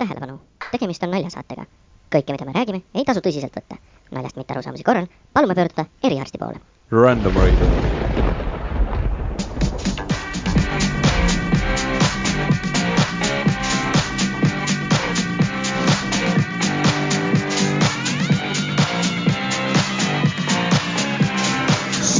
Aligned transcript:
tähelepanu, 0.00 0.40
tegemist 0.72 1.02
on 1.04 1.12
naljasaatega. 1.14 1.68
kõike, 2.14 2.32
mida 2.34 2.44
me 2.48 2.56
räägime, 2.56 2.82
ei 2.94 3.04
tasu 3.04 3.20
tõsiselt 3.20 3.56
võtta. 3.56 3.76
naljast 4.10 4.36
mittearusaamise 4.36 4.84
korral 4.84 5.06
palume 5.32 5.54
pöörduda 5.54 5.84
eriarsti 6.02 6.38
poole. 6.38 6.60
Random 6.90 7.34
Radio. 7.36 8.28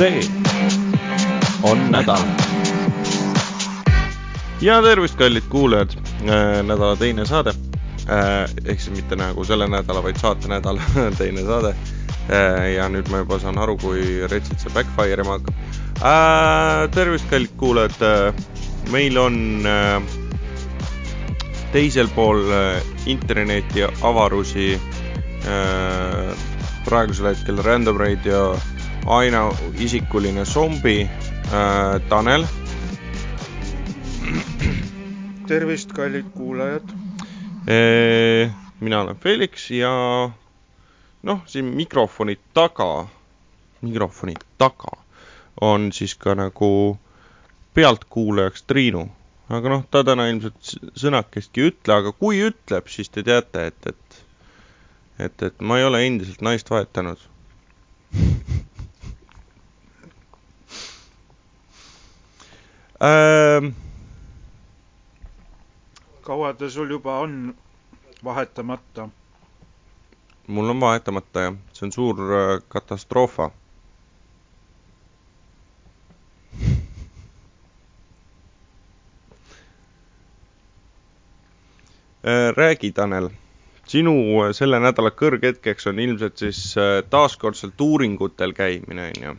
see 0.00 0.20
on 1.62 1.90
nädal. 1.92 2.22
ja 4.60 4.82
tervist, 4.82 5.18
kallid 5.18 5.44
kuulajad 5.48 5.90
äh,, 5.96 6.62
nädala 6.62 6.96
teine 6.96 7.26
saade. 7.26 7.59
Ehk 8.10 8.80
siis 8.80 8.94
mitte 8.96 9.16
nagu 9.16 9.44
selle 9.46 9.68
nädala, 9.70 10.02
vaid 10.02 10.18
saatenädala 10.18 10.82
teine 11.18 11.44
saade 11.46 11.74
äh,. 11.74 12.72
ja 12.76 12.88
nüüd 12.90 13.10
ma 13.10 13.22
juba 13.22 13.38
saan 13.38 13.58
aru, 13.58 13.76
kui 13.78 14.26
retsilt 14.32 14.62
see 14.62 14.74
backfire 14.74 15.22
ima 15.22 15.38
hakkab 15.38 15.54
äh,. 16.02 16.88
tervist, 16.96 17.28
kallid 17.30 17.54
kuulajad 17.60 18.02
äh,, 18.02 18.42
meil 18.90 19.18
on 19.18 19.66
äh, 19.66 20.02
teisel 21.72 22.08
pool 22.14 22.42
äh, 22.50 22.82
interneti 23.06 23.84
avarusi 23.86 24.72
äh, 24.74 26.32
praegusel 26.84 27.30
hetkel 27.30 27.62
Random 27.62 28.00
Radio 28.00 28.56
ainuisikuline 29.06 30.44
zombi 30.44 31.02
äh, 31.02 32.00
Tanel. 32.08 32.46
tervist, 35.46 35.92
kallid 35.92 36.26
kuulajad. 36.34 36.99
Mina 37.66 39.00
olen 39.02 39.16
Felix 39.20 39.70
ja 39.70 39.90
noh, 41.22 41.42
siin 41.46 41.64
mikrofoni 41.64 42.38
taga, 42.54 43.06
mikrofoni 43.80 44.34
taga 44.58 44.96
on 45.60 45.92
siis 45.92 46.14
ka 46.14 46.34
nagu 46.34 46.98
pealtkuulajaks 47.74 48.62
Triinu. 48.62 49.08
aga 49.50 49.68
noh, 49.68 49.82
ta 49.90 50.04
täna 50.06 50.28
ilmselt 50.30 50.72
sõnakestki 51.00 51.60
ei 51.64 51.72
ütle, 51.72 51.94
aga 51.94 52.12
kui 52.14 52.38
ütleb, 52.46 52.86
siis 52.88 53.10
te 53.10 53.24
teate, 53.26 53.66
et, 53.66 53.86
et, 53.90 54.18
et, 55.26 55.42
et 55.50 55.60
ma 55.60 55.80
ei 55.80 55.84
ole 55.88 56.04
endiselt 56.06 56.40
naist 56.40 56.70
vahetanud 56.70 57.28
ähm,. 63.02 63.74
kaua 66.22 66.54
ta 66.54 66.70
sul 66.70 66.90
juba 66.90 67.18
on 67.18 67.54
vahetamata? 68.24 69.08
mul 70.46 70.68
on 70.68 70.80
vahetamata 70.80 71.40
jah, 71.40 71.54
see 71.72 71.86
on 71.86 71.92
suur 71.92 72.16
äh, 72.20 72.62
katastroofa 72.68 73.44
äh,. 82.24 82.54
räägi, 82.56 82.92
Tanel, 82.92 83.30
sinu 83.86 84.14
äh, 84.42 84.52
selle 84.52 84.80
nädala 84.80 85.10
kõrghetkeks 85.10 85.86
on 85.92 85.98
ilmselt 85.98 86.36
siis 86.38 86.74
taaskordselt 87.10 87.80
uuringutel 87.80 88.52
käimine, 88.52 89.12
on 89.16 89.22
ju? 89.22 89.36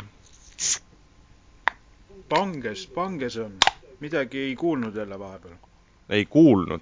panges, 2.32 2.88
panges 2.88 3.38
on. 3.38 3.58
midagi 4.00 4.40
ei 4.40 4.56
kuulnud 4.56 4.96
jälle 4.96 5.20
vahepeal. 5.20 5.71
Ei 6.12 6.26
kuulnud? 6.26 6.82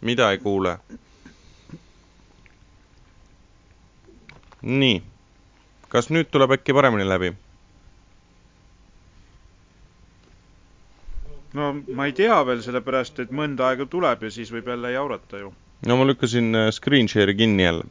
mida 0.00 0.30
ei 0.30 0.38
kuule? 0.38 0.78
nii. 4.62 5.02
kas 5.88 6.10
nüüd 6.14 6.30
tuleb 6.30 6.54
äkki 6.56 6.72
paremini 6.76 7.08
läbi? 7.08 7.32
no 11.54 11.72
ma 11.94 12.06
ei 12.06 12.14
tea 12.16 12.38
veel, 12.46 12.62
sellepärast 12.64 13.20
et 13.24 13.34
mõnda 13.34 13.68
aega 13.70 13.86
tuleb 13.90 14.24
ja 14.26 14.30
siis 14.36 14.50
võib 14.54 14.70
jälle 14.72 14.94
jaurata 14.94 15.42
ju. 15.42 15.52
no 15.86 15.98
ma 16.00 16.06
lükkasin 16.08 16.54
äh, 16.60 16.70
screen 16.72 17.10
share'i 17.10 17.36
kinni 17.38 17.66
jälle. 17.66 17.84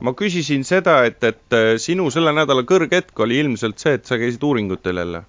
ma 0.00 0.14
küsisin 0.14 0.64
seda, 0.64 1.00
et, 1.10 1.22
et 1.24 1.58
äh, 1.58 1.74
sinu 1.82 2.10
selle 2.14 2.32
nädala 2.36 2.62
kõrghetk 2.62 3.26
oli 3.26 3.42
ilmselt 3.42 3.82
see, 3.82 3.98
et 3.98 4.06
sa 4.06 4.18
käisid 4.22 4.42
uuringutel 4.42 5.02
jälle. 5.02 5.24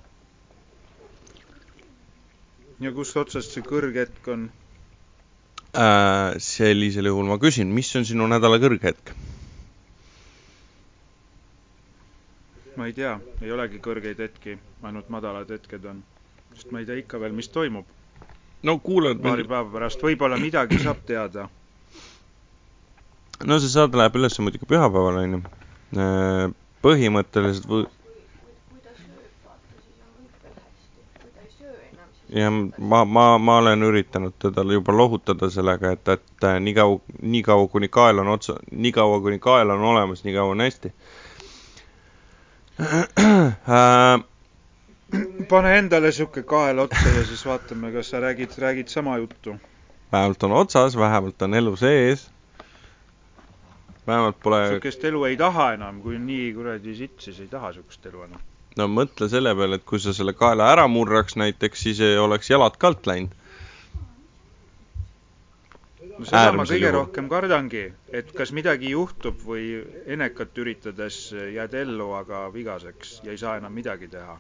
Ja 2.79 2.91
kust 2.95 3.17
otsast 3.17 3.55
see 3.55 3.63
kõrghetk 3.65 4.27
on? 4.33 4.49
Äh, 5.75 6.35
sellisel 6.39 7.09
juhul 7.11 7.27
ma 7.27 7.39
küsin, 7.39 7.71
mis 7.75 7.89
on 7.99 8.05
sinu 8.07 8.27
nädala 8.31 8.59
kõrghetk? 8.63 9.15
ma 12.75 12.85
ei 12.89 12.93
tea, 12.95 13.13
ei 13.41 13.51
olegi 13.55 13.79
kõrgeid 13.79 14.19
hetki, 14.19 14.57
ainult 14.83 15.07
madalad 15.13 15.51
hetked 15.51 15.85
on. 15.87 16.01
sest 16.55 16.71
ma 16.75 16.81
ei 16.81 16.87
tea 16.87 16.99
ikka 16.99 17.19
veel, 17.19 17.31
mis 17.35 17.47
toimub. 17.47 17.85
no 18.63 18.77
kuulad 18.83 19.21
paari 19.23 19.45
päeva 19.47 19.69
pärast 19.71 20.03
võib-olla 20.03 20.39
midagi 20.41 20.79
saab 20.83 20.99
teada. 21.07 21.47
no 23.43 23.59
see 23.59 23.71
saade 23.71 23.97
läheb 23.97 24.19
üles 24.19 24.39
muidugi 24.43 24.67
pühapäeval, 24.67 25.21
onju. 25.23 25.41
põhimõtteliselt 26.83 27.69
või... 27.71 27.87
ja 32.29 32.51
ma, 32.51 33.05
ma, 33.05 33.37
ma 33.37 33.57
olen 33.57 33.83
üritanud 33.83 34.33
teda 34.41 34.63
juba 34.73 34.93
lohutada 34.97 35.49
sellega, 35.49 35.91
et, 35.91 36.07
et 36.09 36.47
nii 36.59 36.73
kaua, 36.73 36.99
nii 37.21 37.43
kaua 37.45 37.67
kuni 37.67 37.89
kael 37.89 38.19
on 38.23 38.27
otsa, 38.33 38.57
nii 38.71 38.91
kaua 38.91 39.19
kuni 39.21 39.39
kael 39.39 39.69
on 39.69 39.83
olemas, 39.93 40.23
nii 40.23 40.33
kaua 40.33 40.55
on 40.55 40.61
hästi 40.65 40.93
äh, 42.79 44.23
pane 45.49 45.77
endale 45.77 46.11
sihuke 46.11 46.43
kael 46.43 46.79
otsa 46.79 47.07
ja 47.17 47.25
siis 47.25 47.45
vaatame, 47.45 47.91
kas 47.91 48.09
sa 48.09 48.19
räägid, 48.19 48.57
räägid 48.57 48.87
sama 48.87 49.17
juttu. 49.17 49.55
vähemalt 50.11 50.43
on 50.43 50.51
otsas, 50.51 50.97
vähemalt 50.97 51.41
on 51.41 51.53
elu 51.53 51.75
sees. 51.75 52.31
vähemalt 54.07 54.39
pole. 54.43 54.67
sihukest 54.67 55.03
elu 55.03 55.23
ei 55.25 55.37
taha 55.37 55.73
enam, 55.73 56.01
kui 56.01 56.19
nii 56.19 56.53
kuradi 56.53 56.95
sitt, 56.95 57.19
siis 57.19 57.39
ei 57.39 57.47
taha 57.47 57.73
sihukest 57.73 58.05
elu 58.05 58.23
enam. 58.23 58.39
No 58.79 58.87
mõtle 58.91 59.29
selle 59.31 59.55
peale, 59.55 59.79
et 59.79 59.85
kui 59.87 60.01
sa 60.03 60.13
selle 60.15 60.35
kaela 60.37 60.69
ära 60.73 60.85
murraks 60.91 61.37
näiteks, 61.39 61.83
siis 61.87 62.01
ei 62.03 62.17
oleks 62.21 62.49
jalad 62.51 62.77
ka 62.79 62.91
alt 62.91 63.09
läinud. 63.09 63.35
no 66.15 66.25
seda 66.25 66.51
ma 66.55 66.63
kõige 66.63 66.87
juhul. 66.87 66.97
rohkem 67.01 67.29
kardangi, 67.31 67.85
et 68.15 68.31
kas 68.35 68.51
midagi 68.55 68.93
juhtub 68.93 69.39
või 69.43 69.81
enekat 70.07 70.57
üritades 70.63 71.29
jääd 71.33 71.73
ellu, 71.85 72.13
aga 72.15 72.45
vigaseks 72.53 73.19
ja 73.23 73.33
ei 73.35 73.41
saa 73.41 73.57
enam 73.59 73.73
midagi 73.75 74.07
teha 74.11 74.37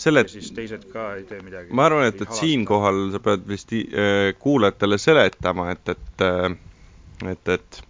selle, 0.00 0.24
siis 0.28 0.50
teised 0.56 0.86
ka 0.92 1.14
ei 1.18 1.26
tee 1.28 1.42
midagi. 1.44 1.74
ma 1.76 1.86
arvan, 1.86 2.08
et, 2.08 2.22
et 2.24 2.32
siinkohal 2.34 3.10
sa 3.14 3.20
pead 3.22 3.46
vist 3.48 3.74
äh, 3.76 4.32
kuulajatele 4.38 4.98
seletama, 4.98 5.70
et, 5.74 5.92
et, 5.94 6.24
äh, 6.26 7.30
et, 7.30 7.52
et 7.56 7.82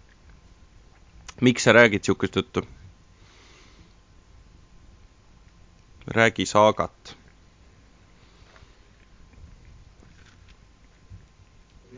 miks 1.41 1.65
sa 1.65 1.73
räägid 1.77 2.03
niisugust 2.03 2.35
juttu. 2.35 2.65
Räägi 6.07 6.45
saagat. 6.45 7.15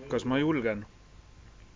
kas 0.09 0.25
ma 0.25 0.37
julgen? 0.37 0.85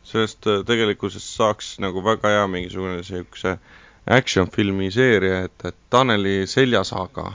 sellest 0.04 0.48
äh, 0.48 0.66
tegelikkuses 0.66 1.36
saaks 1.36 1.80
nagu 1.80 2.04
väga 2.04 2.30
hea 2.30 2.48
mingisugune 2.48 2.96
niisuguse 2.96 3.58
action 4.06 4.48
filmi 4.52 4.92
seeria, 4.92 5.42
et, 5.44 5.66
et 5.66 5.76
Taneli 5.90 6.48
seljasaaga 6.48 7.32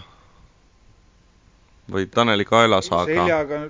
või 1.92 2.06
Taneli 2.06 2.44
kaelasaaga. 2.44 3.14
seljaga, 3.14 3.60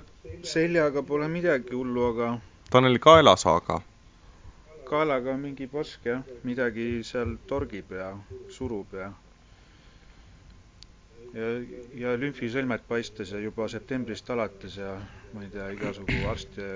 seljaga 0.43 1.03
pole 1.03 1.27
midagi 1.27 1.75
hullu, 1.75 2.05
aga. 2.13 2.29
Taneli 2.69 2.99
kaelasaaga. 2.99 3.81
kaelaga 4.89 5.33
mingi 5.37 5.67
pask 5.67 6.05
jah, 6.05 6.21
midagi 6.43 7.03
seal 7.03 7.37
torgib 7.47 7.91
ja 7.91 8.13
surub 8.49 8.93
ja. 8.93 9.11
Ja, 11.33 11.51
ja 11.97 12.15
lümfisõlmed 12.19 12.85
paistes 12.87 13.33
ja 13.33 13.41
juba 13.41 13.67
septembrist 13.71 14.29
alates 14.33 14.77
ja 14.77 14.95
ma 15.33 15.45
ei 15.45 15.51
tea, 15.53 15.69
igasugu 15.75 16.25
arste 16.29 16.67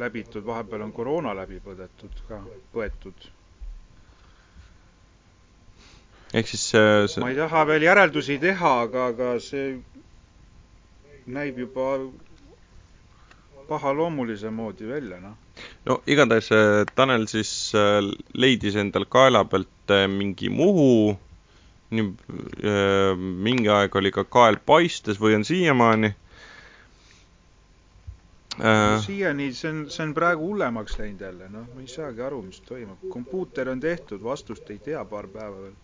läbitud, 0.00 0.44
vahepeal 0.46 0.86
on 0.88 0.94
koroona 0.94 1.34
läbi 1.36 1.60
põdetud 1.62 2.24
ka, 2.28 2.40
põetud. 2.74 3.28
Ehk 6.34 6.46
siis 6.46 6.64
see, 6.72 7.06
see... 7.10 7.22
ma 7.22 7.30
ei 7.32 7.38
taha 7.38 7.64
veel 7.66 7.86
järeldusi 7.86 8.38
teha, 8.42 8.74
aga, 8.86 9.06
aga 9.14 9.30
see 9.42 9.78
näib 11.30 11.58
juba 11.58 11.86
pahaloomulise 13.70 14.50
moodi 14.50 14.86
välja, 14.88 15.20
noh. 15.22 15.36
no 15.86 16.00
igatahes 16.10 16.50
Tanel 16.98 17.26
siis 17.30 17.50
äh, 17.78 18.00
leidis 18.34 18.78
endal 18.82 19.06
kaela 19.10 19.44
pealt 19.46 19.94
äh, 19.94 20.06
mingi 20.10 20.50
muhu, 20.50 21.14
nii, 21.90 22.06
äh, 22.64 23.18
mingi 23.18 23.70
aeg 23.72 23.94
oli 23.98 24.12
ka 24.14 24.24
kael 24.24 24.58
paistes 24.66 25.18
või 25.20 25.36
on 25.38 25.44
siiamaani. 25.46 26.12
äh, 28.60 28.98
siiani 29.06 29.50
see 29.56 29.70
on, 29.72 29.80
see 29.90 30.04
on 30.06 30.14
praegu 30.14 30.50
hullemaks 30.50 30.98
läinud 31.00 31.24
jälle, 31.26 31.48
noh, 31.52 31.66
ma 31.74 31.82
ei 31.82 31.90
saagi 31.90 32.22
aru, 32.26 32.42
mis 32.46 32.60
toimub. 32.66 33.08
kompuuter 33.10 33.70
on 33.72 33.80
tehtud, 33.80 34.22
vastust 34.22 34.70
ei 34.70 34.78
tea 34.78 35.04
paar 35.04 35.28
päeva 35.32 35.56
veel. 35.64 35.74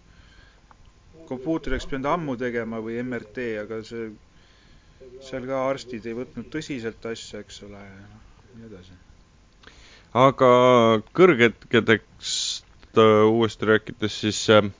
kompuuter 1.26 1.74
oleks 1.74 1.88
pidanud 1.90 2.12
ammu 2.12 2.36
tegema 2.36 2.78
või 2.82 3.00
MRT, 3.02 3.48
aga 3.64 3.80
see, 3.86 4.12
seal 5.26 5.48
ka 5.48 5.64
arstid 5.72 6.06
ei 6.06 6.14
võtnud 6.14 6.52
tõsiselt 6.52 7.10
asja, 7.10 7.42
eks 7.42 7.62
ole, 7.66 7.82
ja 7.82 8.06
nii 8.54 8.70
edasi. 8.70 8.98
aga 10.26 10.50
kõrghetkedest 11.18 12.98
äh, 13.00 13.22
uuesti 13.26 13.72
rääkides, 13.74 14.20
siis 14.22 14.44
äh, 14.54 14.70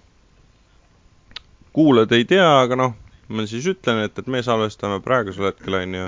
kuulajad 1.77 2.13
ei 2.17 2.25
tea, 2.25 2.47
aga 2.63 2.79
noh, 2.81 2.95
ma 3.29 3.45
siis 3.51 3.67
ütlen, 3.69 4.01
et, 4.07 4.17
et 4.17 4.29
me 4.33 4.41
salvestame 4.45 5.03
praegusel 5.05 5.51
hetkel 5.51 5.77
on 5.77 5.99
ju, 5.99 6.07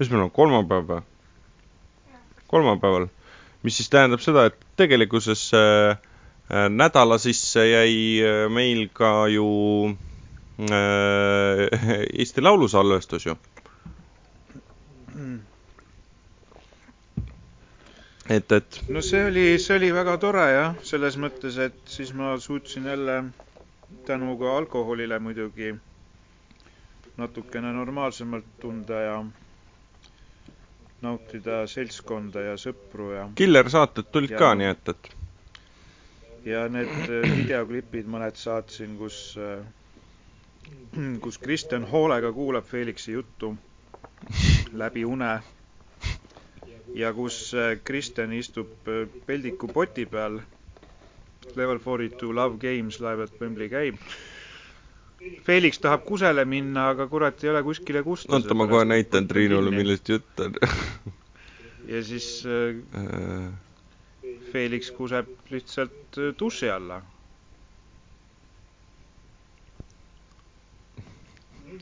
mis 0.00 0.10
meil 0.10 0.24
on, 0.26 0.32
kolmapäev 0.34 0.90
või? 0.90 1.04
kolmapäeval, 2.50 3.06
mis 3.66 3.78
siis 3.78 3.90
tähendab 3.90 4.22
seda, 4.22 4.48
et 4.50 4.58
tegelikkuses 4.78 5.48
äh, 5.54 5.96
äh, 6.50 6.66
nädala 6.70 7.18
sisse 7.22 7.64
jäi 7.66 7.96
äh, 8.22 8.44
meil 8.50 8.86
ka 8.94 9.28
ju 9.30 9.46
äh, 10.62 11.66
Eesti 12.22 12.42
Laulu 12.42 12.68
salvestus 12.68 13.26
ju. 13.26 13.38
et, 18.28 18.52
et 18.52 18.82
no 18.90 19.00
see 19.06 19.22
oli, 19.30 19.48
see 19.62 19.78
oli 19.78 19.94
väga 19.94 20.18
tore 20.22 20.46
jah, 20.50 20.78
selles 20.86 21.14
mõttes, 21.22 21.58
et 21.62 21.78
siis 21.90 22.10
ma 22.14 22.34
suutsin 22.42 22.90
jälle 22.90 23.20
tänu 24.06 24.36
ka 24.38 24.56
alkoholile 24.56 25.18
muidugi 25.18 25.74
natukene 27.16 27.72
normaalsemalt 27.72 28.44
tunda 28.60 29.00
ja 29.00 29.16
nautida 31.02 31.62
seltskonda 31.66 32.40
ja 32.50 32.56
sõpru 32.60 33.10
ja, 33.14 33.28
killersaated 33.34 34.10
tulid 34.12 34.34
ka, 34.36 34.50
Ja- 34.52 34.54
nii 34.62 34.70
et, 34.74 34.88
et 34.94 35.10
ja 36.46 36.66
need 36.70 36.92
äh, 37.10 37.26
videoklipid 37.36 38.06
mõned 38.10 38.38
saatsin, 38.38 38.96
kus, 39.00 39.20
kus 41.24 41.38
Kristjan 41.42 41.86
hoolega 41.90 42.32
kuulab 42.32 42.66
Felixi 42.70 43.12
juttu 43.18 43.54
läbi 44.72 45.04
une 45.04 45.30
ja 46.94 47.12
kus 47.12 47.54
äh, 47.54 47.76
Kristjan 47.84 48.32
istub 48.32 48.88
äh, 48.88 49.08
peldiku 49.26 49.68
poti 49.68 50.06
peal. 50.06 50.40
Level 51.56 51.78
forty 51.78 52.08
two 52.08 52.32
Love 52.34 52.58
Games 52.58 53.00
live 53.00 53.22
at 53.22 53.36
Wembley 53.40 53.68
käib. 53.68 54.00
Felix 55.46 55.78
tahab 55.82 56.04
kusele 56.06 56.44
minna, 56.44 56.88
aga 56.92 57.06
kurat 57.10 57.44
ei 57.44 57.50
ole 57.50 57.62
kuskile 57.66 58.02
kusta. 58.02 58.32
oota, 58.36 58.54
ma 58.54 58.66
kohe 58.70 58.84
näitan 58.84 59.28
Triinule,. 59.28 59.70
millest 59.70 60.08
jutt 60.08 60.40
on 60.40 60.54
ja 61.94 62.02
siis 62.04 62.44
äh, 62.46 63.52
Felix 64.52 64.90
kuseb 64.90 65.26
lihtsalt 65.50 66.18
äh, 66.18 66.34
duši 66.40 66.70
alla. 66.70 67.02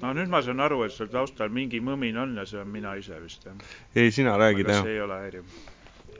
no 0.03 0.11
nüüd 0.13 0.29
ma 0.29 0.41
saan 0.43 0.61
aru, 0.61 0.83
et 0.85 0.93
seal 0.93 1.09
taustal 1.13 1.53
mingi 1.55 1.79
mõmin 1.81 2.17
on 2.19 2.33
ja 2.41 2.45
see 2.49 2.59
on 2.61 2.69
mina 2.69 2.97
ise 2.99 3.19
vist 3.23 3.45
jah. 3.47 3.55
ei, 3.95 4.11
sina 4.13 4.37
räägid 4.41 4.69
jah 4.69 4.83
see. 4.83 4.97
ei 4.97 5.01
ole 5.05 5.21
häiriv. 5.23 5.59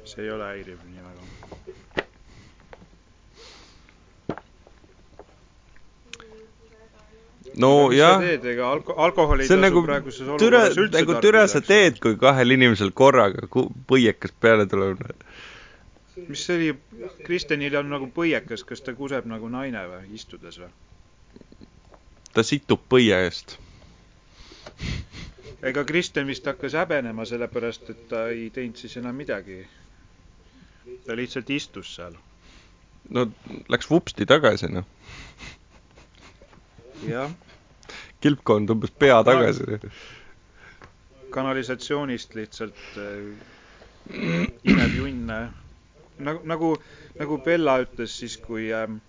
see 0.05 0.25
ei 0.25 0.31
ole 0.31 0.51
häiriv 0.53 0.85
nii 0.91 1.03
väga. 1.09 1.64
nojah, 7.61 8.23
ega 8.35 8.69
alko-, 8.73 8.97
alkoholi 8.99 9.47
see 9.47 9.57
on 9.57 9.65
nagu 9.65 9.83
türa 10.39 10.65
nagu 10.95 11.19
türa 11.23 11.47
sa 11.51 11.61
teed, 11.65 12.01
kui 12.03 12.17
kahel 12.21 12.57
inimesel 12.57 12.91
korraga 12.97 13.47
põiekas 13.91 14.35
peale 14.41 14.67
tuleb. 14.71 15.05
mis 16.29 16.47
see 16.47 16.57
oli, 16.57 16.73
Kristjanil 17.27 17.77
on 17.81 17.93
nagu 17.95 18.09
põiekas, 18.15 18.65
kas 18.67 18.83
ta 18.83 18.95
kuseb 18.95 19.29
nagu 19.31 19.51
naine 19.51 19.87
või, 19.91 20.03
istudes 20.19 20.59
või? 20.63 20.73
ta 22.35 22.43
situb 22.43 22.83
põie 22.91 23.15
eest. 23.25 23.57
ega 25.63 25.85
Kristjan 25.87 26.27
vist 26.27 26.47
hakkas 26.51 26.75
häbenema, 26.79 27.27
sellepärast 27.29 27.91
et 27.95 28.07
ta 28.11 28.29
ei 28.35 28.51
teinud 28.55 28.81
siis 28.81 28.97
enam 29.01 29.17
midagi. 29.17 29.63
ta 31.07 31.17
lihtsalt 31.17 31.51
istus 31.51 31.95
seal. 31.95 32.19
no 33.11 33.29
läks 33.71 33.91
vupsti 33.91 34.27
tagasi 34.27 34.73
noh, 34.73 34.87
jah, 37.09 37.31
kilpkond 38.25 38.71
tõmbas 38.71 38.93
pea 38.99 39.19
tagasi. 39.27 39.79
kanalisatsioonist 41.35 42.35
lihtsalt 42.39 42.79
äh, 42.99 44.21
imeb 44.65 44.95
junne. 45.01 45.41
nagu, 46.19 46.41
nagu, 46.47 46.77
nagu 47.19 47.39
Bella 47.45 47.81
ütles 47.83 48.15
siis, 48.21 48.37
kui 48.39 48.69
ähm, 48.73 49.01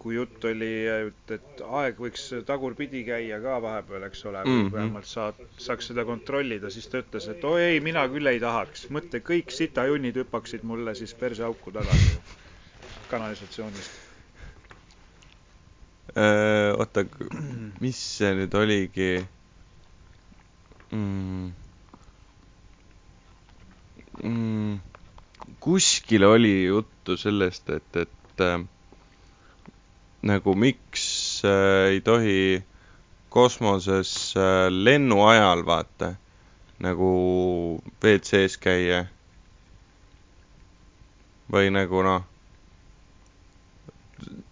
kui 0.00 0.14
jutt 0.14 0.44
oli, 0.48 0.68
et, 0.88 1.32
et 1.34 1.60
aeg 1.80 1.98
võiks 2.00 2.22
tagurpidi 2.48 3.02
käia 3.04 3.40
ka 3.42 3.58
vahepeal, 3.60 4.06
eks 4.06 4.22
ole, 4.30 4.44
või 4.46 4.60
Mhm. 4.62 4.70
vähemalt 4.72 5.08
saad, 5.10 5.40
saaks 5.60 5.90
seda 5.90 6.04
kontrollida, 6.08 6.70
siis 6.70 6.86
ta 6.88 7.02
ütles, 7.02 7.26
et 7.28 7.44
oi 7.44 7.60
ei, 7.66 7.80
mina 7.84 8.06
küll 8.08 8.30
ei 8.30 8.40
tahaks. 8.40 8.86
mõtle, 8.90 9.20
kõik 9.20 9.50
sitajunnid 9.52 10.16
hüppaksid 10.22 10.62
mulle 10.64 10.94
siis 10.94 11.12
perseauku 11.14 11.72
tagasi 11.72 12.14
kanalisatsioonist. 13.10 14.09
Oota, 16.16 17.04
mis 17.80 17.98
see 18.18 18.32
nüüd 18.34 18.54
oligi 18.58 19.10
mm.? 20.92 21.50
Mm. 24.24 24.80
kuskil 25.60 26.24
oli 26.24 26.64
juttu 26.64 27.16
sellest, 27.16 27.70
et, 27.70 27.96
et 27.96 28.40
äh, 28.40 28.58
nagu 30.22 30.54
miks 30.54 31.04
äh, 31.44 31.94
ei 31.94 32.00
tohi 32.04 32.62
kosmoses 33.32 34.34
äh, 34.36 34.68
lennu 34.70 35.22
ajal 35.28 35.64
vaata 35.66 36.14
nagu 36.80 37.12
WC-s 38.02 38.56
käia. 38.60 39.06
või 41.50 41.70
nagu 41.74 42.02
noh, 42.06 42.22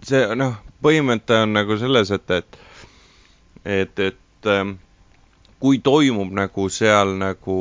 see 0.07 0.25
noh, 0.39 0.57
põhimõte 0.83 1.43
on 1.45 1.55
nagu 1.57 1.77
selles, 1.81 2.13
et, 2.15 2.31
et, 2.31 2.59
et, 3.65 4.03
et 4.11 4.51
ähm, 4.53 4.77
kui 5.59 5.81
toimub 5.83 6.33
nagu 6.35 6.69
seal 6.71 7.17
nagu 7.19 7.59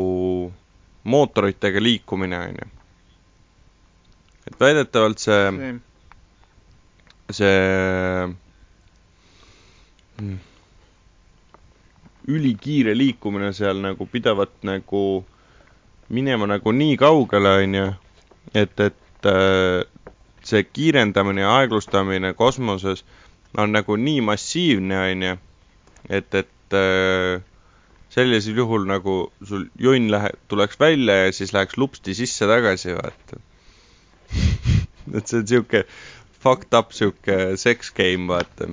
mootoritega 1.07 1.81
liikumine, 1.81 2.39
onju. 2.50 2.68
et 4.47 4.59
väidetavalt 4.59 5.23
see, 5.23 5.71
see 7.40 7.56
mm, 10.21 10.37
ülikiire 12.28 12.95
liikumine 12.95 13.54
seal 13.56 13.81
nagu 13.83 14.06
pidavat 14.11 14.54
nagu 14.68 15.04
minema 16.14 16.47
nagu 16.47 16.71
nii 16.71 16.95
kaugele, 16.99 17.56
onju, 17.64 17.87
et, 18.54 18.80
et 18.80 19.31
äh, 19.31 19.83
see 20.47 20.63
kiirendamine 20.63 21.44
ja 21.44 21.51
aeglustamine 21.59 22.33
kosmoses 22.39 23.04
on 23.57 23.73
nagu 23.75 23.95
nii 23.99 24.21
massiivne, 24.27 24.97
onju, 25.11 25.35
et, 26.09 26.35
et 26.42 26.75
äh, 26.77 27.42
sellisel 28.13 28.59
juhul 28.61 28.85
nagu 28.89 29.16
sul 29.47 29.68
jonn 29.81 30.09
lähe-, 30.13 30.35
tuleks 30.51 30.80
välja 30.80 31.16
ja 31.25 31.31
siis 31.35 31.54
läheks 31.56 31.77
lupsti 31.77 32.16
sisse 32.18 32.47
tagasi, 32.49 32.95
vaata. 32.97 33.39
et 35.18 35.27
see 35.27 35.39
on 35.42 35.47
sihuke 35.47 35.83
fucked 36.44 36.75
up 36.80 36.92
sihuke 36.95 37.39
sex 37.59 37.92
game, 37.95 38.27
vaata. 38.31 38.69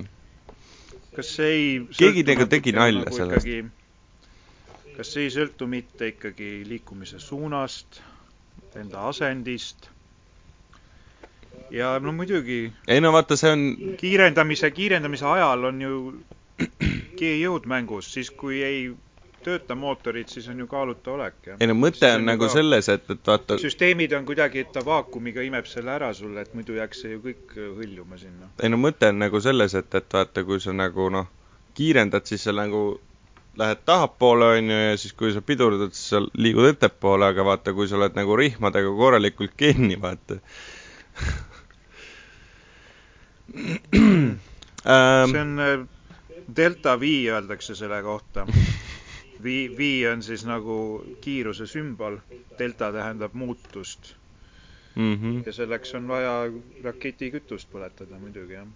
kas 1.15 1.33
see 1.37 1.51
ei 1.55 1.67
Keegi 1.97 2.25
nagu 2.27 2.47
tegi 2.51 2.75
natukene 2.75 2.83
nalja 2.83 3.15
sellest. 3.15 3.47
ikkagi- 3.47 4.95
kas 4.97 5.11
see 5.15 5.27
ei 5.27 5.33
sõltu 5.33 5.67
mitte 5.71 6.11
ikkagi 6.13 6.51
liikumise 6.67 7.19
suunast, 7.23 8.01
enda 8.75 9.07
asendist 9.09 9.89
ja 11.71 11.95
no 11.99 12.11
muidugi. 12.15 12.59
Ei 12.87 13.01
no 13.01 13.11
vaata, 13.15 13.37
see 13.39 13.51
on, 13.51 13.65
kiirendamise, 13.99 14.71
kiirendamise 14.71 15.25
ajal 15.25 15.69
on 15.71 15.81
ju 15.81 15.95
G-jõud 17.19 17.65
mängus, 17.67 18.07
siis 18.13 18.29
kui 18.31 18.61
ei 18.63 18.85
tööta 19.45 19.75
mootorid, 19.77 20.29
siis 20.31 20.47
on 20.49 20.59
ju 20.63 20.65
kaaluta 20.67 21.11
olek 21.13 21.49
ja 21.51 21.55
ei 21.61 21.67
no 21.69 21.75
mõte 21.77 22.07
on 22.09 22.23
on 22.23 22.29
nagu 22.31 22.47
ka- 22.47 22.53
selles, 22.55 22.87
et, 22.89 23.03
et 23.13 23.27
vaata, 23.29 23.57
süsteemid 23.61 24.15
on 24.17 24.25
kuidagi, 24.25 24.63
et 24.65 24.71
ta 24.73 24.81
vaakumiga 24.85 25.43
imeb 25.45 25.67
selle 25.69 25.93
ära 25.93 26.09
sulle, 26.17 26.41
et 26.41 26.53
muidu 26.57 26.77
jääks 26.79 27.03
see 27.03 27.11
ju 27.13 27.19
kõik 27.27 27.53
hõljuma 27.77 28.17
sinna. 28.17 28.49
ei 28.63 28.71
no 28.73 28.79
mõte 28.81 29.11
on 29.13 29.19
nagu 29.21 29.41
selles, 29.45 29.75
et, 29.77 29.99
et 30.01 30.17
vaata, 30.17 30.43
kui 30.47 30.63
sa 30.63 30.73
nagu 30.73 31.09
noh, 31.13 31.27
kiirendad, 31.77 32.25
siis 32.25 32.47
sa 32.47 32.55
nagu 32.57 32.81
lähed 33.59 33.83
tahapoole, 33.87 34.47
onju, 34.57 34.79
ja 34.89 34.95
siis 34.99 35.13
kui 35.13 35.31
sa 35.35 35.43
pidurdad, 35.45 35.93
siis 35.93 36.09
sa 36.15 36.23
liigud 36.33 36.65
ettepoole, 36.73 37.29
aga 37.29 37.45
vaata, 37.47 37.73
kui 37.77 37.87
sa 37.87 37.99
oled 37.99 38.17
nagu 38.17 38.35
rihmadega 38.39 38.95
korralikult 38.97 39.53
kinni, 39.59 39.95
vaata 40.01 40.39
see 45.31 45.41
on 45.41 45.59
äh, 45.59 45.87
delta 46.55 46.99
V 46.99 47.03
öeldakse 47.31 47.75
selle 47.75 48.01
kohta. 48.03 48.45
V, 49.43 49.45
V 49.77 49.79
on 50.11 50.23
siis 50.23 50.45
nagu 50.45 51.03
kiiruse 51.21 51.67
sümbol, 51.67 52.17
delta 52.59 52.91
tähendab 52.91 53.33
muutust 53.33 54.15
mm. 54.95 55.15
-hmm. 55.15 55.43
ja 55.45 55.53
selleks 55.53 55.95
on 55.95 56.07
vaja 56.07 56.51
raketikütust 56.83 57.69
põletada 57.71 58.19
muidugi, 58.19 58.53
jah. 58.53 58.67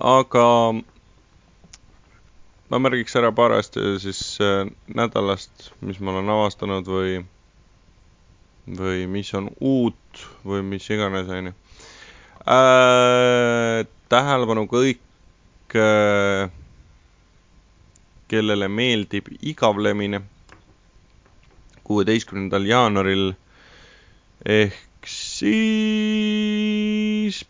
aga 0.00 0.74
ma 2.68 2.78
märgiks 2.78 3.16
ära 3.16 3.32
paar 3.32 3.52
asja 3.52 3.98
siis 3.98 4.38
äh, 4.40 4.66
nädalast, 4.94 5.70
mis 5.80 6.00
ma 6.00 6.10
olen 6.10 6.28
avastanud 6.28 6.86
või, 6.86 7.24
või 8.78 9.06
mis 9.06 9.34
on 9.34 9.50
uut 9.60 10.26
või 10.44 10.62
mis 10.62 10.90
iganes, 10.90 11.28
onju 11.28 11.54
äh,. 12.46 13.86
tähelepanu 14.08 14.66
kõik 14.68 15.00
äh, 15.74 16.50
kellele 18.28 18.68
meeldib 18.68 19.26
igavlemine. 19.40 20.20
kuueteistkümnendal 21.84 22.64
jaanuaril 22.64 23.32
ehk 24.46 25.06
siis 25.06 25.64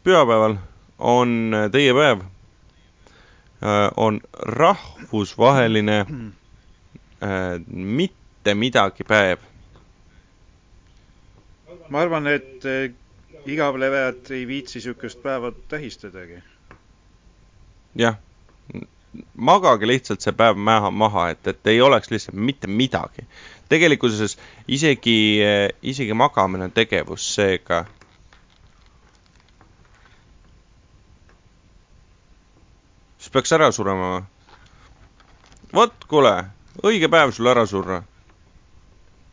pühapäeval 0.04 0.56
on 0.98 1.52
teie 1.72 1.92
päev, 1.94 2.20
äh, 2.20 3.90
on 3.96 4.20
rahvusvaheline 4.32 5.98
äh, 6.00 6.06
mitte 7.66 8.54
midagi 8.54 9.04
päev. 9.04 9.38
ma 11.88 12.00
arvan, 12.00 12.26
et 12.26 12.64
äh, 12.64 12.90
igavlevejad 13.46 14.30
ei 14.30 14.46
viitsi 14.46 14.78
niisugust 14.78 15.22
päeva 15.22 15.52
tähistadagi. 15.68 16.42
jah 17.94 18.16
magage 19.34 19.86
lihtsalt 19.86 20.24
see 20.24 20.32
päev 20.36 20.56
maha, 20.56 20.90
maha, 20.90 21.28
et, 21.32 21.46
et 21.46 21.66
ei 21.72 21.80
oleks 21.80 22.10
lihtsalt 22.10 22.36
mitte 22.36 22.66
midagi. 22.66 23.26
tegelikkuses 23.68 24.36
isegi, 24.68 25.40
isegi 25.82 26.14
magamine 26.14 26.64
on 26.64 26.72
tegevus, 26.72 27.34
seega. 27.34 27.84
siis 33.18 33.32
peaks 33.32 33.52
ära 33.52 33.70
surema 33.72 34.08
või? 34.14 34.22
vot, 35.74 36.04
kuule, 36.08 36.34
õige 36.84 37.08
päev 37.12 37.32
sul 37.36 37.46
ära 37.52 37.66
surra 37.66 38.02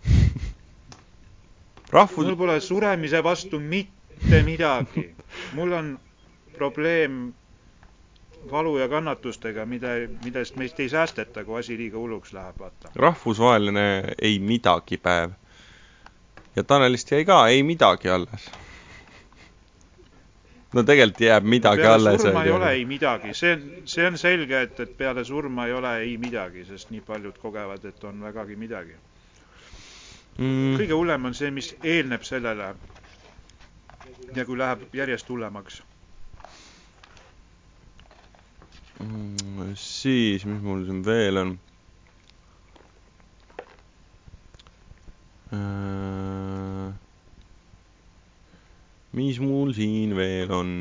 rahvus. 1.95 2.25
mul 2.25 2.37
pole 2.43 2.59
suremise 2.63 3.23
vastu 3.23 3.59
mitte 3.59 3.98
midagi. 4.45 5.15
mul 5.53 5.71
on 5.71 5.99
probleem 6.53 7.33
valu 8.51 8.77
ja 8.77 8.87
kannatustega, 8.89 9.65
mida, 9.65 9.87
millest 10.23 10.55
meist 10.55 10.79
ei 10.79 10.89
säästeta, 10.89 11.43
kui 11.43 11.59
asi 11.59 11.77
liiga 11.77 11.97
hulluks 11.97 12.33
läheb, 12.33 12.59
vaata. 12.59 12.91
rahvusvaheline 12.95 14.03
ei 14.21 14.39
midagi 14.39 14.97
päev. 14.97 15.31
ja 16.55 16.63
Tanelist 16.63 17.11
jäi 17.11 17.25
ka 17.25 17.47
ei 17.47 17.63
midagi 17.63 18.09
alles. 18.09 18.51
no 20.73 20.83
tegelikult 20.83 21.21
jääb 21.21 21.43
midagi 21.43 21.81
peale 21.81 22.09
alles. 22.09 22.21
surma 22.21 22.43
ei 22.43 22.51
ole 22.51 22.71
ei 22.71 22.85
midagi, 22.85 23.33
see 23.33 23.53
on, 23.53 23.69
see 23.85 24.07
on 24.07 24.17
selge, 24.17 24.61
et, 24.61 24.79
et 24.79 24.97
peale 24.97 25.23
surma 25.23 25.67
ei 25.67 25.73
ole 25.73 25.97
ei 25.97 26.17
midagi, 26.17 26.65
sest 26.65 26.91
nii 26.91 27.01
paljud 27.01 27.37
kogevad, 27.37 27.85
et 27.85 28.03
on 28.03 28.21
vägagi 28.23 28.55
midagi 28.55 28.95
mm.. 30.37 30.77
kõige 30.79 30.95
hullem 30.95 31.25
on 31.25 31.35
see, 31.35 31.51
mis 31.51 31.75
eelneb 31.83 32.23
sellele 32.23 32.73
ja 34.35 34.45
kui 34.45 34.57
läheb 34.59 34.81
järjest 34.93 35.29
hullemaks 35.29 35.79
mm,. 38.99 39.73
siis, 39.79 40.45
mis 40.45 40.61
mul 40.63 40.83
siin 40.85 41.01
veel 41.05 41.37
on 41.41 41.51
äh,? 45.55 46.93
mis 49.19 49.39
mul 49.41 49.73
siin 49.77 50.15
veel 50.17 50.51
on? 50.53 50.73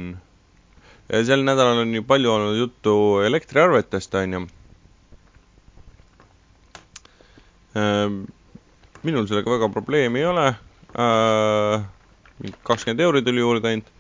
sel 1.09 1.45
nädalal 1.47 1.85
on 1.87 1.95
ju 1.97 2.03
palju 2.05 2.33
olnud 2.33 2.59
juttu 2.61 2.97
elektriarvetest, 3.27 4.15
onju 4.23 4.43
äh,. 7.77 8.19
minul 9.03 9.27
sellega 9.31 9.57
väga 9.57 9.69
probleemi 9.73 10.21
ei 10.25 10.27
ole 10.35 10.49
äh,. 10.99 11.98
Kakskümmend 12.63 13.01
euri 13.01 13.23
tuli 13.23 13.41
juurde 13.41 13.69
ainult 13.69 13.91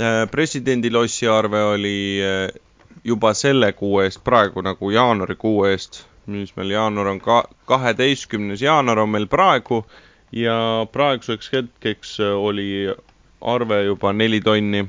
äh,. 0.00 0.26
presidendi 0.30 0.90
lossi 0.90 1.28
arve 1.28 1.62
oli 1.62 2.20
äh, 2.22 2.60
juba 3.04 3.34
selle 3.34 3.72
kuu 3.72 4.00
eest, 4.00 4.22
praegu 4.24 4.62
nagu 4.62 4.90
jaanuarikuu 4.90 5.64
eest, 5.70 6.04
mis 6.26 6.54
meil 6.56 6.70
jaanuar 6.76 7.12
on 7.14 7.20
ka, 7.20 7.42
kaheteistkümnes 7.66 8.62
jaanuar 8.62 8.98
on 9.04 9.10
meil 9.10 9.26
praegu 9.26 9.84
ja 10.32 10.86
praeguseks 10.92 11.52
hetkeks 11.52 12.18
oli 12.20 12.94
arve 13.40 13.84
juba 13.84 14.12
neli 14.12 14.40
tonni 14.40 14.88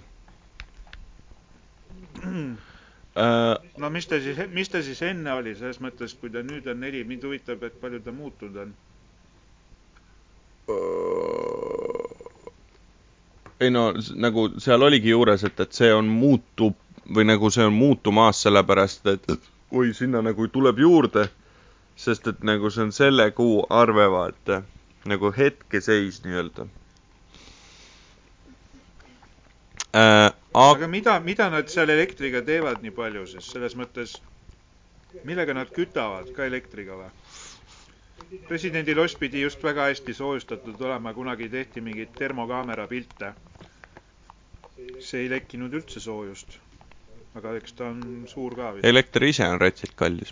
no 3.77 3.89
mis 3.89 4.07
ta 4.07 4.19
siis, 4.21 4.37
mis 4.53 4.69
ta 4.69 4.81
siis 4.83 5.01
enne 5.05 5.33
oli, 5.33 5.55
selles 5.57 5.79
mõttes, 5.83 6.13
kui 6.19 6.31
ta 6.33 6.43
nüüd 6.45 6.67
on 6.71 6.79
neli, 6.83 7.03
mind 7.07 7.25
huvitab, 7.27 7.63
et 7.67 7.79
palju 7.81 8.01
ta 8.05 8.13
muutunud 8.15 8.61
on? 8.63 8.75
Ei 13.59 13.69
no 13.69 13.89
nagu 14.15 14.47
seal 14.61 14.83
oligi 14.87 15.11
juures, 15.11 15.43
et, 15.43 15.59
et 15.59 15.73
see 15.75 15.91
on, 15.93 16.07
muutub 16.07 16.77
või 17.15 17.25
nagu 17.27 17.49
see 17.51 17.65
on 17.67 17.73
muutumas, 17.73 18.41
sellepärast 18.45 19.07
et 19.11 19.31
oi, 19.71 19.91
sinna 19.93 20.21
nagu 20.25 20.47
tuleb 20.47 20.79
juurde, 20.79 21.27
sest 21.99 22.27
et 22.31 22.43
nagu 22.45 22.69
see 22.71 22.87
on 22.87 22.93
selle 22.95 23.29
kuu 23.35 23.63
arve, 23.69 24.07
vaata, 24.11 24.61
nagu 25.09 25.33
hetkeseis 25.35 26.21
nii-öelda 26.25 26.67
äh,. 29.95 30.29
Aga... 30.53 30.87
mida, 30.87 31.19
mida 31.19 31.49
nad 31.53 31.69
seal 31.69 31.89
elektriga 31.93 32.41
teevad 32.45 32.81
nii 32.81 32.93
palju, 32.95 33.27
sest 33.29 33.53
selles 33.53 33.75
mõttes, 33.77 34.15
millega 35.25 35.53
nad 35.53 35.69
kütavad 35.73 36.31
ka 36.33 36.47
elektriga 36.49 36.97
või? 36.97 37.11
Presidendi 38.47 38.95
loss 38.95 39.15
pidi 39.15 39.41
just 39.41 39.63
väga 39.63 39.89
hästi 39.91 40.13
soojustatud 40.13 40.81
olema, 40.81 41.13
kunagi 41.13 41.49
tehti 41.49 41.81
mingeid 41.81 42.15
termokaamera 42.17 42.87
pilte. 42.87 43.33
see 44.99 45.21
ei 45.21 45.29
lekkinud 45.29 45.73
üldse 45.73 45.99
soojust 45.99 46.57
aga 47.37 47.53
eks 47.59 47.75
ta 47.77 47.87
on 47.91 47.99
suur 48.29 48.55
ka 48.57 48.71
elekter 48.89 49.23
ise 49.27 49.45
on 49.47 49.59
rätsilt 49.61 49.93
kallis. 49.95 50.31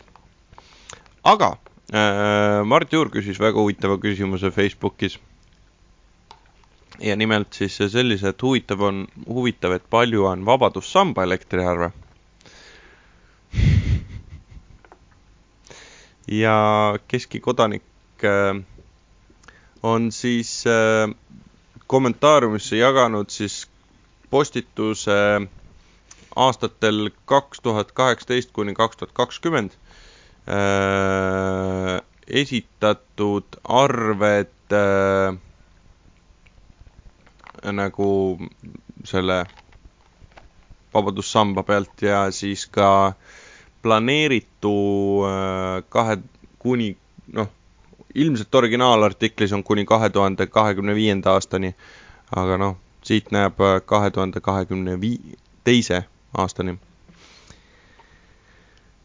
aga 1.24 1.50
äh, 1.94 2.63
Mart 2.65 2.94
Juur 2.94 3.12
küsis 3.13 3.39
väga 3.39 3.60
huvitava 3.62 3.98
küsimuse 4.01 4.51
Facebookis. 4.51 5.20
ja 7.00 7.15
nimelt 7.15 7.53
siis 7.53 7.77
sellise, 7.77 8.29
et 8.34 8.41
huvitav 8.41 8.82
on, 8.82 9.06
huvitav, 9.27 9.72
et 9.77 9.86
palju 9.89 10.25
on 10.25 10.46
Vabadussamba 10.46 11.24
elektriarve 11.29 11.91
ja 16.27 16.98
keski 17.07 17.39
kodanik 17.39 17.84
äh, 18.24 18.63
on 19.84 20.12
siis 20.12 20.63
äh, 20.67 21.15
kommentaariumisse 21.88 22.77
jaganud 22.77 23.29
siis 23.29 23.67
postituse 24.29 25.12
äh, 25.36 25.48
aastatel 26.38 27.10
kaks 27.25 27.62
tuhat 27.65 27.91
kaheksateist 27.98 28.51
kuni 28.53 28.74
kaks 28.77 28.98
tuhat 28.98 29.13
kakskümmend. 29.13 29.72
Äh, 30.48 32.01
esitatud 32.27 33.57
arved 33.63 34.74
äh, 34.77 35.38
nagu 37.74 38.10
selle 39.03 39.39
vabadussamba 40.93 41.63
pealt 41.63 42.01
ja 42.01 42.22
siis 42.31 42.67
ka 42.67 42.89
planeeritu 43.81 44.74
äh, 45.27 45.84
kahe 45.89 46.17
kuni 46.60 46.98
noh, 47.34 47.50
ilmselt 48.15 48.55
originaalartiklis 48.55 49.53
on 49.53 49.63
kuni 49.63 49.86
kahe 49.86 50.10
tuhande 50.10 50.48
kahekümne 50.48 50.96
viienda 50.96 51.31
aastani, 51.38 51.75
aga 52.36 52.57
noh, 52.57 52.77
siit 53.03 53.31
näeb 53.31 53.53
kahe 53.86 54.12
tuhande 54.12 54.39
kahekümne 54.41 54.98
vii-, 55.01 55.38
teise 55.63 56.03
aastani. 56.34 56.77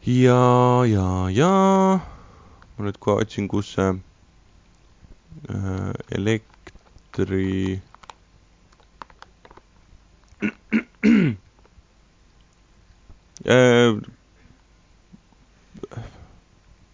ja, 0.05 0.83
ja, 0.87 1.29
ja 1.31 1.53
ma 2.77 2.85
nüüd 2.87 2.97
kohe 2.99 3.21
otsin, 3.23 3.47
kus 3.47 3.73
see 3.75 3.89
äh, 5.49 5.93
elektri 6.17 7.81
äh, 13.45 13.91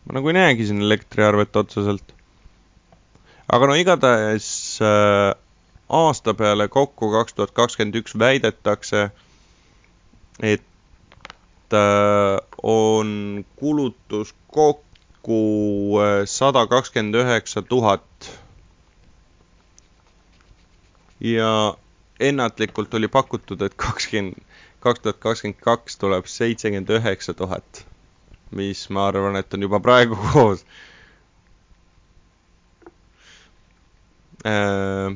ma 0.09 0.17
nagu 0.17 0.31
ei 0.31 0.33
näegi 0.33 0.65
siin 0.65 0.81
elektriarvet 0.81 1.55
otseselt. 1.55 2.13
aga 3.53 3.67
no 3.69 3.75
igatahes 3.77 4.47
äh, 4.81 5.35
aasta 5.89 6.33
peale 6.33 6.65
kokku 6.67 7.11
kaks 7.13 7.33
tuhat 7.37 7.51
kakskümmend 7.59 7.95
üks 8.01 8.15
väidetakse, 8.19 9.03
et 10.41 11.77
äh, 11.77 12.41
on 12.63 13.45
kulutus 13.61 14.33
kokku 14.57 15.37
äh, 16.01 16.25
sada 16.25 16.65
kakskümmend 16.67 17.15
üheksa 17.21 17.61
tuhat. 17.61 18.31
ja 21.19 21.53
ennatlikult 22.19 22.93
oli 22.93 23.07
pakutud, 23.07 23.61
et 23.61 23.77
kakskümmend, 23.77 24.41
kaks 24.79 25.05
tuhat 25.05 25.21
kakskümmend 25.21 25.61
kaks 25.69 25.97
tuleb 26.01 26.25
seitsekümmend 26.25 26.89
üheksa 26.97 27.33
tuhat, 27.33 27.85
mis 28.51 28.85
ma 28.89 29.07
arvan, 29.07 29.35
et 29.37 29.53
on 29.53 29.61
juba 29.67 29.79
praegu 29.83 30.17
koos 30.33 30.65
äh, 34.45 35.13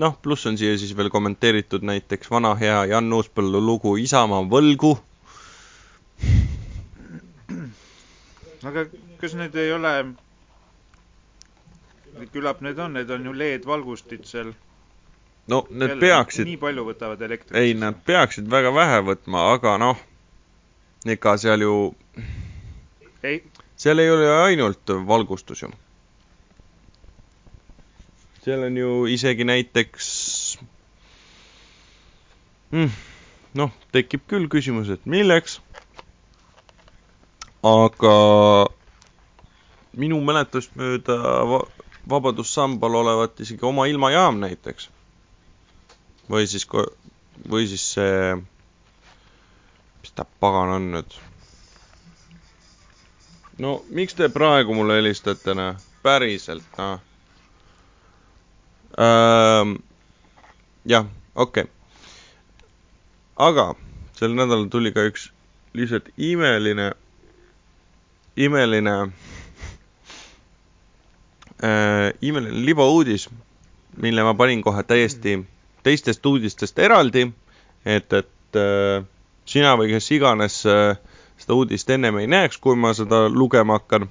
noh, 0.00 0.16
pluss 0.22 0.46
on 0.50 0.56
siia 0.58 0.76
siis 0.78 0.94
veel 0.98 1.10
kommenteeritud 1.12 1.84
näiteks 1.86 2.30
vana 2.32 2.54
hea 2.58 2.84
Jan 2.90 3.12
Uuspõllu 3.12 3.60
lugu 3.62 3.96
Isamaa 4.02 4.42
võlgu. 4.50 4.94
aga 8.64 8.86
kas 9.20 9.34
need 9.36 9.56
ei 9.60 9.72
ole, 9.76 9.90
küllap 12.32 12.62
need 12.64 12.78
on, 12.80 12.94
need 12.96 13.10
on 13.12 13.26
ju 13.28 13.34
LED-valgustid 13.36 14.24
seal. 14.26 14.54
no 15.52 15.66
need 15.70 15.92
Jälle, 15.94 16.00
peaksid. 16.00 16.48
nii 16.48 16.56
palju 16.62 16.86
võtavad 16.88 17.22
elektrit. 17.28 17.58
ei, 17.60 17.74
nad 17.78 18.00
peaksid 18.08 18.48
väga 18.50 18.72
vähe 18.74 19.02
võtma, 19.12 19.46
aga 19.54 19.76
noh, 19.78 20.00
ega 21.04 21.36
seal 21.38 21.60
ju. 21.60 21.94
ei. 23.22 23.42
seal 23.76 23.98
ei 23.98 24.10
ole 24.10 24.30
ainult 24.44 24.94
valgustus 25.06 25.62
ju 25.62 25.72
seal 28.44 28.64
on 28.66 28.76
ju 28.76 28.88
isegi 29.08 29.44
näiteks 29.48 30.08
mm, 32.74 32.90
noh, 33.60 33.70
tekib 33.94 34.26
küll 34.28 34.50
küsimus, 34.52 34.90
et 34.92 35.06
milleks. 35.08 35.60
aga 37.64 38.16
minu 39.96 40.20
mäletust 40.24 40.76
mööda 40.76 41.16
va 41.52 41.64
Vabadussambal 42.04 42.98
olevat 42.98 43.38
isegi 43.40 43.64
oma 43.64 43.86
ilmajaam 43.88 44.36
näiteks. 44.42 44.90
või 46.28 46.44
siis, 46.48 46.66
või 47.48 47.64
siis 47.70 47.84
see, 47.94 48.34
mis 50.04 50.12
ta 50.12 50.24
pagan 50.40 50.68
on 50.68 50.90
nüüd? 50.92 51.14
no 53.64 53.70
miks 53.88 54.16
te 54.18 54.26
praegu 54.28 54.74
mulle 54.76 54.98
helistate, 54.98 55.54
noh, 55.56 55.78
päriselt, 56.04 56.66
noh 56.76 56.98
ähm,. 59.00 59.72
jah, 60.92 61.08
okei 61.34 61.64
okay.. 61.64 61.72
aga 63.46 63.64
sel 64.18 64.36
nädalal 64.36 64.68
tuli 64.74 64.92
ka 64.92 65.06
üks 65.08 65.30
lihtsalt 65.72 66.12
imeline, 66.20 66.90
imeline 68.36 68.94
äh,, 71.64 72.12
imeline 72.20 72.60
libauudis, 72.68 73.30
mille 73.96 74.28
ma 74.28 74.36
panin 74.36 74.60
kohe 74.68 74.84
täiesti 74.84 75.38
teistest 75.82 76.26
uudistest 76.28 76.78
eraldi, 76.90 77.30
et, 77.96 78.12
et 78.12 78.60
äh, 78.60 79.08
sina 79.54 79.76
või 79.78 79.92
kes 79.92 80.10
iganes 80.16 80.60
äh, 80.66 80.96
seda 81.38 81.56
uudist 81.58 81.90
ennem 81.94 82.18
ei 82.18 82.28
näeks, 82.30 82.58
kui 82.62 82.76
ma 82.78 82.94
seda 82.96 83.26
lugema 83.30 83.78
hakkan. 83.78 84.08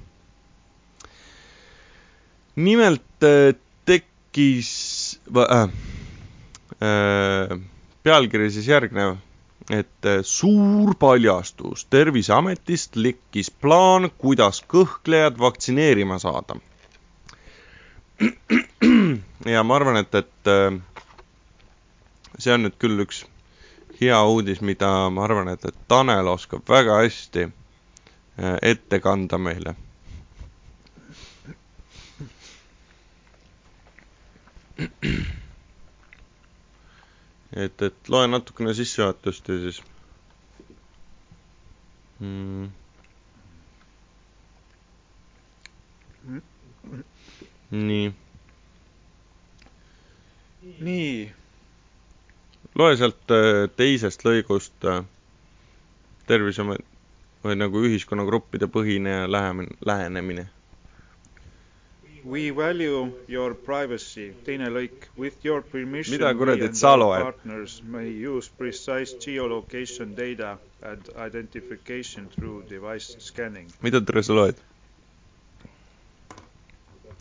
nimelt 2.56 3.26
äh, 3.26 3.56
tekkis 3.84 5.20
äh, 5.36 5.68
äh, 6.80 7.58
pealkiri 8.02 8.50
siis 8.50 8.68
järgnev, 8.68 9.16
et 9.70 10.06
äh, 10.06 10.20
suur 10.22 10.94
paljastus, 10.98 11.84
Terviseametist 11.90 12.96
lekkis 12.96 13.50
plaan, 13.50 14.10
kuidas 14.18 14.62
kõhklejad 14.68 15.38
vaktsineerima 15.38 16.18
saada. 16.22 16.56
ja 19.54 19.62
ma 19.66 19.76
arvan, 19.76 19.96
et, 19.98 20.14
et 20.14 20.52
see 22.38 22.54
on 22.54 22.62
nüüd 22.68 22.76
küll 22.78 23.02
üks 23.02 23.24
hea 24.00 24.20
uudis, 24.26 24.60
mida 24.60 24.90
ma 25.10 25.24
arvan, 25.24 25.48
et, 25.54 25.64
et 25.64 25.74
Tanel 25.88 26.28
oskab 26.28 26.66
väga 26.68 27.00
hästi 27.02 27.46
äh, 27.48 28.56
ette 28.62 29.00
kanda 29.00 29.38
meile 29.38 29.74
et, 37.56 37.82
et 37.82 38.08
loen 38.10 38.30
natukene 38.34 38.72
sissejuhatust 38.74 39.48
ja 39.52 39.58
siis 39.62 39.78
mm.. 42.18 42.68
nii. 47.70 48.14
nii. 50.80 51.32
Loe 52.74 52.96
sealt 52.98 53.30
äh, 53.34 53.68
teisest 53.76 54.24
lõigust 54.26 54.86
äh, 54.90 55.04
terviseamet 56.28 56.84
või 57.44 57.56
nagu 57.60 57.82
ühiskonnagruppide 57.84 58.70
põhine 58.72 59.24
lähenemine, 59.30 60.48
We 62.24 62.50
value 62.56 63.12
your 63.28 63.52
privacy. 63.54 64.32
teine 64.44 64.70
lõik. 64.72 65.10
With 65.18 65.44
your 65.44 65.60
permission. 65.60 66.14
mida 66.16 66.30
kuradit 66.34 66.72
sa 66.74 66.94
loed? 66.96 67.20
Partners 67.20 67.82
may 67.84 68.08
use 68.08 68.48
precise 68.48 69.12
geolocation 69.20 70.14
data 70.16 70.56
and 70.80 71.10
identification 71.26 72.28
through 72.32 72.64
device 72.70 73.16
scanning. 73.20 73.68
mida 73.82 74.00
tere 74.00 74.22
sa 74.22 74.32
loed? 74.32 74.56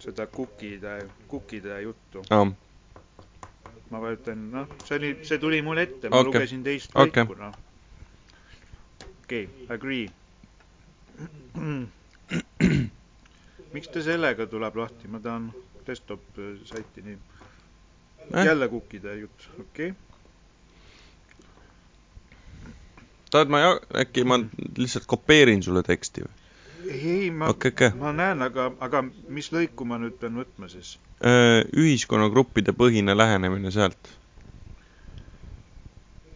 seda 0.04 0.26
cookie'de, 0.28 0.96
cookie'de 1.32 1.82
juttu 1.84 2.24
oh.. 2.32 2.48
Ma 3.94 4.02
vajutan, 4.02 4.48
noh, 4.54 4.68
see 4.88 4.98
oli, 4.98 5.12
see 5.28 5.38
tuli 5.42 5.62
mul 5.66 5.78
ette, 5.84 6.10
ma 6.10 6.20
okay. 6.20 6.32
lugesin 6.32 6.64
teist 6.66 6.96
lõiku 6.98 7.26
okay., 7.28 7.38
noh. 7.44 7.54
okei 9.24 9.46
okay,, 9.46 9.68
agree 9.76 10.08
miks 13.74 13.92
ta 13.94 14.02
sellega 14.06 14.48
tuleb 14.50 14.80
lahti, 14.82 15.12
ma 15.14 15.22
tahan 15.22 15.52
desktop 15.86 16.42
äh, 16.42 16.56
saiti 16.66 17.06
nii 17.06 17.18
äh?. 18.34 18.46
jälle 18.50 18.70
kukkide 18.72 19.18
jutt, 19.22 19.50
okei 19.60 19.90
okay.. 19.92 20.00
tahad 23.30 23.54
ma 23.54 23.62
ja-, 23.68 23.82
äkki 24.06 24.26
ma 24.26 24.42
lihtsalt 24.78 25.06
kopeerin 25.10 25.62
sulle 25.66 25.86
teksti 25.86 26.26
või? 26.26 26.43
Ei, 26.90 27.30
ma 27.32 27.48
okay,, 27.50 27.92
ma 28.00 28.12
näen, 28.16 28.42
aga, 28.46 28.66
aga 28.88 29.02
mis 29.38 29.50
lõiku 29.56 29.86
ma 29.88 29.98
nüüd 30.02 30.18
pean 30.22 30.36
võtma 30.40 30.70
siis? 30.72 30.96
Ühiskonnagruppide 31.84 32.74
põhine 32.76 33.16
lähenemine 33.18 33.72
sealt. 33.72 34.12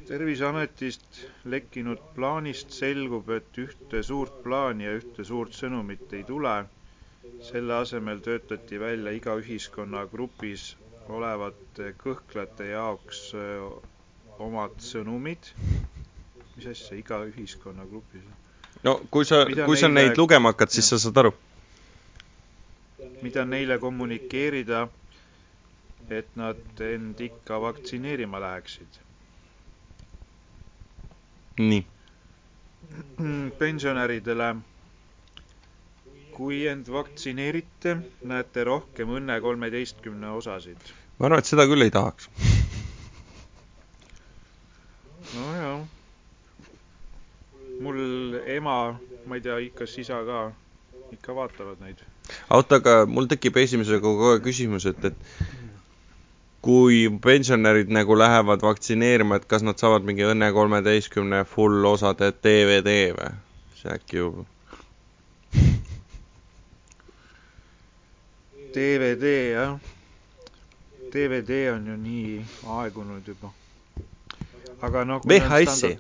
terviseametist 0.08 1.18
lekkinud 1.52 2.00
plaanist 2.16 2.72
selgub, 2.72 3.28
et 3.38 3.58
ühte 3.60 4.00
suurt 4.08 4.38
plaani 4.46 4.86
ja 4.88 4.94
ühte 5.02 5.26
suurt 5.28 5.52
sõnumit 5.58 6.14
ei 6.16 6.24
tule 6.30 6.54
selle 7.50 7.74
asemel 7.82 8.22
töötati 8.24 8.80
välja 8.80 9.12
iga 9.18 9.36
ühiskonnagrupis 9.42 10.64
olevate 11.18 11.92
kõhklejate 12.06 12.70
jaoks 12.72 13.22
omad 14.48 14.80
sõnumid. 14.92 15.52
mis 16.56 16.66
asja, 16.72 16.98
iga 17.04 17.20
ühiskonnagrupis? 17.28 18.24
No 18.84 19.00
kui 19.12 19.26
sa, 19.26 19.44
kui 19.66 19.78
sa 19.78 19.88
neile... 19.88 20.10
neid 20.10 20.18
lugema 20.22 20.54
hakkad, 20.54 20.74
siis 20.74 20.86
ja. 20.92 20.98
sa 20.98 21.04
saad 21.08 21.18
aru. 21.24 21.34
mida 23.22 23.46
neile 23.46 23.80
kommunikeerida, 23.82 24.88
et 26.10 26.28
nad 26.38 26.82
end 26.92 27.20
ikka 27.20 27.62
vaktsineerima 27.62 28.40
läheksid. 28.42 29.00
nii. 31.58 31.86
pensionäridele 33.60 34.56
kui 36.38 36.68
end 36.70 36.90
vaktsineerite, 36.94 37.96
näete 38.30 38.64
rohkem 38.64 39.10
Õnne 39.20 39.40
kolmeteistkümne 39.42 40.30
osasid. 40.38 40.92
ma 41.18 41.26
arvan, 41.26 41.42
et 41.42 41.50
seda 41.50 41.66
küll 41.66 41.82
ei 41.82 41.92
tahaks. 41.92 42.30
nojah. 45.34 45.97
Mul 47.84 48.42
ema, 48.58 48.78
ma 49.28 49.38
ei 49.38 49.44
tea, 49.46 49.60
kas 49.78 49.98
isa 50.02 50.20
ka, 50.28 50.42
ikka 51.14 51.36
vaatavad 51.36 51.82
neid. 51.84 52.02
oota, 52.50 52.82
aga 52.82 52.98
mul 53.06 53.30
tekib 53.32 53.58
esimesega 53.64 54.02
kogu 54.04 54.32
aeg 54.34 54.44
küsimus, 54.48 54.88
et, 54.90 55.06
et 55.12 55.18
kui 56.66 57.06
pensionärid 57.24 57.92
nagu 57.94 58.18
lähevad 58.18 58.66
vaktsineerima, 58.66 59.40
et 59.40 59.46
kas 59.48 59.64
nad 59.64 59.80
saavad 59.80 60.08
mingi 60.08 60.26
Õnne 60.28 60.52
kolmeteistkümne 60.56 61.44
full 61.48 61.86
osade 61.86 62.34
DVD 62.44 62.98
või? 63.18 63.34
see 63.78 63.94
äkki 63.94 64.18
ju 64.24 64.32
DVD 68.78 69.28
jah. 69.54 69.80
DVD 71.14 71.72
on 71.74 71.88
ju 71.88 71.96
nii 71.98 72.46
aegunud 72.78 73.28
juba. 73.28 73.50
aga 74.82 75.04
noh. 75.06 75.22
VHS-i. 75.26 75.98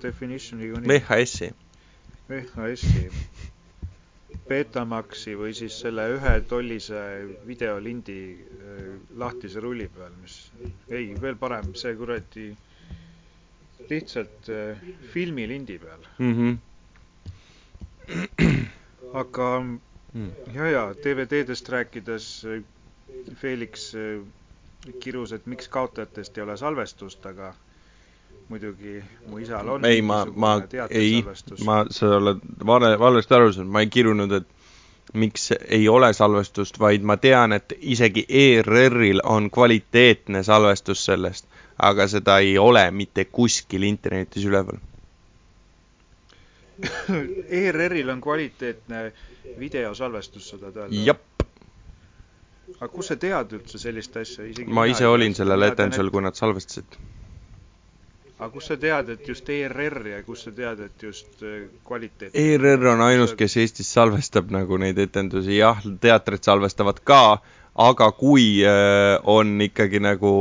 VHS-i. 0.87 1.49
VHS-i. 2.29 3.09
Betamaxi 4.47 5.33
või 5.39 5.53
siis 5.55 5.75
selle 5.83 6.05
ühe 6.15 6.33
tollise 6.47 6.99
videolindi 7.47 8.19
äh, 8.35 8.85
lahtise 9.19 9.59
rulli 9.63 9.87
peal, 9.91 10.13
mis, 10.21 10.37
ei, 10.87 11.09
veel 11.21 11.35
parem, 11.41 11.73
see 11.75 11.91
kuradi 11.99 12.45
lihtsalt 13.89 14.49
äh, 14.53 14.79
filmilindi 15.11 15.77
peal 15.83 16.07
mm. 16.17 16.33
-hmm. 16.37 16.57
aga 19.23 19.49
mm. 19.63 20.31
ja, 20.55 20.69
ja 20.71 20.83
DVD-dest 21.03 21.69
rääkides 21.75 22.29
äh, 22.47 22.63
Felix 23.41 23.91
kirus, 25.03 25.31
et 25.35 25.45
miks 25.47 25.67
kaotajatest 25.67 26.37
ei 26.37 26.43
ole 26.43 26.57
salvestust, 26.57 27.25
aga 27.25 27.53
muidugi 28.49 29.03
mu 29.27 29.37
isal 29.37 29.69
on. 29.69 29.85
ei, 29.85 30.01
ma, 30.01 30.25
ma, 30.35 30.61
ei, 30.89 31.23
ma, 31.65 31.85
sa 31.89 32.15
oled 32.17 32.43
vale, 32.65 32.93
valesti 32.99 33.35
aru 33.35 33.51
saanud, 33.53 33.71
ma 33.71 33.83
ei 33.83 33.89
kirunud, 33.91 34.31
et 34.31 34.47
miks 35.13 35.51
ei 35.67 35.87
ole 35.89 36.11
salvestust, 36.13 36.79
vaid 36.79 37.03
ma 37.07 37.17
tean, 37.17 37.53
et 37.53 37.73
isegi 37.79 38.25
ERR-il 38.29 39.21
on 39.23 39.49
kvaliteetne 39.51 40.43
salvestus 40.43 41.05
sellest, 41.05 41.47
aga 41.77 42.07
seda 42.07 42.39
ei 42.43 42.57
ole 42.57 42.89
mitte 42.91 43.25
kuskil 43.25 43.83
internetis 43.87 44.45
üleval. 44.45 44.79
ERR-il 47.61 48.09
on 48.09 48.21
kvaliteetne 48.21 49.11
videosalvestus, 49.59 50.49
sa 50.49 50.57
tahad 50.57 50.83
öelda? 50.85 51.03
jep. 51.05 51.23
aga 52.77 52.87
kust 52.91 53.13
sa 53.13 53.15
tead 53.15 53.53
üldse 53.57 53.79
sellist 53.81 54.17
asja? 54.19 54.45
ma 54.67 54.85
ise 54.85 55.07
olin 55.07 55.35
sellel 55.35 55.71
etendusel, 55.71 56.11
kui 56.13 56.21
nad 56.21 56.35
salvestasid 56.37 56.99
aga 58.37 58.49
kust 58.53 58.69
sa 58.71 58.77
tead, 58.77 59.09
et 59.15 59.27
just 59.27 59.49
ERR 59.49 59.97
ja 60.11 60.23
kust 60.25 60.47
sa 60.47 60.53
tead, 60.53 60.81
et 60.85 61.03
just 61.03 61.41
äh, 61.41 61.67
kvaliteet? 61.87 62.35
ERR 62.37 62.91
on 62.93 63.01
ainus, 63.07 63.33
kes 63.37 63.57
Eestis 63.63 63.89
salvestab 63.93 64.51
nagu 64.53 64.77
neid 64.81 64.99
etendusi, 65.01 65.57
jah, 65.57 65.81
teatrid 66.01 66.45
salvestavad 66.45 67.01
ka, 67.07 67.21
aga 67.87 68.11
kui 68.17 68.61
äh, 68.65 69.17
on 69.29 69.57
ikkagi 69.65 70.01
nagu 70.05 70.31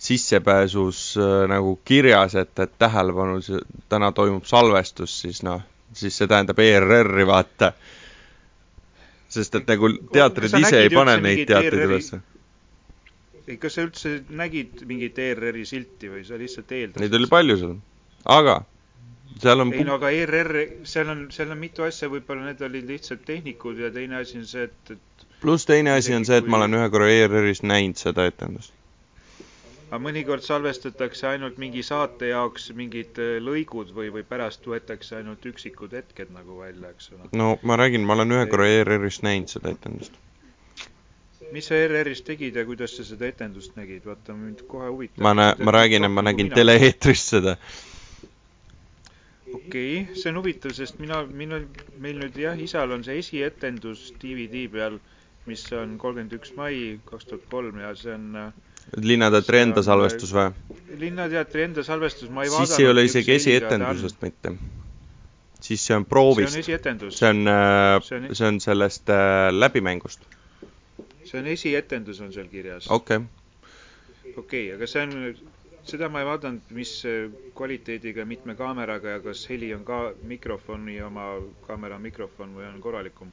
sissepääsus 0.00 1.04
äh, 1.20 1.44
nagu 1.52 1.76
kirjas, 1.84 2.36
et, 2.40 2.56
et 2.58 2.78
tähelepanu, 2.80 3.40
täna 3.92 4.12
toimub 4.16 4.48
salvestus, 4.48 5.20
siis 5.24 5.44
noh, 5.44 5.60
siis 5.92 6.16
see 6.16 6.30
tähendab 6.30 6.60
ERR-i, 6.64 7.28
vaata. 7.28 7.74
sest 9.34 9.56
et 9.58 9.66
nagu 9.68 9.88
teatrid 10.14 10.52
ise 10.60 10.84
ei 10.84 10.92
pane 10.92 11.16
neid 11.20 11.44
teatreid 11.48 11.90
ülesse 11.90 12.20
ei, 12.20 12.33
kas 13.60 13.76
sa 13.76 13.84
üldse 13.84 14.18
nägid 14.32 14.84
mingit 14.88 15.18
ERR-i 15.20 15.64
silti 15.68 16.08
või 16.12 16.22
sa 16.24 16.38
lihtsalt 16.40 16.70
eeldasid? 16.72 17.02
Neid 17.04 17.18
oli 17.18 17.28
palju 17.30 17.58
seal, 17.60 17.74
aga 18.36 18.62
seal 19.42 19.60
on 19.60 19.72
ei 19.74 19.84
no 19.86 19.98
aga 19.98 20.12
ERR, 20.14 20.54
seal 20.88 21.10
on, 21.12 21.26
seal 21.34 21.52
on 21.52 21.60
mitu 21.60 21.84
asja, 21.86 22.08
võib-olla 22.12 22.48
need 22.48 22.62
olid 22.64 22.88
lihtsalt 22.88 23.24
tehnikud 23.26 23.82
ja 23.82 23.90
teine 23.94 24.20
asi 24.22 24.38
on 24.40 24.48
see, 24.48 24.68
et, 24.70 24.94
et 24.94 25.26
pluss 25.42 25.68
teine 25.68 25.92
asi 25.92 26.14
on 26.16 26.24
see, 26.28 26.40
et 26.40 26.48
ma 26.48 26.62
olen 26.62 26.78
ühe 26.78 26.88
korra 26.94 27.10
ERR-is 27.12 27.64
näinud 27.66 28.00
seda 28.00 28.28
etendust. 28.30 28.72
aga 29.90 30.00
mõnikord 30.02 30.42
salvestatakse 30.46 31.28
ainult 31.34 31.58
mingi 31.62 31.84
saate 31.86 32.32
jaoks 32.32 32.70
mingid 32.78 33.20
äh, 33.22 33.36
lõigud 33.44 33.92
või, 33.96 34.08
või 34.14 34.24
pärast 34.26 34.64
võetakse 34.66 35.20
ainult 35.20 35.44
üksikud 35.52 35.92
hetked 35.94 36.32
nagu 36.34 36.62
välja, 36.62 36.94
eks 36.94 37.12
ole. 37.12 37.28
no 37.36 37.56
ma 37.62 37.76
räägin, 37.80 38.06
ma 38.06 38.16
olen 38.16 38.38
ühe 38.38 38.46
korra 38.50 38.70
ERR-is 38.78 39.20
näinud 39.26 39.52
seda 39.52 39.74
etendust 39.76 40.16
mis 41.54 41.68
sa 41.70 41.78
ERR-is 41.78 42.22
tegid 42.26 42.56
ja 42.58 42.64
kuidas 42.66 42.96
sa 42.98 43.06
seda 43.06 43.28
etendust 43.30 43.76
nägid, 43.78 44.02
vaata 44.08 44.34
mind 44.36 44.64
kohe 44.70 44.90
huvitab. 44.90 45.22
ma 45.22 45.34
näe-, 45.38 45.56
ma 45.62 45.74
räägin, 45.76 46.06
et 46.06 46.12
ma 46.12 46.24
nägin 46.26 46.50
tele-eetris 46.50 47.22
seda. 47.30 47.56
okei 49.52 50.02
okay,, 50.02 50.18
see 50.18 50.32
on 50.32 50.40
huvitav, 50.40 50.74
sest 50.74 50.98
mina, 51.02 51.22
minu, 51.42 51.62
meil 52.02 52.18
nüüd 52.24 52.38
jah, 52.42 52.58
isal 52.68 52.96
on 52.96 53.06
see 53.06 53.20
esietendus 53.22 54.08
DVD 54.22 54.66
peal, 54.72 54.98
mis 55.46 55.64
on 55.78 55.96
kolmkümmend 56.00 56.34
üks 56.40 56.54
mai 56.58 56.76
kaks 57.06 57.30
tuhat 57.30 57.48
kolm 57.52 57.82
ja 57.84 57.94
see 57.98 58.14
on 58.16 58.30
äh, 58.40 58.52
Linnateatri 59.00 59.62
enda 59.64 59.82
salvestus 59.82 60.32
või? 60.34 60.50
linnateatri 61.00 61.68
enda 61.68 61.84
salvestus, 61.86 62.28
ma 62.30 62.44
ei 62.44 62.50
vaadanud 62.52 62.72
siis 62.72 62.82
ei 62.82 62.90
ole 62.90 63.04
isegi 63.06 63.32
esietendusest 63.38 64.22
mitte. 64.26 64.56
siis 65.64 65.86
see 65.86 65.96
on 65.96 66.04
proovist. 66.04 66.52
see 66.52 66.60
on 66.60 66.66
esietendus. 66.66 67.18
see 67.18 67.30
on, 67.30 67.44
see 68.08 68.18
on, 68.18 68.32
see 68.40 68.48
on 68.50 68.64
sellest 68.64 69.12
äh, 69.14 69.52
läbimängust 69.54 70.26
see 71.34 71.42
on 71.42 71.50
esietendus 71.50 72.20
on 72.20 72.32
seal 72.32 72.48
kirjas. 72.48 72.86
okei 72.90 73.16
okay.. 73.16 73.28
okei 74.36 74.38
okay,, 74.38 74.74
aga 74.76 74.86
see 74.86 75.02
on, 75.02 75.14
seda 75.84 76.08
ma 76.08 76.22
ei 76.22 76.28
vaadanud, 76.28 76.70
mis 76.76 76.92
kvaliteediga, 77.56 78.24
mitme 78.28 78.54
kaameraga 78.58 79.16
ja 79.16 79.20
kas 79.24 79.44
heli 79.50 79.72
on 79.74 79.84
ka 79.84 79.98
mikrofoni 80.30 81.00
oma 81.04 81.26
kaamera 81.66 81.98
mikrofon 81.98 82.54
või 82.56 82.68
on 82.70 82.80
korralikum. 82.84 83.32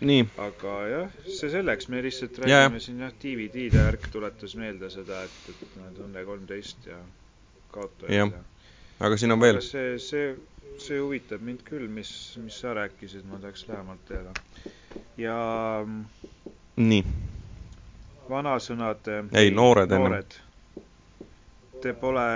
nii. 0.00 0.28
aga 0.40 0.76
jah, 0.88 1.16
see 1.26 1.50
selleks, 1.52 1.90
me 1.92 2.02
lihtsalt 2.06 2.38
räägime 2.44 2.78
ja. 2.78 2.84
siin 2.86 3.02
jah, 3.04 3.16
DVD-de 3.24 3.82
värk 3.88 4.06
tuletas 4.12 4.54
meelde 4.56 4.88
seda, 4.90 5.24
et, 5.26 5.50
et 5.50 5.74
nad 5.80 5.98
Õnne 6.06 6.22
kolmteist 6.24 6.86
ja 6.88 7.00
kaotajad 7.74 8.32
ja. 8.32 8.44
aga 9.08 9.18
siin 9.20 9.36
on 9.36 9.42
veel. 9.42 9.60
see, 9.64 9.98
see, 10.00 10.30
see 10.80 11.02
huvitab 11.02 11.44
mind 11.44 11.66
küll, 11.66 11.84
mis, 11.98 12.14
mis 12.40 12.62
sa 12.62 12.72
rääkisid, 12.78 13.26
ma 13.28 13.42
tahaks 13.42 13.66
lähemalt 13.68 14.06
teada. 14.08 14.32
ja 15.20 15.36
nii 16.80 17.04
vanasõnad. 18.30 19.10
ei, 19.34 19.50
noored, 19.50 19.90
noored. 19.90 20.36
Te 21.82 21.92
pole, 21.96 22.26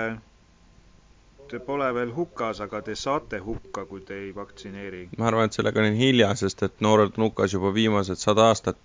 te 1.51 1.59
pole 1.63 1.89
veel 1.95 2.11
hukas, 2.15 2.61
aga 2.65 2.81
te 2.85 2.95
saate 2.99 3.39
hukka, 3.45 3.85
kui 3.89 4.01
te 4.01 4.17
ei 4.25 4.31
vaktsineeri. 4.35 5.03
ma 5.17 5.27
arvan, 5.31 5.49
et 5.49 5.57
sellega 5.59 5.83
on 5.83 5.99
hilja, 5.99 6.31
sest 6.35 6.63
et 6.67 6.81
noored 6.87 7.17
on 7.19 7.27
hukas 7.29 7.53
juba 7.53 7.73
viimased 7.73 8.21
sada 8.21 8.49
aastat. 8.51 8.79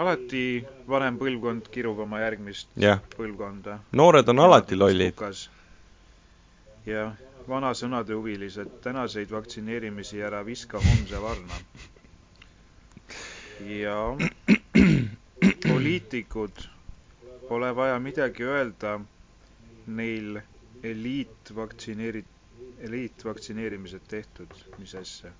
alati 0.00 0.44
vanem 0.88 1.16
põlvkond 1.18 1.66
kirub 1.74 1.98
oma 2.06 2.20
järgmist 2.22 2.68
ja. 2.76 2.98
põlvkonda. 3.16 3.78
noored 3.92 4.28
on 4.28 4.38
alati 4.46 4.78
lollid. 4.78 5.24
jah, 6.86 7.12
vanasõnade 7.48 8.14
huvilised, 8.14 8.70
tänaseid 8.86 9.30
vaktsineerimisi 9.34 10.22
ära 10.22 10.44
viska 10.46 10.78
homse 10.78 11.22
varna 11.22 11.58
ja 13.66 14.16
poliitikud, 15.68 16.50
pole 17.48 17.76
vaja 17.76 17.98
midagi 17.98 18.44
öelda, 18.44 19.00
neil 19.86 20.40
eliitvaktsineeri-, 20.82 22.24
eliitvaktsineerimised 22.80 24.06
tehtud, 24.08 24.54
mis 24.78 24.94
asja. 24.94 25.30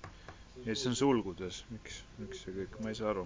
ja 0.65 0.75
see 0.75 0.91
on 0.91 0.95
sulgudes, 0.95 1.63
miks, 1.73 2.03
miks 2.21 2.43
see 2.45 2.53
kõik, 2.55 2.77
ma 2.83 2.91
ei 2.91 2.97
saa 2.99 3.09
aru. 3.15 3.25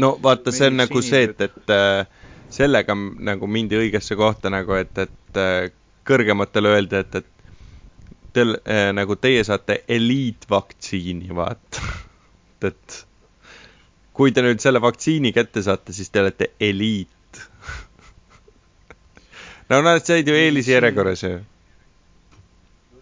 no 0.00 0.14
vaata, 0.22 0.52
see 0.52 0.70
on 0.72 0.78
nagu 0.80 1.02
see, 1.04 1.24
et, 1.28 1.40
et 1.40 1.74
äh, 1.74 2.06
sellega 2.50 2.96
nagu 3.30 3.46
mindi 3.46 3.76
õigesse 3.76 4.16
kohta 4.16 4.52
nagu, 4.52 4.76
et, 4.80 4.98
et 4.98 5.40
äh, 5.40 5.70
kõrgematele 6.08 6.72
öelda, 6.76 7.04
et, 7.04 7.20
et 7.20 7.34
teil 8.34 8.56
äh, 8.64 8.88
nagu 8.96 9.16
teie 9.16 9.44
saate 9.46 9.82
eliitvaktsiini, 9.88 11.30
vaata. 11.34 11.84
Et 12.64 12.94
kui 14.14 14.32
te 14.32 14.44
nüüd 14.46 14.62
selle 14.62 14.82
vaktsiini 14.82 15.34
kätte 15.34 15.62
saate, 15.66 15.92
siis 15.92 16.10
te 16.10 16.22
olete 16.22 16.52
eliit. 16.60 17.10
No 19.64 19.78
nad 19.80 20.04
said 20.04 20.28
ju 20.28 20.34
eelisjärjekorras 20.36 21.22
ju 21.24 21.38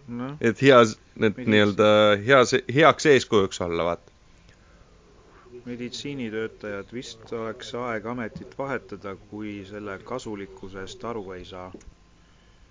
no.. 0.09 0.37
et 0.41 0.63
heas, 0.63 0.97
et 1.21 1.39
nii-öelda 1.39 1.89
heas, 2.27 2.55
heaks 2.75 3.07
eeskujuks 3.13 3.61
olla, 3.65 3.85
vaata. 3.91 4.11
meditsiinitöötajad 5.65 6.87
vist 6.93 7.33
oleks 7.39 7.75
aeg 7.79 8.07
ametit 8.11 8.59
vahetada, 8.59 9.15
kui 9.31 9.61
selle 9.69 9.99
kasulikkusest 10.05 11.05
aru 11.05 11.33
ei 11.37 11.45
saa. 11.45 11.73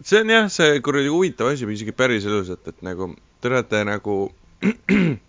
see 0.04 0.22
on 0.22 0.36
jah, 0.36 0.52
see 0.52 0.80
kuradi 0.84 1.14
huvitav 1.14 1.54
asi, 1.54 1.74
isegi 1.74 1.92
päriselus, 1.92 2.50
et, 2.50 2.68
et 2.68 2.82
nagu 2.82 3.14
te 3.42 3.52
olete 3.52 3.84
nagu 3.88 4.18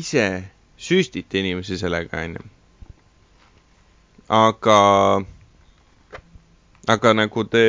ise 0.00 0.28
süstite 0.78 1.40
inimesi 1.42 1.78
sellega, 1.78 2.22
onju. 2.24 2.44
aga, 4.28 4.78
aga 6.94 7.12
nagu 7.16 7.44
te, 7.50 7.64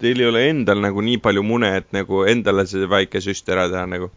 teil 0.00 0.22
ei 0.22 0.30
ole 0.30 0.46
endal 0.48 0.80
nagu 0.80 1.04
nii 1.04 1.20
palju 1.20 1.44
mune, 1.44 1.70
et 1.82 1.92
nagu 1.92 2.24
endale 2.30 2.64
see 2.70 2.88
väike 2.88 3.20
süst 3.20 3.48
ära 3.52 3.68
teha 3.68 3.84
nagu. 3.90 4.10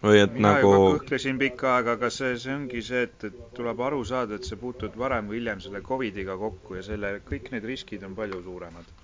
või 0.00 0.22
et 0.22 0.32
mina 0.32 0.54
nagu. 0.56 0.70
kõhklesin 0.96 1.36
pikka 1.42 1.74
aega, 1.74 1.98
aga 1.98 2.08
see, 2.08 2.32
see 2.40 2.54
ongi 2.54 2.80
see, 2.86 3.02
et, 3.04 3.26
et 3.28 3.42
tuleb 3.56 3.82
aru 3.84 4.00
saada, 4.08 4.38
et 4.40 4.48
sa 4.48 4.56
puutud 4.56 4.96
varem 4.96 5.28
või 5.28 5.42
hiljem 5.42 5.60
selle 5.60 5.82
Covidiga 5.84 6.38
kokku 6.40 6.78
ja 6.78 6.86
selle, 6.86 7.18
kõik 7.26 7.50
need 7.52 7.66
riskid 7.68 8.06
on 8.08 8.14
palju 8.16 8.40
suuremad. 8.46 8.96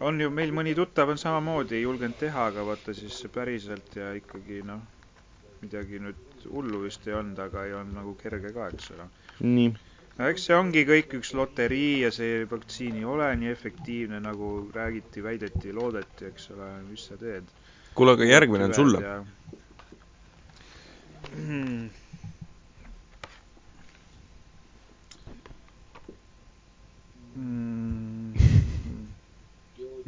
on 0.00 0.24
ju, 0.24 0.30
meil 0.32 0.56
mõni 0.56 0.72
tuttav 0.78 1.12
on 1.12 1.20
samamoodi 1.20 1.82
julgenud 1.82 2.16
teha, 2.16 2.48
aga 2.48 2.64
vaata 2.64 2.96
siis 2.96 3.20
päriselt 3.34 4.00
ja 4.00 4.14
ikkagi 4.16 4.62
noh 4.64 4.80
midagi 5.62 6.00
nüüd 6.00 6.44
hullu 6.50 6.80
vist 6.84 7.06
ei 7.08 7.14
olnud, 7.18 7.38
aga 7.44 7.64
ei 7.68 7.74
olnud 7.76 7.96
nagu 8.00 8.14
kerge 8.22 8.52
ka, 8.56 8.68
eks 8.74 8.90
ole. 8.96 9.06
nii. 9.44 9.70
no 10.18 10.28
eks 10.32 10.46
see 10.48 10.56
ongi 10.56 10.84
kõik 10.88 11.16
üks 11.20 11.32
loterii 11.36 12.00
ja 12.04 12.10
see 12.14 12.44
vaktsiin 12.50 12.96
ei 13.00 13.04
ole 13.14 13.28
nii 13.42 13.52
efektiivne, 13.54 14.20
nagu 14.24 14.50
räägiti, 14.74 15.24
väideti, 15.24 15.72
loodeti, 15.76 16.30
eks 16.32 16.50
ole, 16.56 16.70
mis 16.88 17.06
sa 17.10 17.18
teed. 17.20 17.48
kuule, 17.94 18.16
aga 18.18 18.30
järgmine 18.32 18.70
on 18.70 18.74
sulle 18.74 19.02
ja... 19.04 19.18
Mm. 21.30 21.90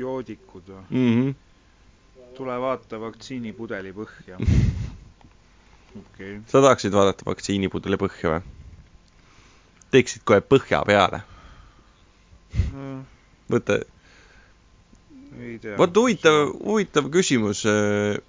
joodikud 0.03 0.67
või 0.73 0.83
mm? 0.91 1.13
-hmm. 1.13 1.35
tule 2.37 2.57
vaata 2.65 2.99
vaktsiinipudeli 3.01 3.93
põhja. 3.97 4.39
okay.. 6.01 6.41
sa 6.47 6.63
tahaksid 6.63 6.95
vaadata 6.95 7.27
vaktsiinipudeli 7.27 7.99
põhja 8.01 8.35
või? 8.35 8.43
teeksid 9.93 10.25
kohe 10.29 10.41
põhja 10.45 10.83
peale 10.89 11.23
mm.? 12.73 13.01
võta. 13.53 13.79
vot 15.81 16.03
huvitav, 16.03 16.43
huvitav 16.65 17.09
küsimus, 17.13 17.65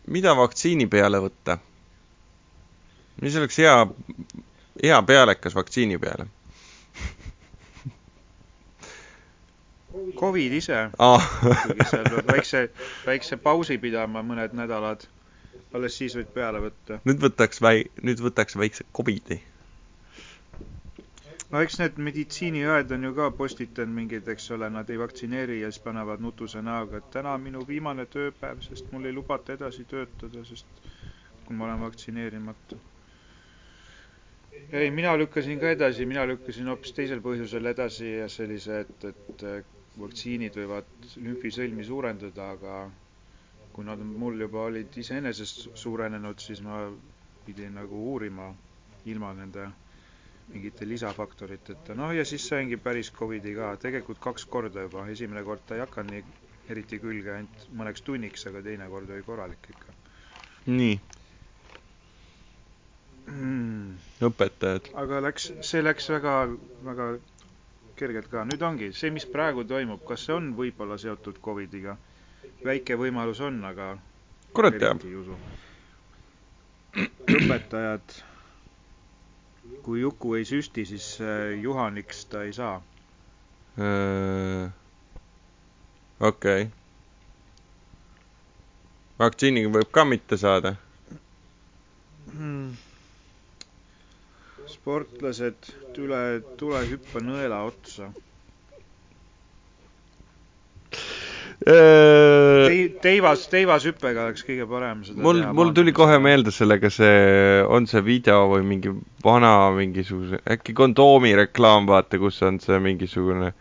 mida 0.08 0.36
vaktsiini 0.40 0.88
peale 0.92 1.22
võtta? 1.24 1.58
mis 3.22 3.36
oleks 3.40 3.60
hea, 3.64 3.76
hea 4.84 5.02
pealekas 5.08 5.56
vaktsiini 5.56 6.00
peale 6.02 6.28
Covid 10.20 10.54
ise 10.58 10.78
ah. 11.00 11.26
seal 11.90 12.08
peab 12.10 12.30
väikse, 12.32 12.62
väikse 13.06 13.38
pausi 13.38 13.78
pidama 13.82 14.24
mõned 14.26 14.56
nädalad, 14.58 15.06
alles 15.74 15.98
siis 15.98 16.16
võid 16.20 16.30
peale 16.36 16.60
võtta. 16.64 17.00
nüüd 17.10 17.22
võtaks 17.24 17.62
väi-, 17.66 17.88
nüüd 18.08 18.22
võtaks 18.26 18.58
väikse 18.60 18.86
Covidi. 19.00 19.40
no 21.54 21.62
eks 21.66 21.80
need 21.82 22.00
meditsiiniõed 22.08 22.92
on 22.98 23.08
ju 23.10 23.14
ka 23.20 23.30
postitanud 23.42 23.96
mingeid, 23.98 24.30
eks 24.36 24.50
ole, 24.58 24.70
nad 24.74 24.90
ei 24.90 25.02
vaktsineeri 25.02 25.60
ja 25.62 25.72
siis 25.72 25.84
panevad 25.86 26.22
nutuse 26.26 26.62
näoga, 26.62 27.02
et 27.02 27.12
täna 27.18 27.36
minu 27.38 27.66
viimane 27.68 28.06
tööpäev, 28.18 28.62
sest 28.70 28.90
mul 28.94 29.06
ei 29.10 29.14
lubata 29.20 29.54
edasi 29.60 29.86
töötada, 29.90 30.46
sest 30.50 30.90
kui 31.46 31.56
ma 31.60 31.68
olen 31.70 31.82
vaktsineerimata 31.88 32.80
ei, 34.72 34.90
mina 34.92 35.18
lükkasin 35.18 35.60
ka 35.60 35.70
edasi, 35.76 36.06
mina 36.10 36.24
lükkasin 36.28 36.68
hoopis 36.72 36.94
teisel 36.98 37.22
põhjusel 37.26 37.68
edasi 37.74 38.08
ja 38.20 38.28
sellise, 38.32 38.80
et, 38.86 39.06
et 39.12 39.46
vaktsiinid 40.00 40.56
võivad 40.58 40.88
lümfisõlmi 41.22 41.86
suurendada, 41.86 42.48
aga 42.56 42.78
kui 43.74 43.86
nad 43.88 44.02
mul 44.24 44.38
juba 44.46 44.68
olid 44.70 44.98
iseenesest 45.04 45.64
suurenenud, 45.84 46.40
siis 46.40 46.62
ma 46.62 46.84
pidin 47.46 47.74
nagu 47.80 48.04
uurima 48.12 48.52
ilma 49.14 49.32
nende 49.34 49.68
mingite 50.54 50.86
lisafaktoriteta. 50.88 51.96
noh, 51.96 52.12
ja 52.16 52.26
siis 52.26 52.46
saingi 52.48 52.78
päris 52.78 53.12
Covidi 53.16 53.56
ka, 53.56 53.74
tegelikult 53.82 54.20
kaks 54.24 54.46
korda 54.46 54.86
juba, 54.88 55.08
esimene 55.16 55.44
kord 55.44 55.66
ta 55.68 55.76
ei 55.80 55.84
hakanud 55.86 56.12
nii 56.14 56.24
eriti 56.76 57.00
külge, 57.04 57.34
ainult 57.38 57.66
mõneks 57.82 58.04
tunniks, 58.08 58.46
aga 58.52 58.62
teine 58.70 58.88
kord 58.92 59.10
oli 59.12 59.26
korralik 59.28 59.70
ikka. 59.76 59.96
nii 60.68 61.00
mm.. 63.28 63.94
õpetajad. 64.30 64.90
aga 65.04 65.20
läks, 65.28 65.50
see 65.66 65.84
läks 65.84 66.10
väga, 66.14 66.34
väga 66.88 67.08
kergelt 68.00 68.30
ka. 68.32 68.44
nüüd 68.50 68.64
ongi 68.68 68.92
see, 68.98 69.12
mis 69.16 69.26
praegu 69.30 69.64
toimub, 69.70 70.04
kas 70.08 70.26
see 70.28 70.36
on 70.36 70.52
võib-olla 70.58 70.98
seotud 71.02 71.40
Covidiga? 71.46 71.98
Väike 72.66 72.98
võimalus 73.00 73.40
on, 73.46 73.58
aga 73.70 73.88
kurat 74.56 74.78
teab. 74.82 75.02
õpetajad, 77.34 78.16
kui 79.86 80.02
Juku 80.04 80.36
ei 80.40 80.46
süsti, 80.46 80.86
siis 80.86 81.08
äh, 81.22 81.54
juhaniks 81.64 82.26
ta 82.32 82.44
ei 82.48 82.54
saa. 82.54 82.78
Äh, 83.82 84.70
okei. 86.30 86.70
vaktsiiniga 89.20 89.70
võib 89.78 89.90
ka 89.94 90.04
mitte 90.06 90.38
saada 90.42 90.76
hmm 92.34 92.74
sportlased 94.84 95.68
üle 96.04 96.20
tulehüppa 96.60 97.22
nõela 97.24 97.60
otsa 97.70 98.08
äh, 98.10 98.16
Tei-, 100.94 101.43
teivas, 103.04 103.46
teivashüppega 103.52 104.26
oleks 104.28 104.44
kõige 104.48 104.66
parem 104.70 105.04
seda 105.08 105.22
mul, 105.24 105.42
mul 105.56 105.72
tuli 105.76 105.94
kohe 105.96 106.18
meelde 106.24 106.52
sellega 106.52 106.90
see, 106.92 107.62
on 107.70 107.88
see 107.90 108.02
video 108.06 108.48
või 108.52 108.66
mingi 108.68 108.92
vana 109.24 109.70
mingisuguse, 109.76 110.42
äkki 110.56 110.76
kondoomi 110.78 111.34
reklaam, 111.38 111.88
vaata, 111.90 112.20
kus 112.22 112.42
on 112.48 112.60
see 112.64 112.80
mingisugune 112.84 113.54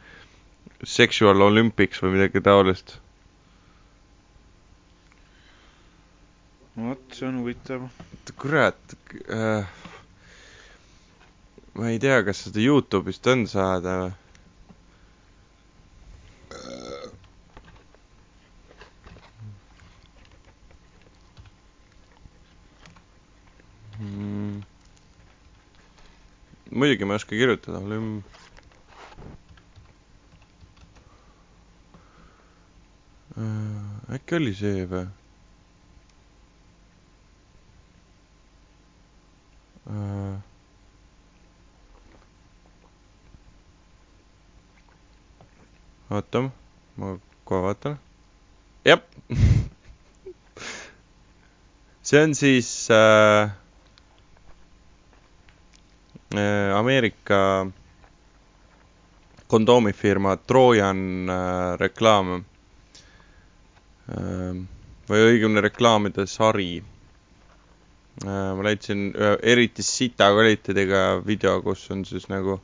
sexual 0.83 1.45
olympics 1.47 2.03
või 2.03 2.17
midagi 2.17 2.43
taolist. 2.43 2.97
vot, 6.77 7.03
see 7.13 7.29
on 7.29 7.39
huvitav. 7.43 7.87
kurat 8.41 8.97
äh,, 9.29 9.69
ma 11.77 11.93
ei 11.93 12.01
tea, 12.03 12.23
kas 12.25 12.47
seda 12.47 12.65
Youtube'ist 12.65 13.27
on 13.31 13.47
saada 13.47 13.99
või? 14.03 14.13
Hmm. 24.03 24.63
muidugi 26.71 27.05
ma 27.05 27.15
ei 27.15 27.17
oska 27.21 27.37
kirjutada, 27.39 27.79
lüm-. 27.79 28.23
Äh, 33.39 34.15
äkki 34.17 34.35
oli 34.41 34.55
see 34.59 34.83
või? 34.91 35.05
Uh... 39.87 40.35
oota, 46.11 46.43
ma 46.99 47.15
kohe 47.47 47.63
vaatan. 47.69 47.99
jah 48.85 49.01
see 52.03 52.23
on 52.27 52.35
siis 52.35 52.91
äh, 52.91 53.47
äh, 53.47 53.62
Ameerika 56.33 57.39
kondoomifirma 59.53 60.37
Trojan 60.49 61.29
äh, 61.29 61.77
reklaam 61.81 62.31
äh, 64.09 64.57
või 65.11 65.21
õigemini 65.29 65.61
reklaamide 65.67 66.25
sari 66.31 66.71
äh,. 66.81 66.85
ma 68.25 68.63
leidsin 68.65 69.11
ühe 69.13 69.35
eriti 69.55 69.85
sita 69.85 70.31
kvaliteediga 70.33 71.03
video, 71.27 71.59
kus 71.67 71.85
on 71.93 72.07
siis 72.09 72.29
nagu 72.33 72.61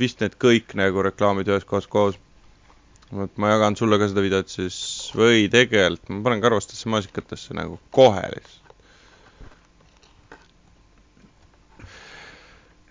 vist 0.00 0.24
need 0.24 0.38
kõik 0.40 0.72
nagu 0.80 1.04
reklaamid 1.04 1.48
ühes 1.52 1.68
kohas 1.68 1.86
koos 1.90 2.16
vot 3.12 3.36
ma 3.38 3.52
jagan 3.52 3.76
sulle 3.78 3.98
ka 4.00 4.08
seda 4.10 4.24
videot 4.24 4.48
siis 4.50 4.76
või 5.14 5.46
tegelikult 5.52 6.08
ma 6.16 6.24
panen 6.30 6.42
karvastesse 6.44 6.88
maasikatesse 6.90 7.54
nagu 7.60 7.76
kohe 7.94 8.24
lihtsalt. 8.32 8.63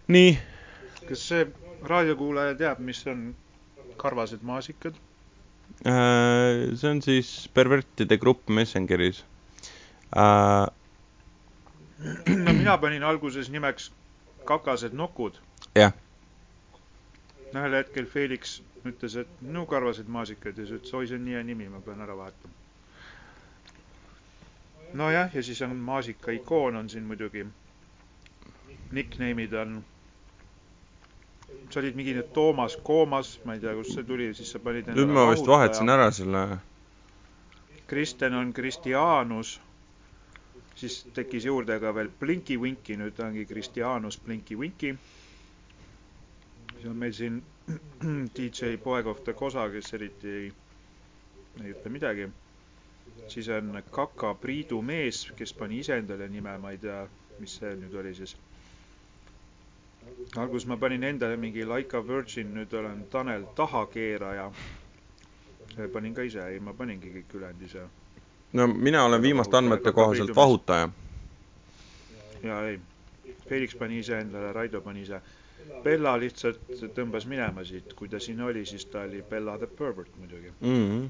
Nii. 0.08 0.38
kas 1.08 1.28
see 1.30 1.48
raadiokuulaja 1.84 2.56
teab, 2.60 2.80
mis 2.80 3.04
on 3.08 3.36
karvased 3.98 4.44
maasikad 4.44 4.96
äh,? 5.86 6.76
see 6.76 6.90
on 6.90 7.02
siis 7.02 7.50
pervertide 7.54 8.18
grupp 8.18 8.50
Messengeris 8.50 9.26
äh,. 10.18 10.68
no 12.46 12.54
mina 12.54 12.78
panin 12.78 13.04
alguses 13.04 13.50
nimeks 13.50 13.92
kakased 14.46 14.94
nukud. 14.94 15.40
jah. 15.76 15.94
ühel 17.54 17.76
hetkel 17.80 18.06
Felix 18.06 18.62
ütles, 18.86 19.16
et 19.16 19.42
minu 19.42 19.66
karvased 19.70 20.10
maasikad 20.12 20.58
ja 20.58 20.66
siis 20.66 20.82
ütles, 20.82 20.94
oi, 20.98 21.08
see 21.08 21.20
on 21.20 21.26
nii 21.28 21.38
hea 21.38 21.44
nimi, 21.48 21.70
ma 21.72 21.80
pean 21.86 22.02
ära 22.04 22.16
vahetama. 22.18 22.54
nojah, 25.00 25.36
ja 25.36 25.44
siis 25.44 25.62
on 25.66 25.76
maasika 25.76 26.32
ikoon 26.32 26.76
on 26.76 26.90
siin 26.90 27.08
muidugi. 27.10 27.46
Nickname'id 28.94 29.54
on, 29.58 29.80
sa 31.74 31.80
olid 31.82 31.96
mingi 31.98 32.14
nüüd 32.18 32.30
Toomas 32.36 32.76
Koomas, 32.86 33.36
ma 33.46 33.56
ei 33.58 33.62
tea, 33.64 33.74
kust 33.78 33.96
see 33.98 34.06
tuli, 34.08 34.30
siis 34.38 34.52
sa 34.54 34.60
panid 34.62 34.90
nüüd 34.94 35.12
ma 35.14 35.26
vist 35.32 35.48
vahetasin 35.50 35.90
ära 35.94 36.10
selle. 36.14 36.44
Kristen 37.90 38.34
on 38.40 38.52
Kristianus, 38.54 39.56
siis 40.80 41.00
tekkis 41.14 41.46
juurde 41.50 41.80
ka 41.84 41.92
veel 41.96 42.12
Blinky 42.20 42.58
Winky, 42.62 42.98
nüüd 43.02 43.20
ongi 43.26 43.46
Kristianus 43.50 44.20
Blinky 44.26 44.58
Winky. 44.60 44.94
siis 46.76 46.86
on 46.92 46.96
meil 46.98 47.14
siin 47.14 47.42
DJ 48.38 48.76
Poeg 48.84 49.08
of 49.08 49.24
the 49.24 49.34
Kosa, 49.34 49.68
kes 49.72 49.94
eriti 49.98 50.30
ei, 50.38 50.48
ei 51.64 51.74
ütle 51.76 51.92
midagi. 51.92 52.30
siis 53.28 53.50
on 53.50 53.84
Kaka 53.92 54.34
Priidu 54.36 54.82
mees, 54.82 55.26
kes 55.38 55.54
pani 55.54 55.80
ise 55.80 55.98
endale 55.98 56.28
nime, 56.30 56.58
ma 56.58 56.72
ei 56.72 56.78
tea, 56.78 57.06
mis 57.40 57.56
see 57.60 57.76
nüüd 57.80 57.94
oli 58.02 58.14
siis. 58.18 58.36
Alguses 60.36 60.68
ma 60.68 60.78
panin 60.78 61.04
endale 61.04 61.38
mingi 61.38 61.66
Laika 61.66 62.02
Virgin, 62.08 62.54
nüüd 62.56 62.74
olen 62.74 63.06
Tanel 63.12 63.44
tahakeeraja. 63.56 64.52
panin 65.94 66.14
ka 66.14 66.22
ise, 66.22 66.44
ei 66.54 66.60
ma 66.60 66.74
paningi 66.74 67.10
kõik 67.14 67.36
ülejäänud 67.38 67.62
ise. 67.66 67.84
no 68.54 68.68
mina 68.68 69.06
olen 69.06 69.22
viimaste 69.22 69.58
andmete 69.58 69.92
kohaselt 69.92 70.36
vahutaja. 70.36 70.90
ja 72.44 72.62
ei, 72.68 72.80
Felix 73.50 73.76
pani 73.78 74.00
ise 74.00 74.20
endale, 74.20 74.54
Raido 74.54 74.82
pani 74.82 75.02
ise. 75.02 75.22
Bella 75.84 76.18
lihtsalt 76.20 76.60
tõmbas 76.96 77.26
minema 77.28 77.64
siit, 77.64 77.94
kui 77.94 78.10
ta 78.10 78.20
siin 78.20 78.42
oli, 78.42 78.66
siis 78.66 78.86
ta 78.86 79.02
oli 79.08 79.22
Bella 79.30 79.58
the 79.58 79.68
pervert 79.68 80.10
muidugi. 80.20 80.52
mm. 80.62 80.90
-hmm. 80.90 81.10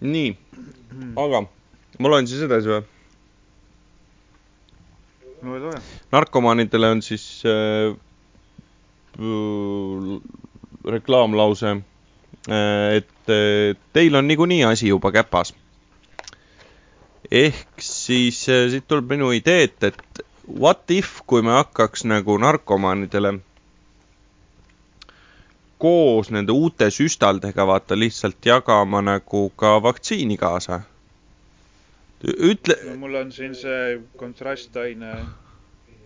nii, 0.00 0.36
aga 1.16 1.42
ma 1.98 2.08
loen 2.08 2.26
siis 2.26 2.42
edasi 2.42 2.68
või? 2.68 2.82
No 5.42 5.58
tore. 5.60 5.80
narkomaanidele 6.12 6.90
on 6.90 7.02
siis 7.02 7.42
äh, 7.46 7.94
reklaamlause 10.84 11.70
äh,, 11.70 12.96
et 12.96 13.32
äh, 13.32 13.76
teil 13.92 14.14
on 14.14 14.28
niikuinii 14.28 14.64
asi 14.64 14.88
juba 14.88 15.12
käpas. 15.12 15.54
ehk 17.30 17.80
siis 17.80 18.48
äh, 18.48 18.70
siit 18.70 18.88
tuleb 18.88 19.10
minu 19.10 19.30
idee, 19.32 19.62
et, 19.68 19.82
et 19.82 20.24
what 20.58 20.90
if, 20.90 21.20
kui 21.26 21.42
me 21.42 21.50
hakkaks 21.58 22.04
nagu 22.04 22.38
narkomaanidele 22.38 23.38
koos 25.78 26.30
nende 26.34 26.52
uute 26.52 26.90
süstaldega 26.90 27.66
vaata 27.66 27.98
lihtsalt 27.98 28.46
jagama 28.46 29.02
nagu 29.02 29.50
ka 29.56 29.76
vaktsiini 29.82 30.36
kaasa. 30.36 30.80
ütle, 32.24 32.74
no 32.88 32.96
mul 32.98 33.14
on 33.20 33.32
siin 33.32 33.54
see 33.54 33.98
kontrastaine 34.18 35.12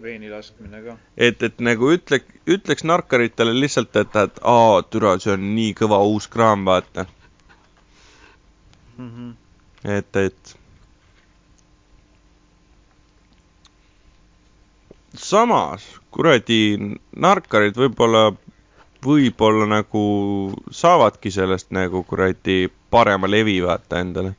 veeni 0.03 0.31
laskmine 0.31 0.83
ka. 0.85 0.97
et, 1.17 1.43
et 1.43 1.61
nagu 1.63 1.93
ütle, 1.95 2.19
ütleks 2.47 2.85
narkaritele 2.85 3.55
lihtsalt, 3.57 3.97
et, 3.97 4.17
et 4.17 4.41
aa, 4.43 4.83
türa, 4.91 5.17
see 5.23 5.33
on 5.37 5.47
nii 5.57 5.73
kõva 5.79 6.03
uus 6.09 6.27
kraam, 6.33 6.67
vaata. 6.69 7.07
et, 9.85 10.17
et. 10.17 10.57
samas, 15.23 15.85
kuradi, 16.11 16.61
narkarid 17.17 17.77
võib-olla, 17.77 18.31
võib-olla 19.05 19.67
nagu 19.69 20.05
saavadki 20.73 21.31
sellest 21.31 21.71
nagu 21.75 22.03
kuradi 22.09 22.67
parema 22.91 23.29
levi, 23.31 23.59
vaata 23.65 24.01
endale. 24.01 24.35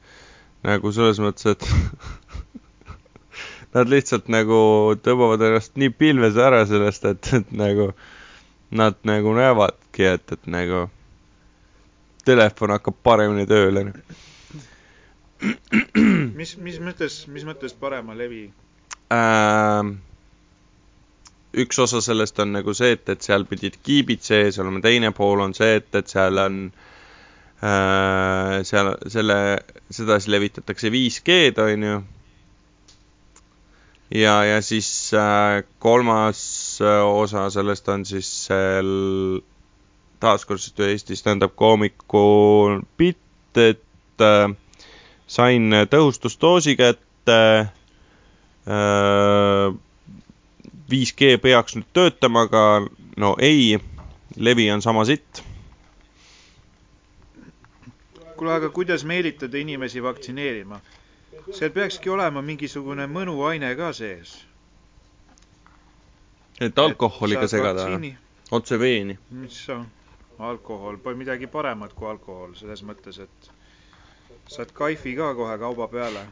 Nagu 0.64 0.92
selles 0.96 1.20
mõttes, 1.24 1.54
et 1.54 1.64
nad 3.76 3.90
lihtsalt 3.92 4.30
nagu 4.32 4.58
tõmbavad 5.04 5.44
ennast 5.48 5.76
nii 5.80 5.92
pilves 5.98 6.38
ära 6.40 6.64
sellest, 6.70 7.08
et, 7.10 7.32
et 7.40 7.56
nagu 7.58 7.92
nad 8.74 8.98
nagu 9.08 9.34
näevadki, 9.38 10.06
et, 10.16 10.36
et 10.36 10.48
nagu 10.50 10.86
telefon 12.26 12.74
hakkab 12.74 12.96
paremini 13.04 13.46
tööle. 13.50 13.90
mis, 16.40 16.56
mis 16.58 16.80
mõttes, 16.80 17.24
mis 17.28 17.46
mõttes 17.48 17.76
parema 17.76 18.16
levi? 18.16 18.46
äh,. 19.12 19.92
üks 21.60 21.78
osa 21.84 22.00
sellest 22.02 22.40
on 22.40 22.56
nagu 22.56 22.74
see, 22.74 22.96
et, 22.96 23.04
et 23.12 23.22
seal 23.22 23.44
pidid 23.46 23.76
kiibid 23.84 24.24
sees 24.26 24.58
olema, 24.64 24.80
teine 24.82 25.12
pool 25.14 25.44
on 25.44 25.54
see, 25.54 25.76
et, 25.82 25.92
et 26.00 26.10
seal 26.10 26.40
on 26.42 26.64
äh,, 26.72 26.93
seal 27.64 28.90
selle, 29.08 29.38
sedasi 29.94 30.32
levitatakse 30.34 30.90
5G-d, 30.92 31.62
onju. 31.64 32.02
ja, 34.20 34.34
ja 34.44 34.58
siis 34.62 34.90
äh, 35.16 35.64
kolmas 35.80 36.42
äh, 36.82 37.00
osa 37.08 37.46
sellest 37.54 37.88
on 37.90 38.04
siis 38.06 38.28
seal 38.50 38.90
taaskord 40.24 40.60
siis 40.64 40.76
ühe 40.80 40.92
Eesti 40.96 41.16
stand-up 41.20 41.56
koomiku 41.60 42.26
bitt, 42.98 43.58
et 43.58 44.22
äh, 44.24 44.52
sain 45.28 45.72
tõhustusdoosi 45.92 46.76
kätte 46.80 47.40
äh, 48.68 49.80
5G 50.92 51.38
peaks 51.42 51.78
nüüd 51.78 51.90
töötama, 51.96 52.46
aga 52.48 52.64
no 53.18 53.34
ei, 53.40 53.80
levi 54.38 54.70
on 54.74 54.82
sama 54.84 55.06
sitt. 55.10 55.44
kuule, 58.44 58.56
aga 58.56 58.70
kuidas 58.70 59.04
meelitada 59.06 59.58
inimesi 59.58 60.04
vaktsineerima? 60.04 60.80
seal 61.52 61.72
peakski 61.72 62.10
olema 62.12 62.42
mingisugune 62.42 63.06
mõnuaine 63.08 63.70
ka 63.76 63.92
sees. 63.94 64.34
et 66.62 66.80
alkoholiga 66.80 67.48
segada 67.48 67.86
või? 67.94 68.12
otse 68.52 68.80
veeni. 68.80 69.18
mis 69.32 69.70
on? 69.70 69.86
alkohol, 70.40 70.98
pole 70.98 71.16
midagi 71.16 71.48
paremat 71.48 71.94
kui 71.94 72.10
alkohol, 72.10 72.54
selles 72.60 72.84
mõttes, 72.84 73.20
et 73.24 73.50
saad 74.52 74.72
kaifi 74.76 75.16
ka 75.16 75.32
kohe 75.36 75.58
kauba 75.58 75.88
peale. 75.88 76.26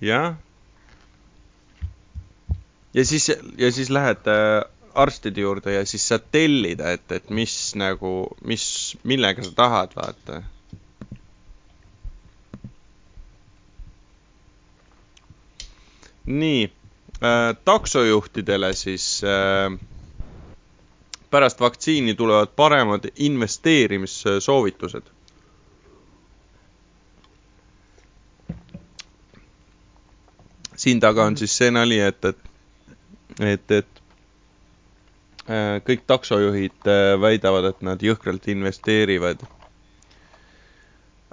jah. 0.01 0.35
ja 2.95 3.05
siis, 3.05 3.29
ja 3.59 3.73
siis 3.73 3.91
lähed 3.91 4.27
äh, 4.29 4.65
arstide 4.95 5.41
juurde 5.41 5.73
ja 5.73 5.87
siis 5.87 6.09
saad 6.09 6.27
tellida, 6.33 6.91
et, 6.93 7.13
et 7.13 7.31
mis 7.31 7.55
nagu, 7.81 8.37
mis, 8.45 8.65
millega 9.03 9.45
sa 9.47 9.55
tahad, 9.57 9.97
vaata. 9.97 10.43
nii 16.27 16.61
äh,, 17.23 17.57
taksojuhtidele 17.65 18.73
siis 18.79 19.23
äh, 19.27 19.73
pärast 21.31 21.61
vaktsiini 21.61 22.15
tulevad 22.15 22.53
paremad 22.57 23.09
investeerimissoovitused 23.17 25.11
siin 30.83 31.01
taga 31.03 31.27
on 31.31 31.37
siis 31.39 31.55
see 31.59 31.71
nali, 31.75 31.99
et, 32.03 32.25
et, 32.25 32.39
et, 33.41 33.75
et 33.79 34.01
äh, 35.47 35.77
kõik 35.87 36.03
taksojuhid 36.11 36.89
äh, 36.91 37.03
väidavad, 37.23 37.69
et 37.71 37.85
nad 37.87 38.03
jõhkralt 38.03 38.49
investeerivad 38.53 39.45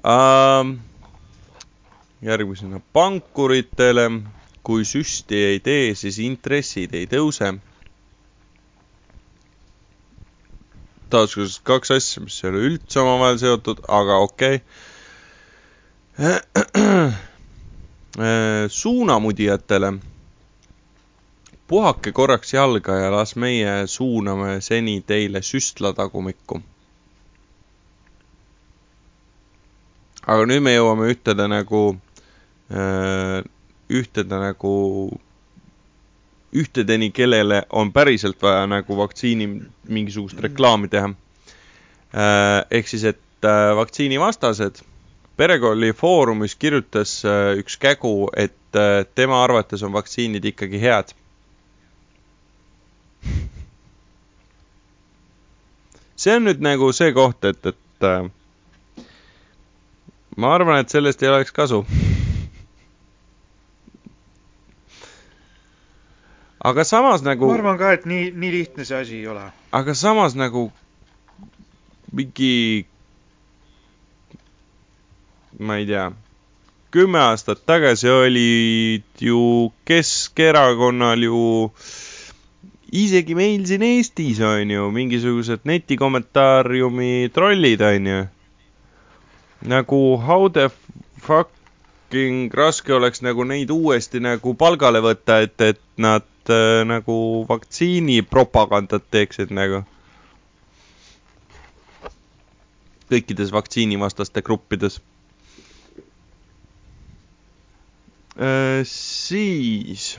ähm,. 0.06 0.76
järgmisena 2.22 2.82
pankuritele, 2.94 4.06
kui 4.68 4.84
süsti 4.86 5.38
ei 5.54 5.60
tee, 5.64 5.94
siis 5.96 6.18
intressid 6.20 6.94
ei 7.00 7.08
tõuse. 7.08 7.54
taaskord 11.10 11.56
kaks 11.66 11.90
asja, 11.96 12.22
mis 12.22 12.36
ei 12.44 12.50
ole 12.52 12.60
üldse 12.68 13.00
omavahel 13.02 13.40
seotud, 13.42 13.80
aga 13.88 14.20
okei 14.28 14.60
okay. 16.20 17.16
suunamudijatele. 18.68 19.94
puhake 21.68 22.12
korraks 22.12 22.54
jalga 22.54 22.96
ja 22.98 23.12
las 23.12 23.36
meie 23.36 23.88
suuname 23.88 24.62
seni 24.62 25.02
teile 25.08 25.42
süstlatagumikku. 25.42 26.62
aga 30.28 30.46
nüüd 30.46 30.62
me 30.66 30.74
jõuame 30.76 31.08
ühtede 31.14 31.48
nagu, 31.48 31.84
ühtede 33.90 34.40
nagu, 34.44 34.74
ühtedeni, 36.54 37.12
kellele 37.12 37.64
on 37.70 37.94
päriselt 37.94 38.42
vaja 38.42 38.68
nagu 38.68 38.98
vaktsiini 38.98 39.48
mingisugust 39.88 40.40
reklaami 40.44 40.88
teha. 40.88 41.10
ehk 42.70 42.88
siis, 42.88 43.04
et 43.04 43.46
äh, 43.46 43.76
vaktsiinivastased 43.78 44.84
Perekooli 45.40 45.94
Foorumis 45.96 46.56
kirjutas 46.60 47.14
äh, 47.26 47.56
üks 47.62 47.78
kägu, 47.80 48.28
et 48.36 48.76
äh, 48.76 49.06
tema 49.16 49.38
arvates 49.44 49.84
on 49.88 49.94
vaktsiinid 49.96 50.44
ikkagi 50.52 50.82
head. 50.82 51.14
see 56.20 56.36
on 56.36 56.44
nüüd 56.50 56.60
nagu 56.66 56.92
see 56.92 57.14
koht, 57.16 57.46
et, 57.48 57.66
et 57.72 58.04
äh, 58.04 58.28
ma 60.36 60.52
arvan, 60.58 60.80
et 60.84 60.90
sellest 60.92 61.24
ei 61.24 61.30
oleks 61.32 61.56
kasu. 61.56 61.86
aga 66.70 66.84
samas 66.84 67.24
nagu 67.24 67.48
ma, 67.48 67.54
arvan 67.62 67.78
ka, 67.80 67.96
et 67.96 68.04
nii, 68.12 68.32
nii 68.36 68.52
lihtne 68.58 68.84
see 68.92 69.00
asi 69.00 69.16
ei 69.24 69.28
ole. 69.32 69.48
aga 69.72 69.94
samas 69.96 70.36
nagu 70.36 70.68
mingi, 72.12 72.86
ma 75.60 75.76
ei 75.78 75.86
tea, 75.86 76.12
kümme 76.92 77.20
aastat 77.20 77.66
tagasi 77.68 78.10
olid 78.10 79.04
ju 79.22 79.72
Keskerakonnal 79.86 81.24
ju 81.24 81.42
isegi 82.92 83.36
meil 83.38 83.66
siin 83.70 83.84
Eestis 83.86 84.40
on 84.42 84.72
ju 84.72 84.90
mingisugused 84.92 85.66
netikommentaariumi 85.70 87.30
trollid 87.34 87.82
on 87.82 88.08
ju. 88.08 88.20
nagu 89.62 90.18
how 90.18 90.48
the 90.50 90.70
fucking 91.22 92.50
raske 92.54 92.94
oleks 92.94 93.22
nagu 93.22 93.44
neid 93.44 93.70
uuesti 93.70 94.20
nagu 94.20 94.54
palgale 94.56 95.02
võtta, 95.04 95.42
et, 95.44 95.62
et 95.62 95.82
nad 95.98 96.26
äh, 96.50 96.82
nagu 96.88 97.46
vaktsiinipropagandat 97.50 99.06
teeksid 99.12 99.52
nagu. 99.52 99.84
kõikides 103.10 103.52
vaktsiinivastaste 103.52 104.42
gruppides 104.42 105.00
äh,. 105.00 105.20
Siis 108.88 110.14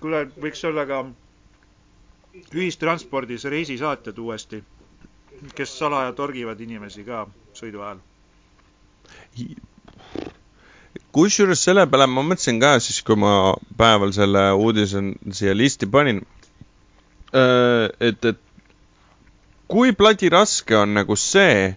kuule, 0.00 0.24
võiks 0.40 0.62
olla 0.64 0.84
ka 0.88 1.02
ühistranspordis 2.56 3.44
reisisaatjad 3.52 4.18
uuesti, 4.18 4.62
kes 5.56 5.74
salaja 5.78 6.12
torgivad 6.16 6.60
inimesi 6.64 7.04
ka 7.04 7.26
sõidu 7.56 7.82
ajal. 7.84 8.00
kusjuures 11.12 11.60
selle 11.64 11.84
peale 11.86 12.06
ma 12.08 12.22
mõtlesin 12.24 12.60
ka 12.60 12.78
siis, 12.80 13.02
kui 13.04 13.16
ma 13.20 13.52
päeval 13.76 14.14
selle 14.16 14.46
uudise 14.56 15.02
siia 15.36 15.52
listi 15.56 15.86
panin, 15.86 16.22
äh, 17.36 17.90
et, 18.00 18.24
et 18.24 18.40
kui 19.68 19.92
pladiraske 19.92 20.76
on 20.76 20.94
nagu 20.96 21.16
see, 21.16 21.74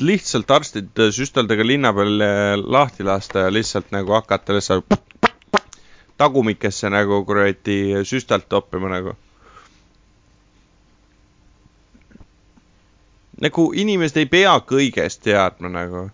lihtsalt 0.00 0.50
arstid 0.50 0.98
süsteldega 1.14 1.66
linna 1.66 1.92
peal 1.94 2.18
lahti 2.72 3.04
lasta 3.04 3.46
ja 3.46 3.52
lihtsalt 3.52 3.92
nagu 3.94 4.12
hakata 4.12 4.54
lihtsalt 4.54 4.96
tagumikesse 6.18 6.90
nagu 6.90 7.24
kuradi 7.24 8.04
süstalt 8.04 8.48
toppima 8.48 8.88
nagu. 8.88 9.14
nagu 13.40 13.72
inimesed 13.74 14.16
ei 14.16 14.26
pea 14.30 14.52
kõigest 14.62 15.24
teadma 15.26 15.68
nagu 15.68 16.04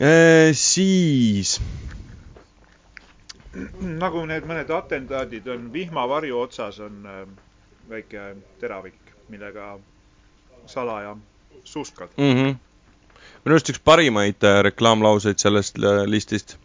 e,. 0.00 0.52
siis. 0.54 1.56
nagu 3.82 4.22
need 4.26 4.46
mõned 4.46 4.70
atentaadid 4.70 5.48
on, 5.50 5.66
vihmavarju 5.72 6.38
otsas 6.38 6.78
on 6.80 7.02
äh, 7.06 7.24
väike 7.90 8.34
teravik, 8.62 9.00
millega 9.28 9.74
salaja 10.70 11.16
suskad 11.64 12.08
mm. 12.16 12.32
-hmm. 12.34 12.54
minu 13.44 13.54
arust 13.54 13.70
üks 13.72 13.80
parimaid 13.84 14.42
äh, 14.44 14.62
reklaamlauseid 14.66 15.38
sellest 15.38 15.78
listist 16.06 16.56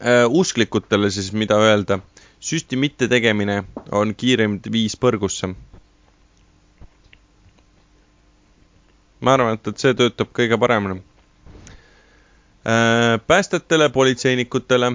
äh, 0.00 0.26
usklikutele 0.28 1.10
siis, 1.10 1.32
mida 1.32 1.56
öelda. 1.58 1.98
süsti 2.40 2.76
mittetegemine 2.76 3.64
on 3.92 4.14
kiirem 4.14 4.60
viis 4.72 4.96
põrgusse. 4.96 5.54
ma 9.20 9.32
arvan, 9.32 9.54
et, 9.54 9.66
et 9.66 9.78
see 9.78 9.94
töötab 9.94 10.28
kõige 10.36 10.58
paremini 10.60 11.00
äh,. 12.66 13.16
päästjatele, 13.26 13.88
politseinikutele, 13.88 14.92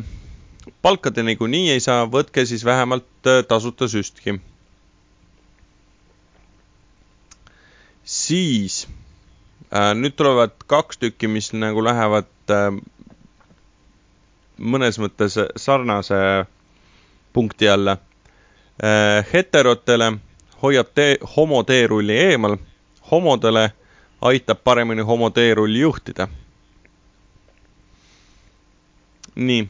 palkade 0.82 1.24
niikuinii 1.24 1.72
ei 1.72 1.80
saa, 1.80 2.06
võtke 2.06 2.46
siis 2.46 2.66
vähemalt 2.66 3.08
äh, 3.28 3.44
tasuta 3.48 3.88
süstki. 3.88 4.40
Siis 8.12 8.76
äh, 9.74 9.94
nüüd 9.96 10.16
tulevad 10.20 10.58
kaks 10.68 10.98
tükki, 11.00 11.30
mis 11.32 11.52
nagu 11.56 11.84
lähevad 11.86 12.28
äh, 12.52 12.74
mõnes 14.60 15.00
mõttes 15.02 15.38
sarnase 15.60 16.20
punkti 17.34 17.70
alla. 17.72 17.96
Äh, 18.84 19.24
heterotele 19.34 20.12
hoiab 20.62 20.92
tee, 20.98 21.16
homoteerulli 21.38 22.18
eemal, 22.28 22.58
homodele 23.12 23.70
aitab 24.22 24.60
paremini 24.68 25.02
homoteerulli 25.08 25.80
juhtida. 25.86 26.28
nii. 29.36 29.70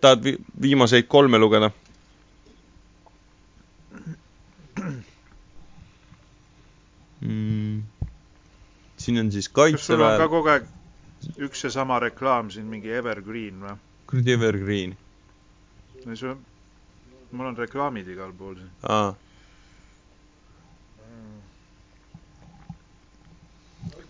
tahad 0.00 0.24
vi 0.24 0.32
viimaseid 0.62 1.06
kolme 1.08 1.38
lugeda? 1.38 1.70
Mm. 7.24 7.82
siin 9.00 9.18
on 9.20 9.32
siis 9.32 9.48
kaitseväel. 9.48 9.78
kas 9.78 9.86
sul 9.86 10.02
on 10.04 10.18
ka 10.20 10.28
kogu 10.28 10.48
aeg 10.52 10.66
üks 11.48 11.64
seesama 11.64 11.98
reklaam 12.04 12.50
siin, 12.52 12.66
mingi 12.68 12.92
Evergreen 12.92 13.60
või? 13.64 13.76
kuradi 14.10 14.34
Evergreen? 14.36 14.96
no 16.04 16.16
see 16.16 16.30
on, 16.34 16.40
mul 17.32 17.50
on 17.52 17.56
reklaamid 17.56 18.08
igal 18.16 18.32
pool 18.38 18.56
siin. 18.60 18.72
aa. 18.88 19.14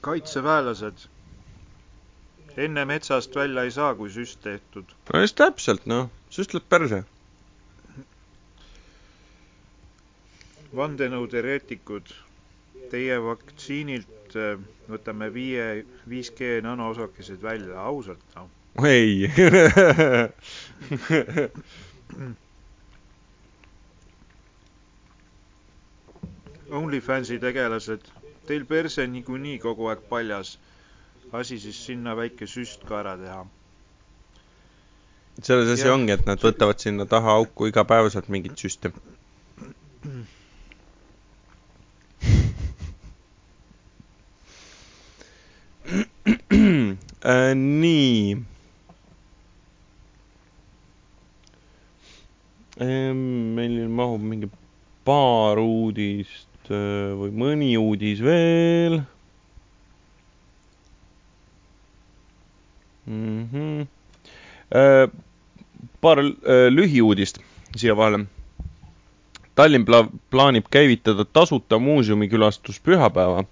kaitseväelased 0.04 1.06
enne 2.56 2.84
metsast 2.84 3.34
välja 3.36 3.62
ei 3.66 3.70
saa, 3.70 3.94
kui 3.94 4.10
süst 4.10 4.40
tehtud. 4.42 4.92
no 5.12 5.20
just 5.20 5.36
täpselt, 5.40 5.86
noh, 5.90 6.10
süst 6.30 6.54
läheb 6.54 6.68
perse. 6.70 7.02
vandenõuteoreetikud, 10.74 12.08
teie 12.90 13.16
vaktsiinilt 13.22 14.36
äh, 14.36 14.58
võtame 14.90 15.30
viie, 15.34 15.84
5G 16.10 16.60
nanoosakesed 16.64 17.42
välja, 17.42 17.80
ausalt 17.80 18.24
noh. 18.36 18.48
ei 18.84 19.28
OnlyFansi 26.74 27.38
tegelased, 27.38 28.00
teil 28.48 28.64
perse 28.66 29.06
niikuinii 29.06 29.58
kogu 29.62 29.86
aeg 29.92 30.00
paljas. 30.08 30.58
asi 31.34 31.58
siis 31.58 31.78
sinna 31.86 32.14
väike 32.16 32.46
süst 32.46 32.84
ka 32.88 32.98
ära 33.00 33.16
teha. 33.18 33.46
selles 35.42 35.68
asi 35.74 35.88
ongi, 35.88 36.12
et 36.12 36.26
nad 36.26 36.38
võtavad 36.42 36.78
sinna 36.78 37.06
taha 37.06 37.30
auku 37.40 37.66
igapäevaselt 37.66 38.28
mingit 38.28 38.58
süsti 38.58 38.92
äh, 47.24 47.54
nii 47.54 48.36
ähm,. 52.80 53.54
meil 53.54 53.88
mahub 53.88 54.20
mingi 54.20 54.50
paar 55.04 55.58
uudist 55.62 56.70
äh, 56.70 57.12
või 57.18 57.32
mõni 57.32 57.74
uudis 57.78 58.22
veel 58.24 59.02
mm. 63.06 63.48
-hmm. 63.52 63.86
Äh, 64.74 65.08
paar 66.00 66.18
äh, 66.18 66.68
lühiuudist 66.70 67.38
siia 67.76 67.96
vahele. 67.96 68.24
Tallinn 69.54 69.84
pla 69.86 70.08
plaanib 70.30 70.66
käivitada 70.70 71.24
tasuta 71.24 71.78
muuseumikülastus 71.78 72.80
pühapäeva 72.80 73.44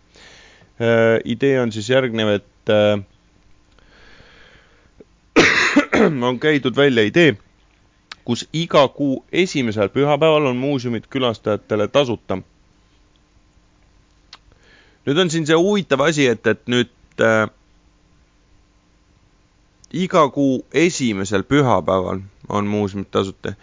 äh,. 0.81 1.21
idee 1.25 1.61
on 1.61 1.73
siis 1.73 1.91
järgnev, 1.91 2.29
et 2.29 2.71
äh, 2.71 3.05
on 6.29 6.41
käidud 6.41 6.77
välja 6.77 7.05
idee, 7.05 7.37
kus 8.25 8.49
iga 8.53 8.89
kuu 8.89 9.25
esimesel 9.33 9.89
pühapäeval 9.89 10.47
on 10.47 10.57
muuseumid 10.57 11.05
külastajatele 11.11 11.89
tasuta. 11.89 12.39
nüüd 15.07 15.19
on 15.19 15.31
siin 15.31 15.47
see 15.47 15.57
huvitav 15.59 16.01
asi, 16.01 16.27
et, 16.27 16.47
et 16.47 16.67
nüüd 16.71 16.91
äh, 17.21 17.49
iga 19.93 20.29
kuu 20.29 20.65
esimesel 20.73 21.43
pühapäeval 21.43 22.21
on 22.49 22.67
muuseumid 22.67 23.11
tasuta. 23.11 23.55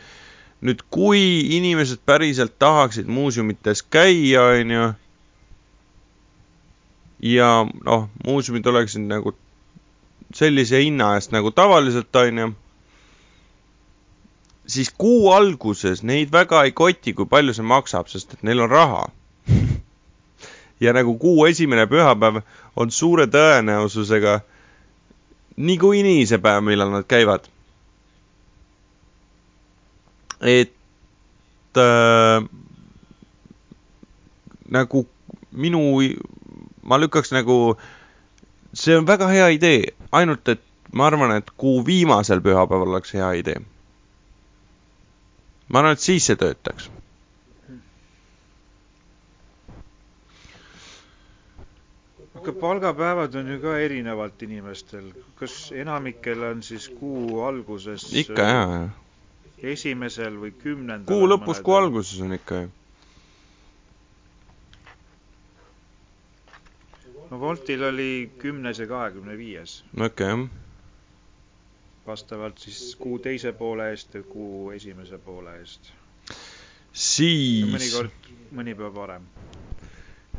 nüüd, 0.61 0.81
kui 0.91 1.39
inimesed 1.57 2.03
päriselt 2.05 2.59
tahaksid 2.59 3.07
muuseumites 3.07 3.83
käia, 3.83 4.43
on 4.43 4.71
ju, 4.71 4.87
ja 7.19 7.65
noh, 7.85 8.09
muuseumid 8.25 8.65
oleksid 8.65 9.07
nagu 9.07 9.35
sellise 10.36 10.82
hinna 10.84 11.13
eest 11.17 11.32
nagu 11.34 11.51
tavaliselt, 11.51 12.15
on 12.15 12.38
ju, 12.43 12.49
siis 14.69 14.91
kuu 14.97 15.32
alguses 15.34 16.03
neid 16.03 16.32
väga 16.32 16.63
ei 16.67 16.71
koti, 16.71 17.13
kui 17.17 17.25
palju 17.25 17.55
see 17.57 17.65
maksab, 17.65 18.09
sest 18.11 18.38
et 18.38 18.43
neil 18.45 18.61
on 18.65 18.69
raha 18.69 19.07
ja 20.84 20.93
nagu 20.93 21.17
kuu 21.19 21.45
esimene 21.49 21.88
pühapäev 21.89 22.41
on 22.75 22.91
suure 22.91 23.25
tõenäosusega 23.27 24.39
niikuinii 25.59 26.25
see 26.30 26.39
päev, 26.39 26.63
millal 26.63 26.93
nad 26.93 27.07
käivad. 27.09 27.49
et 30.39 30.71
äh, 31.77 32.45
nagu 34.71 35.01
minu, 35.51 35.82
ma 36.84 36.99
lükkaks 37.01 37.34
nagu, 37.36 37.75
see 38.74 38.95
on 38.97 39.07
väga 39.07 39.28
hea 39.28 39.47
idee, 39.57 39.84
ainult 40.11 40.47
et 40.49 40.61
ma 40.93 41.07
arvan, 41.07 41.36
et 41.38 41.49
kuu 41.57 41.82
viimasel 41.86 42.41
pühapäeval 42.41 42.95
oleks 42.95 43.13
hea 43.13 43.32
idee. 43.41 43.59
ma 45.70 45.80
arvan, 45.80 45.91
et 45.97 45.99
siis 45.99 46.26
see 46.26 46.36
töötaks. 46.36 46.89
aga 52.39 52.53
palgapäevad 52.61 53.36
on 53.36 53.47
ju 53.51 53.59
ka 53.61 53.78
erinevalt 53.78 54.41
inimestel. 54.41 55.11
kas 55.36 55.72
enamikel 55.76 56.43
on 56.43 56.63
siis 56.63 56.89
kuu 56.89 57.41
alguses 57.43 58.13
ikka 58.13 58.41
jaa, 58.41 58.67
jaa. 58.72 58.89
esimesel 59.74 60.38
või 60.41 60.51
kümnendal? 60.63 61.05
kuu 61.09 61.28
lõpus, 61.28 61.61
kuu. 61.61 61.76
alguses 61.76 62.22
on 62.22 62.34
ikka 62.34 62.61
ju. 62.61 62.70
No 67.30 67.39
Woltil 67.39 67.84
oli 67.84 68.32
kümnes 68.41 68.80
ja 68.80 68.88
kahekümne 68.88 69.38
viies, 69.38 69.84
okei 70.01 70.34
okay,, 70.34 70.47
vastavalt 72.07 72.57
siis 72.57 72.95
kuu 72.99 73.19
teise 73.19 73.51
poole 73.53 73.89
eest 73.93 74.13
ja 74.17 74.23
kuu 74.23 74.71
esimese 74.71 75.17
poole 75.21 75.53
eest. 75.59 75.91
siis 76.93 77.69
mõnikord 77.69 78.30
mõni 78.55 78.75
päev 78.77 78.95
varem. 78.95 79.27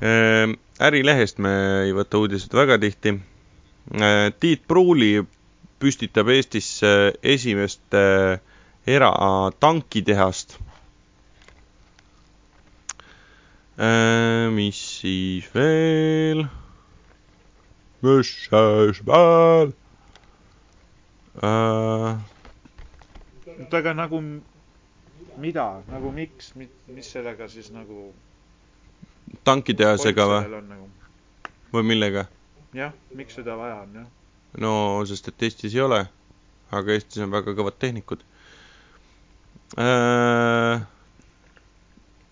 äh, 0.02 0.56
Ärilehest 0.80 1.38
me 1.38 1.52
ei 1.84 1.92
võta 1.94 2.18
uudiseid 2.18 2.56
väga 2.56 2.78
tihti 2.82 3.14
äh,. 3.14 4.32
Tiit 4.40 4.66
Pruuli 4.68 5.22
püstitab 5.80 6.28
Eestisse 6.28 7.12
esimest 7.22 7.94
äh, 7.94 8.40
eratankitehast 8.86 10.58
äh,. 13.78 14.50
mis 14.56 14.82
siis 15.00 15.54
veel? 15.54 16.48
Veel 18.02 19.72
äh,? 21.42 22.16
oota, 23.70 23.76
aga 23.78 23.94
nagu 23.94 24.20
mida, 25.40 25.66
nagu 25.90 26.12
miks, 26.12 26.54
mis 26.56 27.12
sellega 27.12 27.48
siis 27.48 27.70
nagu 27.74 28.10
tankitehasega 29.44 30.26
või, 30.32 30.62
nagu? 30.68 30.88
või 31.74 31.84
millega? 31.92 32.26
jah, 32.76 32.92
miks 33.14 33.38
seda 33.38 33.56
vaja 33.58 33.82
on, 33.84 33.94
jah. 34.02 34.08
no 34.64 34.72
sest, 35.08 35.28
et 35.30 35.42
Eestis 35.48 35.74
ei 35.76 35.84
ole, 35.84 36.02
aga 36.72 36.96
Eestis 36.96 37.22
on 37.24 37.32
väga 37.32 37.54
kõvad 37.56 37.78
tehnikud 37.78 38.24
äh. 39.78 40.86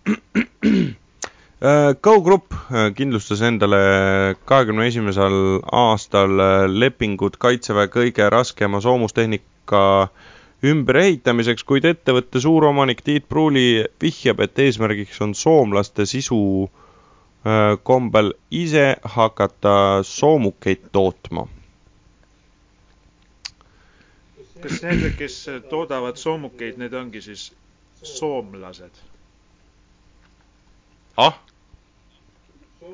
Go 2.01 2.21
Grupp 2.23 2.53
äh, 2.71 2.93
kindlustas 2.95 3.41
endale 3.43 3.79
kahekümne 4.47 4.85
esimesel 4.87 5.33
aastal 5.75 6.39
äh, 6.39 6.67
lepingud 6.71 7.35
Kaitseväe 7.35 7.89
kõige 7.91 8.29
raskema 8.31 8.79
soomustehnika 8.79 9.81
ümberehitamiseks, 10.63 11.65
kuid 11.67 11.83
ettevõtte 11.89 12.39
suuromanik 12.39 13.03
Tiit 13.03 13.27
Pruuli 13.27 13.83
vihjab, 13.99 14.39
et 14.47 14.59
eesmärgiks 14.63 15.19
on 15.25 15.35
soomlaste 15.35 16.05
sisu 16.07 16.39
äh, 16.63 17.75
kombel 17.83 18.31
ise 18.51 18.95
hakata 19.03 19.75
soomukeid 20.07 20.87
tootma. 20.95 21.47
kas 24.63 24.79
need, 24.83 25.03
kes 25.19 25.35
toodavad 25.71 26.15
soomukeid, 26.19 26.79
need 26.79 26.95
ongi 26.95 27.21
siis 27.27 27.49
soomlased? 28.03 29.03
ah, 31.19 31.35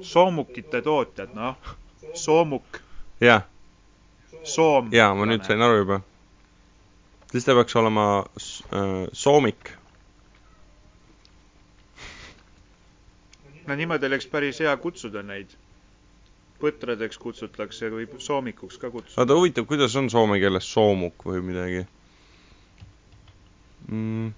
soomukite 0.01 0.81
tootjad, 0.81 1.33
noh, 1.35 1.55
soomuk, 2.13 2.81
jah, 3.21 3.43
soom. 4.43 4.91
jaa, 4.93 5.13
ma 5.15 5.27
nüüd 5.29 5.45
sain 5.47 5.61
aru 5.61 5.81
juba. 5.81 5.99
siis 7.31 7.45
ta 7.45 7.55
peaks 7.57 7.75
olema 7.75 8.05
äh, 8.19 9.07
soomik. 9.13 9.71
no 13.67 13.75
niimoodi 13.75 14.05
oleks 14.05 14.27
päris 14.27 14.59
hea 14.59 14.77
kutsuda 14.77 15.23
neid. 15.23 15.57
põtradeks 16.61 17.17
kutsutakse 17.19 17.89
või 17.91 18.07
soomikuks 18.17 18.77
ka 18.77 18.89
kutsuda. 18.89 19.21
oota, 19.21 19.35
huvitav, 19.35 19.65
kuidas 19.65 19.95
on 19.95 20.09
soome 20.09 20.39
keeles 20.39 20.73
soomuk 20.73 21.25
või 21.27 21.41
midagi 21.43 21.85
mm.? 23.87 24.33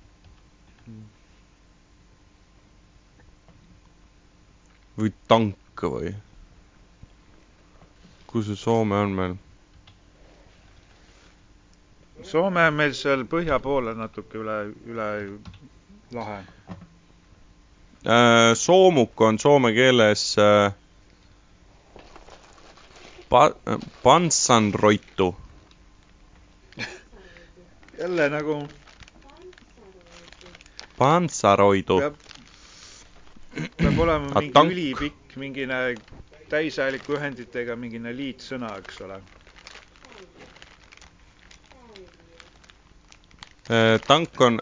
Või 4.97 5.11
tank 5.27 5.83
või? 5.83 6.15
kus 8.27 8.45
see 8.49 8.55
Soome 8.59 8.95
on 8.95 9.13
meil? 9.15 9.35
Soome 12.23 12.65
on 12.67 12.73
meil 12.75 12.93
seal 12.97 13.23
põhja 13.29 13.59
poole 13.63 13.93
natuke 13.95 14.37
üle, 14.41 14.57
üle 14.89 15.07
lahe. 16.17 16.39
Äh, 18.07 18.51
soomuk 18.55 19.21
on 19.21 19.39
soome 19.39 19.71
keeles 19.73 20.35
äh, 20.39 20.73
pa-, 23.29 23.55
pansanroitu. 24.03 25.35
jälle 27.97 28.29
nagu 28.29 28.67
Pansaroidu. 30.97 31.99
peab, 31.99 32.15
peab 33.78 33.99
olema 33.99 34.32
mingi 34.39 34.53
tank? 34.53 34.72
ülipikk, 34.74 35.36
mingine 35.41 35.78
täishääliku 36.51 37.16
ühenditega 37.18 37.76
mingine 37.80 38.14
liitsõna, 38.18 38.70
eks 38.82 39.01
ole. 39.05 39.18
Äh, 43.68 43.97
tank 44.08 44.41
on, 44.41 44.62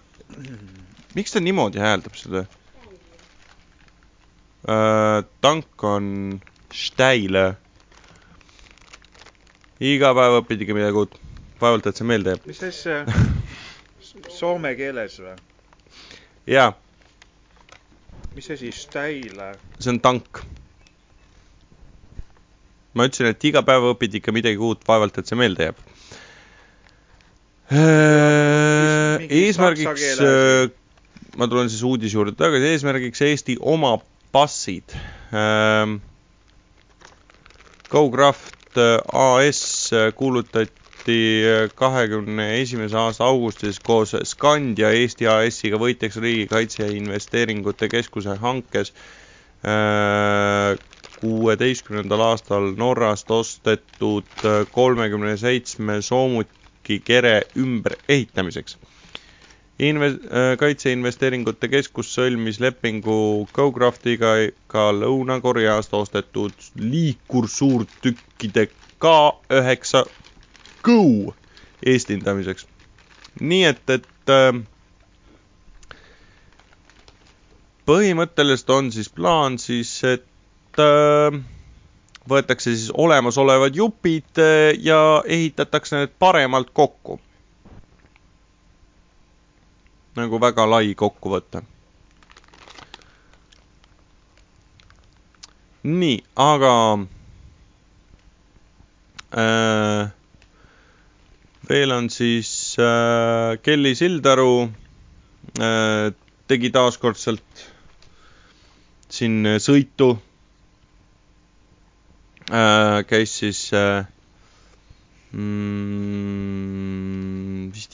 miks 1.16 1.36
ta 1.36 1.42
niimoodi 1.44 1.80
hääldab 1.84 2.16
seda? 2.18 2.46
tank 5.46 5.84
on 5.86 6.08
Steile. 6.74 7.44
iga 9.80 10.10
päev 10.18 10.40
õpid 10.42 10.64
ikka 10.66 10.74
midagi 10.74 10.98
uut. 11.04 11.20
vaevalt, 11.62 11.86
et 11.88 11.96
see 12.00 12.08
meelde 12.08 12.34
jääb. 12.34 12.48
mis 12.50 12.64
asja, 12.66 13.04
soome 14.40 14.74
keeles 14.80 15.20
või? 15.22 15.36
jaa, 16.50 16.74
mis 18.36 18.50
asi, 18.52 18.72
Steile? 18.76 19.54
see 19.80 19.92
on 19.94 20.00
tank. 20.04 20.42
ma 22.96 23.08
ütlesin, 23.08 23.32
et 23.32 23.48
iga 23.48 23.64
päev 23.68 23.90
õpid 23.94 24.20
ikka 24.22 24.34
midagi 24.36 24.60
uut, 24.62 24.84
vaevalt, 24.88 25.18
et 25.20 25.28
see 25.28 25.40
meelde 25.40 25.70
jääb. 25.70 25.84
mingi 29.22 29.42
eesmärgiks 29.48 29.92
asi., 29.92 30.32
ma 31.36 31.50
tulen 31.52 31.72
siis 31.72 31.84
uudise 31.84 32.16
juurde 32.16 32.36
tagasi, 32.40 32.72
eesmärgiks 32.76 33.24
Eesti 33.26 33.58
oma 33.60 33.98
passid. 34.36 34.96
GoCraft 37.92 38.80
äh, 38.80 39.00
AS 39.14 39.62
kuulutati 40.20 40.85
kahekümne 41.76 42.46
esimese 42.62 42.98
aasta 42.98 43.26
augustis 43.26 43.80
koos 43.80 44.16
Scandia 44.24 44.90
Eesti 44.92 45.28
AS-iga 45.28 45.78
võitjaks 45.82 46.18
Riigikaitse 46.24 46.84
ja 46.84 46.90
Investeeringute 46.98 47.90
Keskuse 47.90 48.36
hankes 48.42 48.94
kuueteistkümnendal 51.22 52.22
aastal 52.22 52.72
Norrast 52.78 53.32
ostetud 53.32 54.46
kolmekümne 54.72 55.38
seitsme 55.38 56.02
soomuki 56.02 57.00
kere 57.06 57.42
ümberehitamiseks. 57.58 58.78
Inve-, 59.80 60.20
Kaitseinvesteeringute 60.60 61.68
Keskus 61.68 62.14
sõlmis 62.16 62.60
lepingu 62.64 63.48
GoCraftiga 63.58 64.36
ka 64.72 64.86
Lõuna-Koreast 64.96 65.94
ostetud 65.98 66.54
liikursuurtükkide 66.80 68.70
K9 69.04 70.06
Go 70.86 71.34
eestindamiseks. 71.86 72.68
nii 73.42 73.64
et, 73.68 73.82
et 73.90 74.32
äh, 74.32 74.62
põhimõtteliselt 77.86 78.70
on 78.74 78.88
siis 78.96 79.10
plaan 79.14 79.58
siis, 79.62 79.92
et 80.08 80.80
äh, 80.82 81.38
võetakse 82.32 82.74
siis 82.74 82.90
olemasolevad 82.94 83.76
jupid 83.78 84.42
äh, 84.42 84.72
ja 84.82 85.00
ehitatakse 85.26 86.00
need 86.02 86.16
paremalt 86.20 86.72
kokku. 86.74 87.20
nagu 90.16 90.38
väga 90.40 90.64
lai 90.70 90.94
kokkuvõte. 90.96 91.62
nii, 95.84 96.22
aga 96.42 96.72
äh, 99.38 100.08
veel 101.70 101.92
on 101.92 102.10
siis 102.14 102.76
äh, 102.80 103.58
Kelly 103.64 103.96
Sildaru 103.96 104.70
äh, 105.60 106.12
tegi 106.48 106.70
taaskordselt 106.74 107.66
siin 109.16 109.46
sõitu 109.62 110.12
äh,, 112.52 113.04
käis 113.10 113.38
siis 113.40 113.62
äh, 113.74 114.06
mm, 115.32 116.16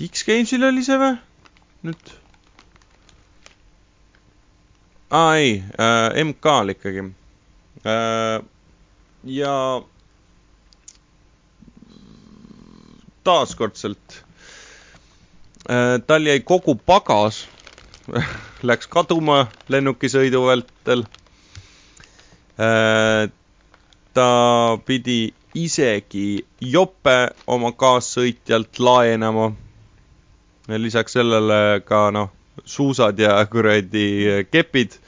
X-Gamesil 0.08 0.64
oli 0.68 0.84
see 0.86 0.98
või? 1.02 1.16
nüüd? 1.88 2.12
aa 5.12 5.32
ei 5.40 5.52
äh,, 5.62 6.10
MK-l 6.26 6.68
ikkagi 6.76 7.02
äh,. 7.86 8.38
ja 9.38 9.56
taaskordselt 13.24 14.24
äh, 15.70 16.00
tal 16.08 16.26
jäi 16.28 16.40
kogu 16.40 16.76
pagas 16.76 17.48
läks 18.70 18.88
kaduma 18.88 19.46
lennukisõidu 19.70 20.46
vältel 20.48 21.06
äh,. 22.60 23.30
ta 24.14 24.28
pidi 24.86 25.34
isegi 25.56 26.46
jope 26.62 27.30
oma 27.48 27.72
kaassõitjalt 27.72 28.80
laenama. 28.80 29.52
lisaks 30.68 31.14
sellele 31.14 31.82
ka 31.86 32.12
noh, 32.12 32.30
suusad 32.66 33.20
ja 33.20 33.46
kuradi 33.46 34.46
kepid. 34.52 35.00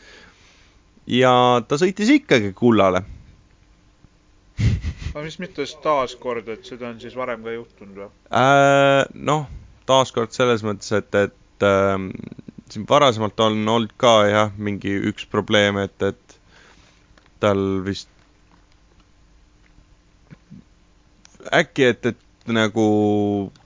ja 1.08 1.62
ta 1.68 1.76
sõitis 1.78 2.10
ikkagi 2.10 2.54
kullale 2.54 3.04
aga 5.14 5.26
mis 5.26 5.40
mõttes 5.42 5.76
taaskord, 5.84 6.48
et 6.50 6.66
seda 6.66 6.90
on 6.90 7.02
siis 7.02 7.16
varem 7.18 7.44
ka 7.46 7.54
juhtunud 7.54 8.00
või 8.02 8.10
äh,? 8.34 9.04
noh, 9.14 9.46
taaskord 9.90 10.34
selles 10.36 10.66
mõttes, 10.66 10.90
et, 10.98 11.14
et 11.16 11.68
äh, 11.68 11.98
siin 12.74 12.88
varasemalt 12.90 13.40
on 13.46 13.62
olnud 13.76 13.94
ka 14.02 14.16
jah, 14.30 14.56
mingi 14.58 14.96
üks 15.12 15.28
probleem, 15.30 15.78
et, 15.84 15.96
et 16.02 16.40
tal 17.44 17.62
vist 17.86 18.10
äkki, 21.52 21.84
et, 21.92 22.06
et 22.14 22.52
nagu 22.56 22.88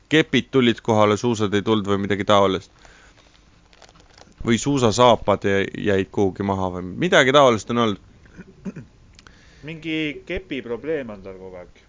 kepid 0.09 0.49
tulid 0.51 0.81
kohale, 0.83 1.17
suusad 1.17 1.53
ei 1.53 1.61
tulnud 1.65 1.87
või 1.87 2.03
midagi 2.07 2.25
taolist. 2.27 2.71
või 4.47 4.57
suusasaapad 4.61 5.43
jäid 5.75 6.07
kuhugi 6.11 6.43
maha 6.45 6.69
või 6.77 6.83
midagi 7.05 7.33
taolist 7.35 7.71
on 7.73 7.77
olnud. 7.83 8.03
Mingi 9.67 9.97
kepi 10.27 10.61
probleem 10.65 11.09
on 11.13 11.23
tal 11.25 11.35
kogu 11.41 11.57
aeg 11.59 11.81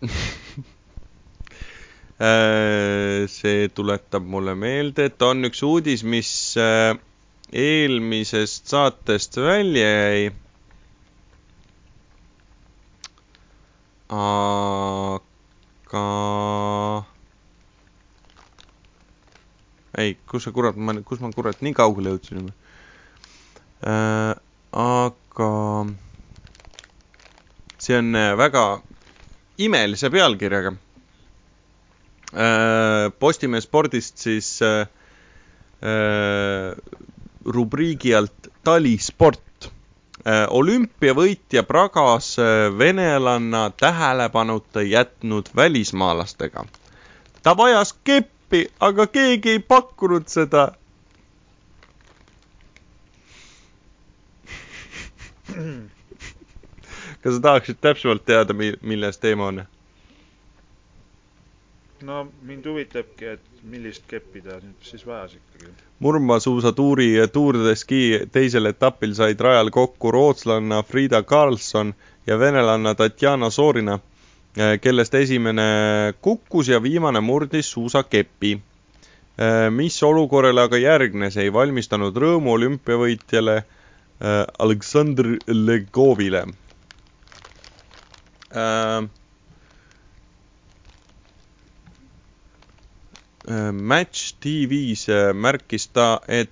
äh, 2.28 3.26
see 3.30 3.68
tuletab 3.74 4.26
mulle 4.26 4.54
meelde, 4.58 5.06
et 5.12 5.22
on 5.22 5.46
üks 5.48 5.62
uudis, 5.66 6.02
mis 6.02 6.30
äh, 6.58 6.96
eelmisest 7.52 8.66
saatest 8.74 9.36
välja 9.40 9.88
jäi. 9.88 10.30
aga 14.08 16.04
ei, 19.98 20.14
kus 20.30 20.46
sa 20.48 20.52
kurat, 20.56 20.76
ma, 20.80 20.94
kus 21.04 21.20
ma 21.20 21.28
kurat 21.36 21.60
nii 21.60 21.74
kaugele 21.76 22.14
jõudsin 22.14 22.40
juba 22.40 22.54
äh,. 23.84 24.32
aga 24.72 25.50
see 27.89 27.97
on 27.97 28.14
äh, 28.14 28.34
väga 28.36 28.80
imelise 29.64 30.11
pealkirjaga 30.12 30.74
äh,. 32.34 33.09
Postimehe 33.18 33.61
spordist 33.64 34.18
siis 34.20 34.51
äh, 34.62 34.86
rubriigi 37.49 38.14
alt 38.18 38.51
talisport 38.66 39.45
olümpiavõitja 40.28 41.62
pragas 41.64 42.32
venelanna 42.78 43.61
tähelepanuta 43.80 44.82
jätnud 44.82 45.47
välismaalastega. 45.57 46.64
ta 47.43 47.55
vajas 47.57 47.95
keppi, 48.05 48.66
aga 48.80 49.07
keegi 49.07 49.51
ei 49.55 49.59
pakkunud 49.59 50.26
seda. 50.28 50.66
kas 57.22 57.34
sa 57.34 57.40
tahaksid 57.40 57.80
täpsemalt 57.80 58.24
teada, 58.24 58.54
milles 58.54 59.18
teema 59.18 59.52
on? 59.52 59.66
no 62.02 62.28
mind 62.46 62.66
huvitabki, 62.66 63.24
et 63.34 63.62
millist 63.66 64.04
keppi 64.10 64.42
ta 64.44 64.58
nüüd 64.62 64.86
siis 64.86 65.02
vajas 65.06 65.34
ikkagi. 65.34 65.72
murmaasuusatuuri 65.98 67.08
Tour 67.32 67.58
de 67.64 67.74
Ski 67.76 68.20
teisel 68.32 68.70
etapil 68.70 69.14
said 69.18 69.40
rajal 69.40 69.70
kokku 69.74 70.12
rootslanna 70.14 70.82
Frida 70.82 71.22
Karlsson 71.22 71.94
ja 72.26 72.38
venelanna 72.38 72.94
Tatjana 72.94 73.50
Soorina, 73.50 73.98
kellest 74.80 75.14
esimene 75.14 76.14
kukkus 76.20 76.68
ja 76.68 76.82
viimane 76.82 77.20
murdis 77.20 77.70
suusakepi. 77.70 78.60
mis 79.70 80.02
olukorrale 80.02 80.62
aga 80.62 80.76
järgnes, 80.76 81.36
ei 81.36 81.52
valmistanud 81.52 82.16
rõõmu 82.16 82.56
olümpiavõitjale 82.56 83.56
äh, 83.56 84.46
Aleksandr 84.58 85.36
Legovile 85.46 86.46
Match 93.72 94.34
TV-s 94.40 95.09
äh, 95.09 95.32
märkis 95.32 95.88
ta, 95.92 96.20
et 96.28 96.51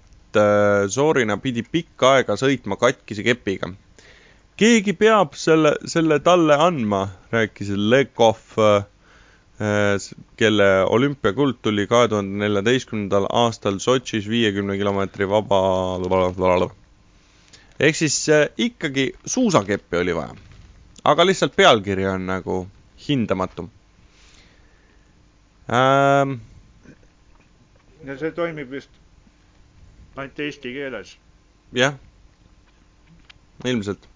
Soorina 0.89 1.37
äh, 1.37 1.41
pidi 1.41 1.63
pikka 1.63 2.15
aega 2.17 2.37
sõitma 2.41 2.79
katkise 2.81 3.25
kepiga. 3.25 3.71
keegi 4.57 4.93
peab 4.97 5.35
selle, 5.37 5.75
selle 5.85 6.19
talle 6.25 6.57
andma, 6.57 7.03
rääkis 7.33 7.75
Lekov, 7.77 8.57
kelle 10.37 10.69
olümpiakuld 10.85 11.61
tuli 11.63 11.87
kahe 11.89 12.09
tuhande 12.09 12.41
neljateistkümnendal 12.45 13.29
aastal 13.45 13.79
Sotšis 13.81 14.29
viiekümne 14.29 14.77
kilomeetri 14.77 15.29
vaba. 15.29 15.61
ehk 17.81 17.97
siis 17.97 18.27
ikkagi 18.57 19.13
suusakeppi 19.27 19.97
oli 19.97 20.15
vaja. 20.17 20.46
Aga 21.07 21.27
lihtsalt 21.27 21.55
pealkiri 21.57 22.07
on 22.11 22.27
nagu 22.27 22.59
hindamatu 23.09 23.69
ähm, 25.71 26.39
ja 28.07 28.17
see 28.19 28.31
toimib 28.35 28.71
vist 28.71 28.91
ainult 30.17 30.39
eesti 30.41 30.73
keeles. 30.73 31.17
jah, 31.77 31.95
ilmselt. 33.65 34.09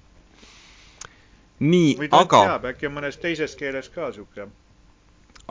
nii, 1.61 2.09
aga. 2.11 2.43
äkki 2.72 2.88
on 2.88 2.97
mõnes 2.99 3.18
teises 3.20 3.57
keeles 3.61 3.91
ka 3.95 4.11
sihuke. 4.16 4.49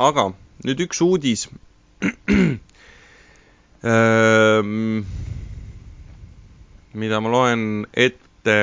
aga 0.09 0.29
nüüd 0.65 0.85
üks 0.87 1.01
uudis 1.05 1.47
ähm, 3.85 5.03
mida 7.03 7.19
ma 7.21 7.29
loen 7.35 7.67
ette 7.93 8.57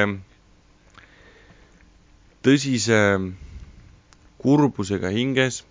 tõsise 2.47 3.01
kurbusega 4.43 5.11
hinges 5.11 5.65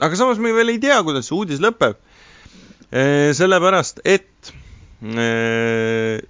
aga 0.00 0.16
samas 0.16 0.38
me 0.42 0.52
veel 0.52 0.74
ei 0.74 0.80
tea, 0.82 0.98
kuidas 1.04 1.28
see 1.28 1.36
uudis 1.36 1.60
lõpeb. 1.62 1.96
sellepärast, 3.36 4.00
et 4.04 4.52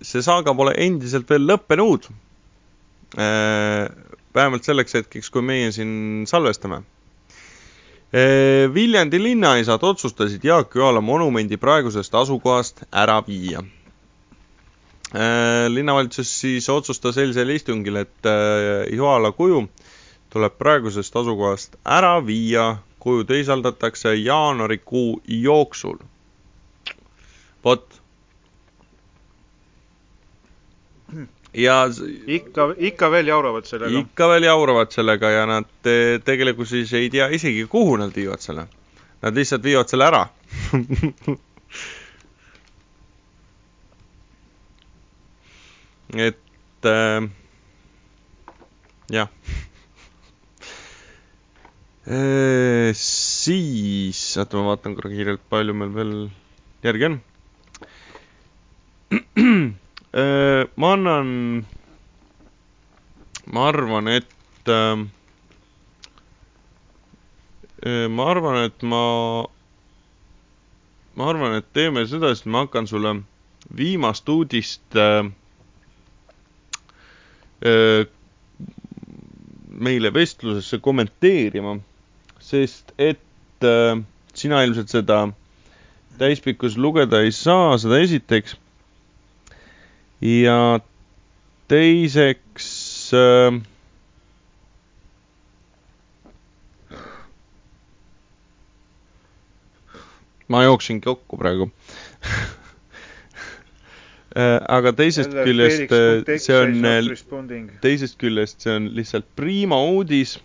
see 0.07 0.23
saaga 0.25 0.55
pole 0.55 0.75
endiselt 0.87 1.29
veel 1.31 1.47
lõppenud. 1.51 2.09
vähemalt 4.37 4.65
selleks 4.65 4.95
hetkeks, 4.95 5.31
kui 5.31 5.43
meie 5.43 5.73
siin 5.73 6.25
salvestame. 6.29 6.83
Viljandi 8.73 9.19
linnaisad 9.19 9.83
otsustasid 9.83 10.45
Jaak 10.45 10.75
Joala 10.75 11.01
monumendi 11.01 11.57
praegusest 11.57 12.15
asukohast 12.15 12.85
ära 12.93 13.21
viia. 13.27 13.63
Linnavalitsus 15.71 16.31
siis 16.41 16.67
otsustas 16.69 17.19
eilsel 17.23 17.53
istungil, 17.55 17.97
et 18.01 18.29
Joala 18.91 19.31
kuju 19.33 19.61
tuleb 20.35 20.57
praegusest 20.59 21.15
asukohast 21.17 21.77
ära 21.87 22.17
viia 22.27 22.65
kuju 23.07 23.25
teisaldatakse 23.25 24.15
jaanuarikuu 24.15 25.23
jooksul. 25.29 25.97
vot. 27.65 28.01
ja 31.55 31.77
ikka, 32.27 32.75
ikka 32.77 33.11
veel 33.11 33.27
jauravad 33.27 33.65
sellega? 33.65 33.99
ikka 33.99 34.29
veel 34.29 34.43
jauravad 34.49 34.91
sellega 34.91 35.31
ja 35.31 35.47
nad 35.47 35.71
te, 35.83 35.95
tegelikkuses 36.25 36.93
ei 36.99 37.11
tea 37.11 37.29
isegi, 37.39 37.67
kuhu 37.71 37.97
nad 37.97 38.11
viivad 38.17 38.43
selle. 38.43 38.67
Nad 39.23 39.39
lihtsalt 39.39 39.63
viivad 39.63 39.89
selle 39.89 40.11
ära 40.11 40.27
et 46.23 46.89
äh, 46.89 47.29
jah 49.13 49.29
siis, 52.95 54.21
oota, 54.39 54.57
ma 54.61 54.69
vaatan 54.71 54.95
korra 54.95 55.11
kiirelt, 55.11 55.41
palju 55.51 55.75
meil 55.75 55.91
veel 55.97 56.13
järgi 56.87 57.09
on. 57.09 57.17
ma 60.83 60.93
annan, 60.95 61.29
ma 63.51 63.67
arvan, 63.73 64.07
et 64.15 64.71
ma 68.15 68.29
arvan, 68.31 68.63
et 68.69 68.83
ma 68.87 69.03
ma 71.17 71.31
arvan, 71.33 71.57
et 71.59 71.67
teeme 71.75 72.05
seda, 72.07 72.31
sest 72.35 72.47
ma 72.47 72.63
hakkan 72.67 72.87
sulle 72.87 73.13
viimast 73.77 74.29
uudist 74.29 74.97
äh, 75.01 75.25
äh, 75.25 75.31
meile 79.79 80.11
vestlusesse 80.15 80.79
kommenteerima, 80.83 81.77
sest 82.41 82.93
et 82.99 83.19
äh, 83.65 83.97
sina 84.37 84.63
ilmselt 84.65 84.93
seda 84.93 85.19
täispikkus 86.21 86.77
lugeda 86.81 87.21
ei 87.25 87.33
saa, 87.33 87.77
seda 87.81 87.99
esiteks. 88.05 88.57
ja 90.21 90.81
teiseks 91.69 92.69
äh, 93.13 93.59
ma 100.49 100.63
jooksin 100.65 101.01
kokku 101.05 101.37
praegu 101.37 101.69
äh, 101.69 101.86
aga 104.37 104.93
teisest 104.93 105.33
Jälle 105.33 105.45
küljest 105.49 105.93
äh, 105.97 106.37
see 106.45 106.57
on, 106.61 106.75
äh, 106.85 107.71
teisest 107.81 108.19
küljest 108.21 108.61
see 108.67 108.75
on 108.77 108.91
lihtsalt 108.97 109.29
priima 109.37 109.79
uudis. 109.93 110.37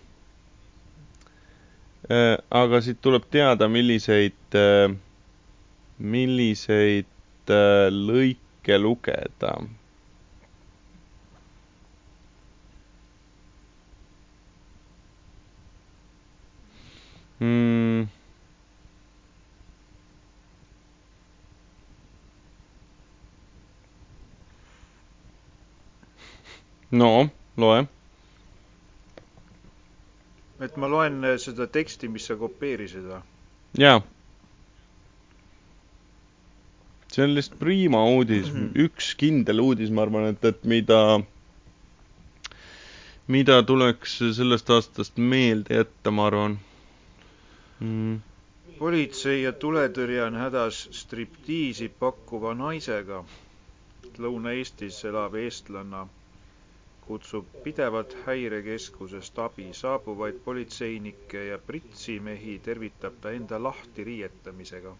aga 2.51 2.79
siit 2.83 2.97
tuleb 3.01 3.23
teada, 3.31 3.67
milliseid, 3.71 4.55
milliseid 5.99 7.53
lõike 7.95 8.79
lugeda. 8.81 9.53
Mm.. 17.41 17.80
No 26.91 27.29
loe. 27.57 27.83
et 30.61 30.77
ma 30.77 30.87
loen 30.87 31.23
äh, 31.25 31.37
seda 31.41 31.67
teksti, 31.67 32.09
mis 32.11 32.27
sa 32.27 32.35
kopeerisid 32.39 33.05
või? 33.07 33.21
jaa. 33.79 34.01
see 37.11 37.23
on 37.25 37.35
lihtsalt 37.35 37.59
Prima 37.59 38.03
uudis 38.15 38.51
mm, 38.51 38.57
-hmm. 38.57 38.87
üks 38.87 39.13
kindel 39.19 39.63
uudis, 39.63 39.91
ma 39.91 40.03
arvan, 40.05 40.27
et, 40.33 40.45
et 40.45 40.63
mida, 40.63 40.99
mida 43.27 43.61
tuleks 43.63 44.19
sellest 44.39 44.69
aastast 44.69 45.17
meelde 45.17 45.79
jätta, 45.79 46.11
ma 46.11 46.27
arvan 46.27 46.59
mm.. 47.79 48.21
politsei 48.79 49.41
ja 49.43 49.51
tuletõrje 49.65 50.23
on 50.27 50.39
hädas 50.43 50.87
striptiisi 50.91 51.89
pakkuva 51.99 52.53
naisega. 52.53 53.23
Lõuna-Eestis 54.21 54.97
elav 55.07 55.37
eestlanna 55.39 56.01
kutsub 57.11 57.47
pidevalt 57.63 58.13
häirekeskusest 58.25 59.39
abi, 59.45 59.63
saabuvaid 59.79 60.37
politseinikke 60.45 61.41
ja 61.47 61.57
pritsimehi 61.69 62.53
tervitab 62.67 63.17
ta 63.25 63.31
enda 63.39 63.59
lahtiriietamisega. 63.63 64.93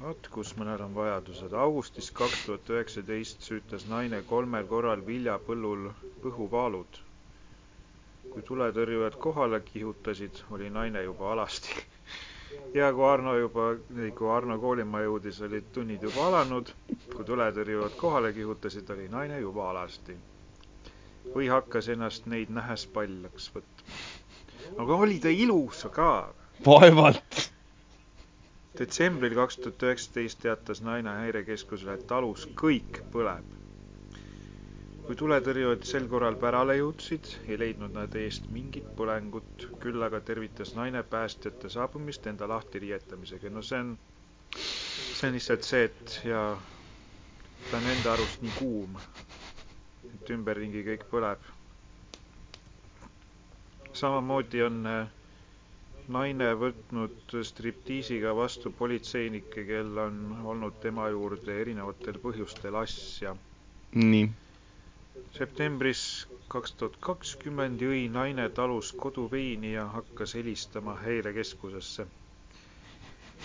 vot 0.00 0.28
kus 0.36 0.50
mõnel 0.62 0.82
on 0.88 0.94
vajadused. 0.98 1.54
augustis 1.66 2.10
kaks 2.22 2.42
tuhat 2.46 2.72
üheksateist 2.76 3.46
süütas 3.50 3.86
naine 3.94 4.22
kolmel 4.32 4.66
korral 4.74 5.06
viljapõllul 5.12 5.86
põhuvaalud. 6.26 7.00
kui 8.32 8.42
tuletõrjujad 8.50 9.20
kohale 9.28 9.60
kihutasid, 9.72 10.42
oli 10.58 10.70
naine 10.80 11.02
juba 11.06 11.32
alasti 11.36 11.84
ja 12.74 12.92
kui 12.92 13.04
Arno 13.08 13.34
juba, 13.38 13.66
kui 14.18 14.30
Arno 14.36 14.56
koolimaja 14.62 15.08
jõudis, 15.08 15.40
olid 15.46 15.68
tunnid 15.76 16.02
juba 16.06 16.26
alanud. 16.28 16.72
kui 17.14 17.24
tuletõrjujad 17.28 17.96
kohale 18.00 18.32
kihutasid, 18.32 18.90
oli 18.94 19.08
naine 19.08 19.40
juba 19.40 19.70
alasti. 19.70 20.16
või 21.34 21.48
hakkas 21.52 21.88
ennast 21.94 22.26
neid 22.26 22.50
nähes 22.50 22.86
paljaks 22.86 23.50
võtma. 23.54 24.00
aga 24.84 24.96
oli 25.06 25.18
ta 25.18 25.28
ilus 25.28 25.86
ka? 25.92 26.10
vaevalt. 26.66 27.40
detsembril 28.78 29.34
kaks 29.34 29.56
tuhat 29.56 29.82
üheksateist 29.88 30.42
teatas 30.42 30.82
naine 30.82 31.16
häirekeskusele, 31.22 31.94
et 31.94 32.06
talus 32.06 32.48
kõik 32.64 33.02
põleb 33.12 33.59
kui 35.10 35.16
tuletõrjujad 35.18 35.80
sel 35.90 36.04
korral 36.10 36.36
pärale 36.38 36.76
jõudsid, 36.78 37.26
ei 37.50 37.56
leidnud 37.58 37.96
nad 37.98 38.12
eest 38.20 38.44
mingit 38.54 38.84
põlengut, 38.98 39.64
küll 39.82 40.04
aga 40.06 40.20
tervitas 40.28 40.70
naine 40.76 41.00
päästjate 41.14 41.66
saabumist 41.74 42.28
enda 42.30 42.46
lahtiriietamisega. 42.52 43.50
no 43.50 43.58
see 43.68 43.80
on, 43.82 43.88
see 44.54 45.24
on 45.26 45.34
lihtsalt 45.34 45.66
see, 45.66 45.80
et 45.88 46.12
ja 46.30 46.42
ta 47.72 47.80
on 47.80 47.88
enda 47.94 48.12
arust 48.12 48.44
nii 48.46 48.54
kuum, 48.60 48.94
et 50.12 50.30
ümberringi 50.36 50.84
kõik 50.90 51.02
põleb. 51.10 51.48
samamoodi 54.02 54.62
on 54.68 54.78
äh, 54.92 55.08
naine 56.18 56.52
võtnud 56.62 57.34
striptiisiga 57.50 58.36
vastu 58.38 58.70
politseinikke, 58.78 59.66
kel 59.72 59.90
on 60.06 60.22
olnud 60.54 60.78
tema 60.86 61.08
juurde 61.10 61.58
erinevatel 61.66 62.22
põhjustel 62.28 62.78
asja. 62.84 63.34
nii 64.04 64.30
septembris 65.38 66.00
kaks 66.52 66.72
tuhat 66.78 66.96
kakskümmend 67.06 67.80
jõi 67.84 68.00
naine 68.16 68.44
talus 68.58 68.90
koduveini 69.04 69.72
ja 69.72 69.84
hakkas 69.94 70.34
helistama 70.34 70.94
häirekeskusesse. 71.02 72.06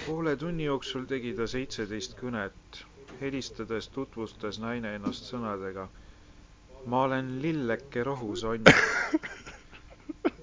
poole 0.05 0.35
tunni 0.35 0.63
jooksul 0.65 1.05
tegi 1.05 1.33
ta 1.33 1.47
seitseteist 1.47 2.17
kõnet. 2.21 2.81
helistades 3.21 3.87
tutvustas 3.87 4.59
naine 4.59 4.95
ennast 4.95 5.23
sõnadega 5.31 5.87
ma 6.85 7.03
olen 7.03 7.41
lilleke 7.41 8.03
rohus, 8.03 8.43
Onni. 8.43 8.73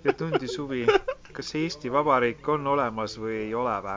ja 0.04 0.12
tundis 0.12 0.58
huvi, 0.58 0.86
kas 1.32 1.54
Eesti 1.54 1.92
Vabariik 1.92 2.48
on 2.48 2.66
olemas 2.66 3.18
või 3.18 3.36
ei 3.44 3.54
ole 3.54 3.76
vä? 3.82 3.96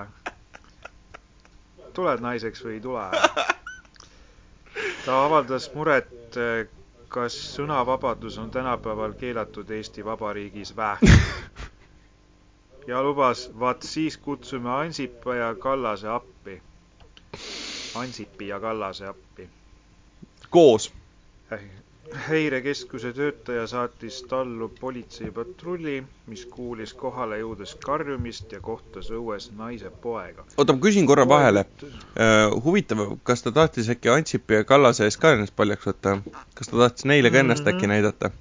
tuled 1.94 2.20
naiseks 2.22 2.64
või 2.66 2.74
ei 2.74 2.82
tule? 2.82 3.06
ta 5.06 5.24
avaldas 5.26 5.72
muret 5.76 6.38
kas 7.16 7.36
sõnavabadus 7.56 8.36
on 8.44 8.50
tänapäeval 8.52 9.14
keelatud 9.20 9.70
Eesti 9.72 10.04
Vabariigis 10.06 10.74
vä? 10.76 10.98
ja 12.92 13.04
lubas, 13.04 13.46
vaat 13.60 13.88
siis 13.88 14.18
kutsume 14.18 14.70
Ansipa 14.70 15.36
ja 15.36 15.56
Kallase 15.56 16.08
appi. 16.08 16.62
Ansipi 17.96 18.48
ja 18.48 18.60
Kallase 18.60 19.08
appi. 19.08 19.50
koos 20.50 20.94
häirekeskuse 22.14 23.14
töötaja 23.14 23.68
saatis 23.68 24.22
tallu 24.30 24.70
politseipatrulli, 24.80 26.04
mis 26.28 26.46
kuulis 26.46 26.94
kohale 26.94 27.40
jõudes 27.40 27.76
karjumist 27.86 28.52
ja 28.52 28.60
kohtas 28.62 29.10
õues 29.12 29.50
naise 29.58 29.90
poega. 29.90 30.46
oota, 30.58 30.74
ma 30.74 30.80
küsin 30.82 31.08
korra 31.10 31.28
vahele 31.30 31.66
uh,. 31.66 32.64
huvitav, 32.64 33.18
kas 33.24 33.44
ta 33.44 33.52
tahtis 33.52 33.90
äkki 33.90 34.10
Ansipi 34.10 34.62
ja 34.62 34.64
Kallase 34.64 35.10
ees 35.10 35.18
ka 35.18 35.34
ennast 35.34 35.56
paljaks 35.56 35.88
võtta? 35.90 36.18
kas 36.54 36.72
ta 36.72 36.78
tahtis 36.78 37.06
neile 37.06 37.32
ka 37.32 37.42
ennast 37.42 37.66
mm 37.66 37.72
-hmm. 37.72 37.76
äkki 37.76 37.88
näidata? 37.88 38.32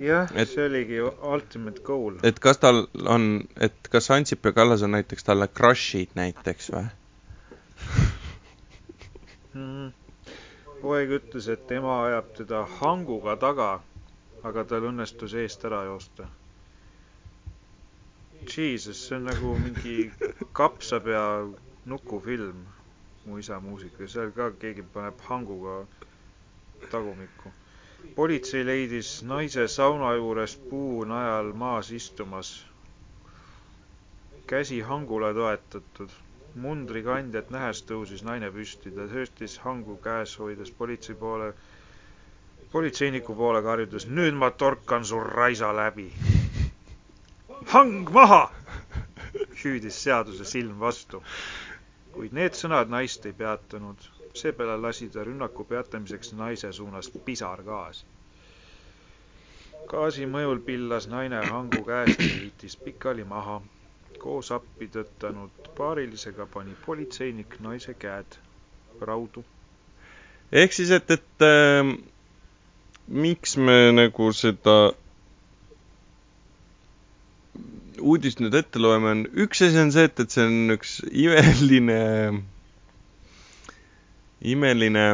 jah, 0.00 0.30
see 0.46 0.66
oligi 0.66 1.00
ultimate 1.34 1.82
goal. 1.82 2.18
et 2.22 2.38
kas 2.38 2.58
tal 2.58 2.86
on, 3.06 3.42
et 3.60 3.88
kas 3.90 4.10
Ansip 4.10 4.44
ja 4.44 4.52
Kallas 4.52 4.82
on 4.82 4.90
näiteks 4.90 5.24
talle 5.24 5.48
crush'id 5.48 6.14
näiteks 6.14 6.70
või 6.70 6.86
mm? 9.54 9.60
-hmm 9.60 9.99
poeg 10.82 11.10
ütles, 11.18 11.46
et 11.54 11.70
ema 11.76 11.94
ajab 12.06 12.28
teda 12.40 12.60
hanguga 12.80 13.34
taga, 13.44 13.70
aga 14.50 14.64
tal 14.72 14.86
õnnestus 14.90 15.34
eest 15.42 15.64
ära 15.68 15.82
joosta. 15.88 16.26
Jesus, 18.54 19.00
see 19.06 19.16
on 19.18 19.26
nagu 19.28 19.54
mingi 19.64 19.96
kapsapea 20.60 21.24
nukufilm, 21.92 22.62
Mu 23.26 23.36
isa 23.38 23.60
muusika, 23.60 24.06
seal 24.08 24.30
ka 24.32 24.46
keegi 24.60 24.82
paneb 24.92 25.20
hanguga 25.28 25.74
tagumikku. 26.90 27.52
politsei 28.16 28.64
leidis 28.64 29.10
naise 29.22 29.66
sauna 29.68 30.14
juures 30.16 30.54
puu 30.70 31.04
najal 31.04 31.52
maas 31.62 31.90
istumas, 31.98 32.48
käsi 34.48 34.80
hangule 34.80 35.34
toetatud 35.36 36.10
mundrikandjat 36.58 37.50
nähes 37.54 37.80
tõusis 37.88 38.22
naine 38.26 38.48
püsti, 38.54 38.90
ta 38.94 39.04
sööstis 39.10 39.54
hangu 39.64 39.96
käes, 40.02 40.32
hoides 40.40 40.70
politsei 40.78 41.14
poole, 41.20 41.52
politseiniku 42.72 43.34
poole 43.38 43.62
karjudes, 43.62 44.06
nüüd 44.18 44.34
ma 44.34 44.48
torkan 44.50 45.04
su 45.04 45.20
raisa 45.20 45.70
läbi. 45.76 46.08
hang 47.74 48.10
maha! 48.10 48.50
hüüdis 49.64 50.02
seaduse 50.04 50.44
silm 50.44 50.78
vastu. 50.80 51.22
kuid 52.12 52.32
need 52.32 52.56
sõnad 52.58 52.88
naist 52.90 53.26
ei 53.26 53.32
peatanud. 53.32 53.96
seepeale 54.34 54.76
lasi 54.82 55.08
ta 55.08 55.24
rünnaku 55.24 55.64
peatamiseks 55.64 56.32
naise 56.32 56.72
suunas 56.72 57.10
pisargaasi. 57.24 58.04
gaasi 59.94 60.26
mõjul 60.26 60.64
pillas 60.70 61.06
naine 61.08 61.44
hangu 61.50 61.84
käest 61.84 62.20
ja 62.20 62.32
heitis 62.40 62.76
pikali 62.76 63.24
maha 63.24 63.60
koos 64.18 64.50
appi 64.52 64.88
tõttanud 64.94 65.70
paarilisega 65.78 66.46
pani 66.54 66.74
politseinik 66.86 67.58
naise 67.60 67.94
käed 67.94 68.38
raudu. 69.00 69.44
ehk 70.52 70.72
siis, 70.72 70.90
et, 70.90 71.10
et 71.10 71.46
äh, 71.46 71.94
miks 73.08 73.56
me 73.56 73.78
nagu 73.92 74.32
seda 74.32 74.78
uudist 78.00 78.40
nüüd 78.40 78.54
ette 78.56 78.80
loeme, 78.80 79.10
on 79.14 79.20
üks 79.44 79.60
asi 79.66 79.78
on 79.80 79.90
see, 79.92 80.06
et, 80.08 80.20
et 80.24 80.32
see 80.34 80.46
on 80.46 80.74
üks 80.76 80.94
imeline, 81.10 81.98
imeline 84.54 85.04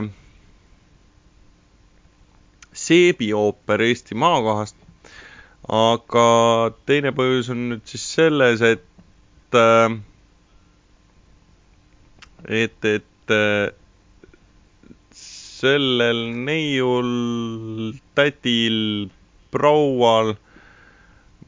seebiooper 2.76 3.82
Eesti 3.88 4.14
maakohast. 4.22 4.76
Aga 5.68 6.26
teine 6.86 7.10
põhjus 7.16 7.48
on 7.54 7.64
nüüd 7.72 7.82
siis 7.90 8.04
selles, 8.16 8.62
et, 8.62 8.84
äh, 9.58 9.96
et, 12.62 12.84
et 12.92 13.34
äh, 13.34 13.72
sellel 15.16 16.20
neiul, 16.46 17.10
tädil, 18.18 18.78
proual 19.54 20.34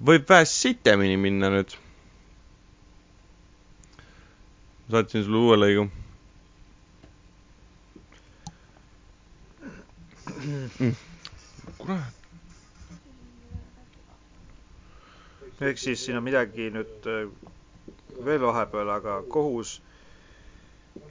võib 0.09 0.27
vähe 0.31 0.47
sitemini 0.49 1.17
minna 1.21 1.51
nüüd. 1.55 1.77
saatsin 4.89 5.21
sulle 5.27 5.39
uue 5.45 5.57
lõigu 5.61 5.83
kurat. 11.79 12.18
Ehk 15.61 15.79
siis 15.79 16.05
siin 16.05 16.17
on 16.19 16.25
midagi 16.27 16.69
nüüd 16.75 17.07
äh, 17.11 17.29
veel 18.25 18.41
vahepeal, 18.43 18.91
aga 18.95 19.17
kohus 19.35 19.73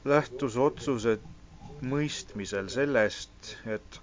lähtus 0.07 0.55
otsuse 0.67 1.17
mõistmisel 1.93 2.69
sellest, 2.73 3.51
et 3.75 3.99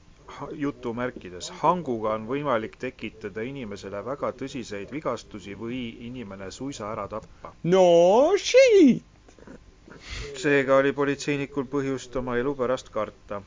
jutumärkides 0.59 1.49
hanguga 1.63 2.15
on 2.19 2.25
võimalik 2.29 2.77
tekitada 2.83 3.45
inimesele 3.47 4.01
väga 4.07 4.31
tõsiseid 4.41 4.93
vigastusi 4.95 5.55
või 5.61 5.81
inimene 6.09 6.51
suisa 6.51 6.89
ära 6.93 7.07
tappa. 7.15 7.53
no 7.75 7.85
shit! 8.37 9.05
seega 10.45 10.77
oli 10.83 10.93
politseinikul 10.93 11.69
põhjust 11.77 12.17
oma 12.23 12.37
elu 12.41 12.55
pärast 12.59 12.91
karta 12.95 13.43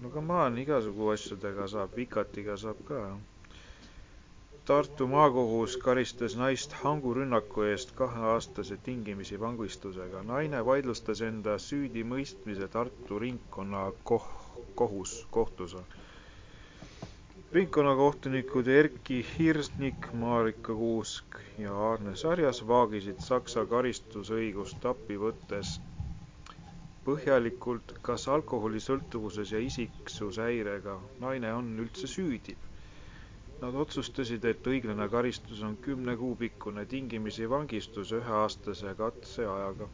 no 0.00 0.08
come 0.10 0.32
on, 0.32 0.58
igasugu 0.58 1.10
asjadega 1.12 1.66
saab, 1.68 1.96
vikatiga 1.96 2.54
saab 2.56 2.78
ka. 2.88 3.00
Tartu 4.70 5.06
maakohus 5.10 5.72
karistas 5.84 6.34
naist 6.38 6.72
hangurünnaku 6.82 7.62
eest 7.68 7.88
kaheaastase 8.00 8.76
tingimisi 8.88 9.38
vangistusega. 9.40 10.20
naine 10.28 10.60
vaidlustas 10.68 11.22
enda 11.28 11.56
süüdimõistmise 11.64 12.68
Tartu 12.76 13.18
ringkonnakoh-, 13.24 14.28
kohus, 14.82 15.14
kohtus. 15.30 15.74
ringkonnakohtunikud 17.58 18.66
Erki 18.76 19.18
Hirsnik, 19.32 20.06
Marika 20.22 20.74
Kuusk 20.84 21.40
ja 21.58 21.74
Aarne 21.88 22.14
Sarjas 22.24 22.62
vaagisid 22.72 23.18
Saksa 23.30 23.66
karistusõigust 23.74 24.86
appi 24.94 25.18
võttes 25.26 25.74
põhjalikult, 27.10 27.96
kas 28.10 28.28
alkoholisõltuvuses 28.38 29.52
ja 29.52 29.66
isiksushäirega 29.72 30.98
naine 31.26 31.54
on 31.58 31.74
üldse 31.86 32.06
süüdi. 32.18 32.56
Nad 33.60 33.74
otsustasid, 33.76 34.44
et 34.48 34.66
õiglane 34.66 35.06
karistus 35.12 35.60
on 35.66 35.74
kümne 35.84 36.14
kuu 36.16 36.34
pikkune 36.40 36.86
tingimisi 36.88 37.48
vangistus 37.50 38.12
üheaastase 38.16 38.94
katseajaga. 38.98 39.88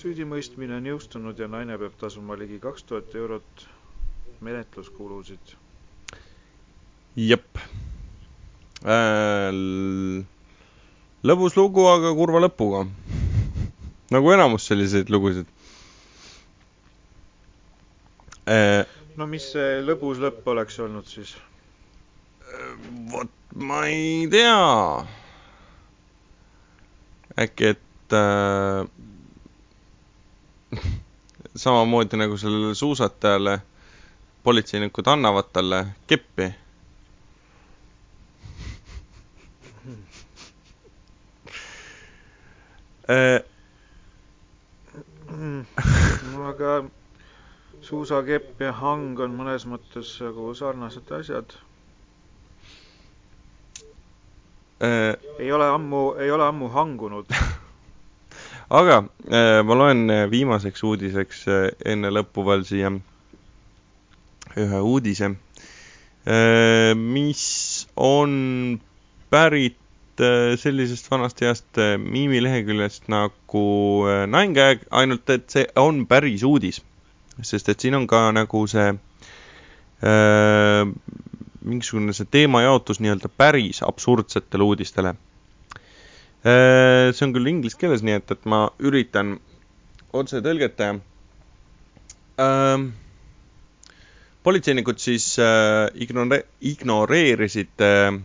süüdimõistmine 0.00 0.76
on 0.76 0.86
jõustunud 0.88 1.38
ja 1.42 1.48
naine 1.48 1.78
peab 1.80 1.96
tasuma 2.00 2.36
ligi 2.40 2.58
kaks 2.60 2.82
tuhat 2.88 3.14
eurot 3.14 3.64
menetluskulusid. 4.40 5.54
jep 7.16 7.58
äh,. 8.84 9.50
lõbus 11.24 11.56
lugu, 11.56 11.86
aga 11.88 12.14
kurva 12.14 12.40
lõpuga 12.46 12.86
nagu 14.10 14.30
enamus 14.36 14.66
selliseid 14.70 15.10
lugusid 15.10 15.46
Äh, 18.46 18.84
no 19.16 19.24
mis 19.26 19.46
see 19.54 19.78
lõbus 19.80 20.18
lõpp 20.20 20.44
oleks 20.52 20.76
olnud 20.84 21.06
siis? 21.08 21.30
Vot 23.12 23.30
ma 23.54 23.86
ei 23.86 24.26
tea. 24.30 25.04
äkki, 27.38 27.66
et 27.66 28.12
äh, 28.12 28.86
samamoodi 31.56 32.16
nagu 32.16 32.36
sellele 32.38 32.74
suusatajale 32.74 33.60
politseinikud 34.44 35.06
annavad 35.06 35.44
talle 35.52 35.86
keppi 36.06 36.42
äh, 43.10 43.42
aga 46.50 46.84
suusakepp 47.82 48.60
ja 48.60 48.72
hang 48.72 49.18
on 49.20 49.34
mõnes 49.38 49.66
mõttes 49.66 50.20
nagu 50.22 50.54
sarnased 50.54 51.10
asjad 51.18 51.48
äh,. 51.56 51.64
Ei 54.80 55.52
ole 55.52 55.68
ammu, 55.70 56.14
ei 56.18 56.30
ole 56.30 56.44
ammu 56.48 56.68
hangunud. 56.68 57.30
Aga 58.74 59.04
äh, 59.28 59.60
ma 59.62 59.76
loen 59.76 60.08
viimaseks 60.30 60.82
uudiseks 60.88 61.44
äh, 61.52 61.66
enne 61.92 62.10
lõppu 62.10 62.44
veel 62.46 62.64
siia 62.66 62.90
ühe 64.56 64.80
uudise. 64.80 65.34
Äh,, 66.24 66.94
mis 66.96 67.86
on 67.96 68.80
pärit 69.30 69.76
äh, 70.20 70.56
sellisest 70.56 71.10
vanast 71.10 71.40
heast 71.44 71.78
äh, 71.78 71.98
miimileheküljest 71.98 73.08
nagu 73.12 73.66
äh, 74.08 74.24
Nine 74.26 74.54
Gag, 74.56 74.86
ainult 74.90 75.30
et 75.30 75.50
see 75.52 75.66
on 75.76 76.06
päris 76.06 76.42
uudis. 76.46 76.80
Sest 77.42 77.68
et 77.68 77.82
siin 77.82 77.98
on 77.98 78.06
ka 78.06 78.30
nagu 78.32 78.64
see 78.70 78.94
äh, 78.94 80.84
mingisugune 81.64 82.12
see 82.16 82.28
teemajaotus 82.30 83.00
nii-öelda 83.00 83.28
päris 83.36 83.82
absurdsetele 83.86 84.62
uudistele 84.68 85.14
äh,. 85.14 87.12
see 87.12 87.26
on 87.26 87.32
küll 87.36 87.50
inglise 87.50 87.78
keeles, 87.80 88.04
nii 88.04 88.18
et, 88.20 88.30
et 88.36 88.44
ma 88.50 88.66
üritan 88.78 89.38
otsetõlget 90.12 90.76
teha 90.80 90.98
äh,. 92.44 92.86
politseinikud 94.44 95.00
siis 95.00 95.30
äh, 95.42 95.88
ignore-, 96.06 96.44
ignoreerisid 96.60 97.84
äh, 97.88 98.20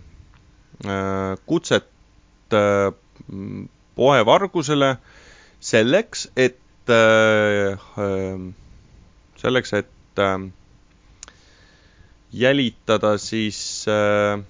kutset 1.46 1.90
äh, 2.54 2.94
poevargusele 4.00 4.98
selleks, 5.60 6.30
et 6.36 6.60
äh, 6.90 7.74
äh, 7.74 8.40
selleks, 9.42 9.74
et 9.74 10.20
äh, 10.20 10.38
jälitada 12.32 13.18
siis 13.18 13.86
äh, 13.88 14.44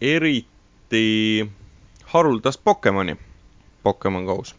eriti 0.00 1.50
haruldast 2.04 2.60
Pokemoni, 2.64 3.16
Pokemon 3.82 4.24
Go's. 4.24 4.54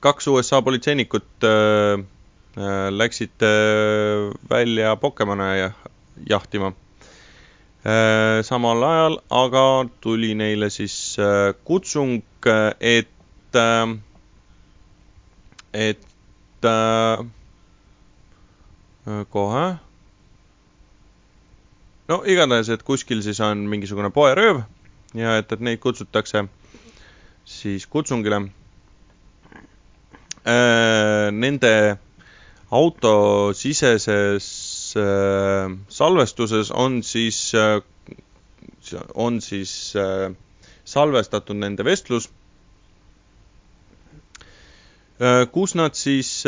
kaks 0.00 0.26
USA 0.28 0.62
politseinikut 0.62 1.44
äh, 1.44 2.00
äh, 2.56 2.90
läksid 2.90 3.42
äh, 3.42 4.34
välja 4.50 4.96
Pokemone 4.96 5.72
jahtima 6.30 6.72
äh,. 7.84 8.42
samal 8.42 8.82
ajal 8.82 9.18
aga 9.30 9.88
tuli 10.00 10.34
neile 10.34 10.70
siis 10.70 11.16
äh, 11.18 11.54
kutsung, 11.64 12.22
et 12.80 13.08
äh,, 13.54 13.98
et 15.72 16.12
Äh, 19.06 19.24
kohe. 19.30 19.78
No 22.12 22.20
igatahes, 22.28 22.68
et 22.72 22.82
kuskil 22.84 23.22
siis 23.24 23.40
on 23.40 23.64
mingisugune 23.70 24.10
poerööv 24.12 24.62
ja 25.16 25.38
et, 25.40 25.52
et 25.52 25.62
neid 25.64 25.80
kutsutakse 25.80 26.44
siis 27.48 27.86
kutsungile. 27.90 28.42
Äh, 30.42 31.30
nende 31.32 31.72
autosiseses 32.72 34.46
äh, 34.98 35.70
salvestuses 35.88 36.72
on 36.74 37.02
siis, 37.06 37.54
on 39.14 39.40
siis 39.40 39.94
salvestatud 40.84 41.56
nende 41.56 41.84
vestlus, 41.86 42.28
kus 45.54 45.74
nad 45.78 45.94
siis 45.94 46.42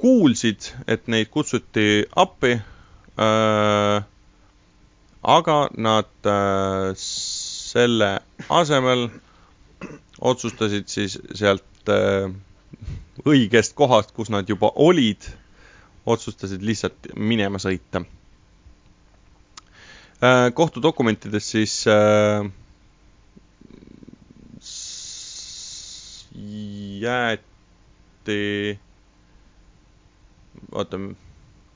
kuulsid, 0.00 0.70
et 0.88 1.08
neid 1.12 1.28
kutsuti 1.32 2.06
appi 2.16 2.54
äh,, 2.56 4.04
aga 5.26 5.68
nad 5.74 6.06
äh, 6.30 6.94
selle 6.96 8.10
asemel 8.48 9.08
otsustasid 10.22 10.86
siis 10.88 11.16
sealt 11.34 11.90
äh, 11.90 12.30
õigest 13.26 13.74
kohast, 13.74 14.12
kus 14.14 14.30
nad 14.30 14.46
juba 14.48 14.70
olid, 14.78 15.26
otsustasid 16.06 16.62
lihtsalt 16.62 17.10
minema 17.18 17.58
sõita 17.58 18.04
äh,. 20.22 20.52
kohtudokumentides 20.54 21.50
siis 21.56 21.74
äh, 21.90 22.46
jäeti, 27.02 28.78
oota, 30.72 30.96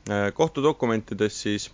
äh, 0.06 0.30
kohtudokumentides 0.38 1.42
siis 1.42 1.70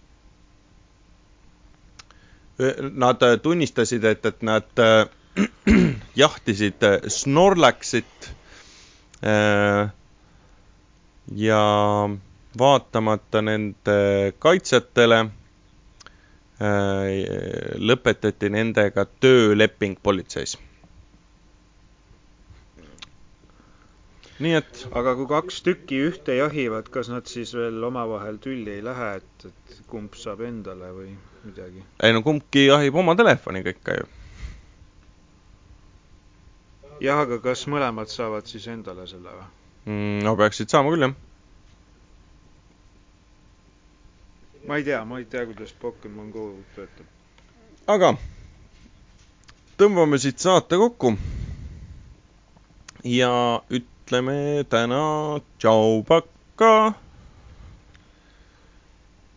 nad 2.93 3.23
tunnistasid, 3.43 4.05
et, 4.05 4.27
et 4.27 4.43
nad 4.43 4.83
äh, 4.83 5.07
jahtisid 6.23 6.87
Snorlaxit 7.13 8.31
äh, 9.25 9.89
ja 11.37 11.63
vaatamata 12.59 13.43
nende 13.45 13.99
kaitsjatele 14.41 15.27
lõpetati 17.77 18.49
nendega 18.49 19.03
tööleping 19.21 19.99
politseis 20.03 20.55
nii 24.45 24.57
et. 24.59 24.81
aga 25.01 25.15
kui 25.19 25.29
kaks 25.31 25.63
tükki 25.65 26.01
ühte 26.11 26.35
jahivad, 26.37 26.91
kas 26.93 27.09
nad 27.13 27.29
siis 27.31 27.55
veel 27.57 27.85
omavahel 27.89 28.41
tülli 28.47 28.75
ei 28.77 28.83
lähe, 28.85 29.13
et, 29.21 29.47
et 29.51 29.79
kumb 29.93 30.17
saab 30.21 30.43
endale 30.49 30.91
või 30.97 31.13
midagi? 31.47 31.83
ei 32.03 32.13
no 32.17 32.23
kumbki 32.27 32.67
jahib 32.67 32.99
oma 33.03 33.15
telefoniga 33.19 33.73
ikka 33.75 33.97
ju. 34.01 34.07
jah, 37.07 37.23
aga 37.25 37.39
kas 37.45 37.67
mõlemad 37.73 38.13
saavad 38.13 38.49
siis 38.51 38.67
endale 38.73 39.07
selle 39.11 39.33
või 39.39 39.49
mm,? 39.93 40.21
no 40.27 40.37
peaksid 40.41 40.73
saama 40.73 40.93
küll, 40.95 41.09
jah. 41.09 41.17
ma 44.69 44.79
ei 44.81 44.87
tea, 44.91 45.03
ma 45.05 45.21
ei 45.23 45.29
tea, 45.31 45.47
kuidas 45.51 45.75
Pokemon 45.83 46.31
Go 46.35 46.47
töötab. 46.77 47.11
aga 47.97 48.15
tõmbame 49.81 50.19
siit 50.19 50.41
saate 50.43 50.79
kokku 50.81 51.17
ja 53.07 53.35
üt-, 53.71 53.93
ütleme 54.07 54.63
täna 54.71 55.41
tšau, 55.59 56.05
pakka. 56.07 56.95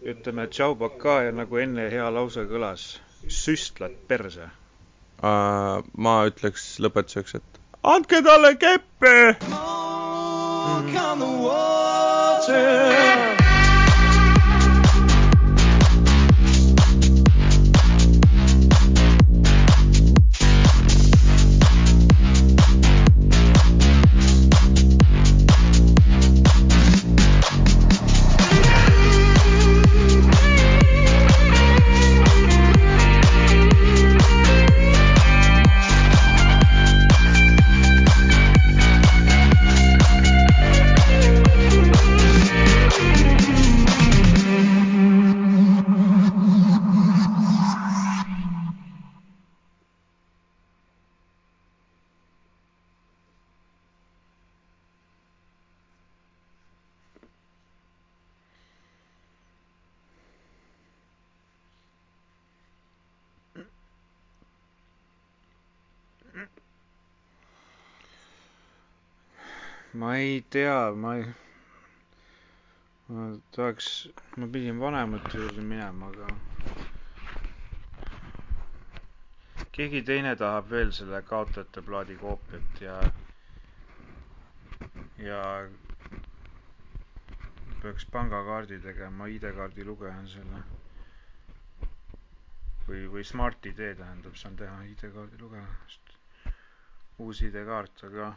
Ütleme 0.03 0.47
tšau, 0.47 0.75
pakka 0.79 1.21
ja 1.27 1.31
nagu 1.35 1.59
enne 1.59 1.89
hea 1.91 2.09
lause 2.13 2.45
kõlas, 2.49 2.99
süstlad 3.27 3.95
perse 4.07 4.47
uh,. 4.47 5.83
ma 5.97 6.15
ütleks 6.29 6.77
lõpetuseks, 6.83 7.35
et 7.39 7.59
andke 7.83 8.21
talle 8.23 8.55
keppe. 8.61 9.15
Smoke 12.49 13.38
ei 70.19 70.41
tea, 70.49 70.91
ma 70.95 71.15
ei, 71.17 71.25
ma 73.09 73.25
tahaks, 73.55 73.89
ma 74.37 74.47
pidin 74.53 74.79
vanemate 74.79 75.37
juurde 75.37 75.61
minema, 75.61 76.09
aga 76.13 76.27
keegi 79.79 80.01
teine 80.11 80.35
tahab 80.35 80.69
veel 80.75 80.91
selle 80.99 81.21
kaotajate 81.29 81.81
plaadi 81.89 82.15
koopiat 82.21 82.81
ja, 82.85 82.97
ja 85.27 85.41
peaks 87.83 88.05
pangakaardi 88.15 88.79
tegema, 88.83 89.27
ID-kaardi 89.37 89.85
lugejan 89.87 90.27
selle. 90.27 90.63
või, 92.89 93.05
või 93.13 93.23
Smart-ID 93.31 93.79
tähendab, 94.01 94.35
saan 94.41 94.55
teha 94.59 94.75
ID-kaardi 94.91 95.39
lugejast. 95.41 96.13
uus 97.23 97.41
ID-kaart, 97.47 98.03
aga 98.09 98.29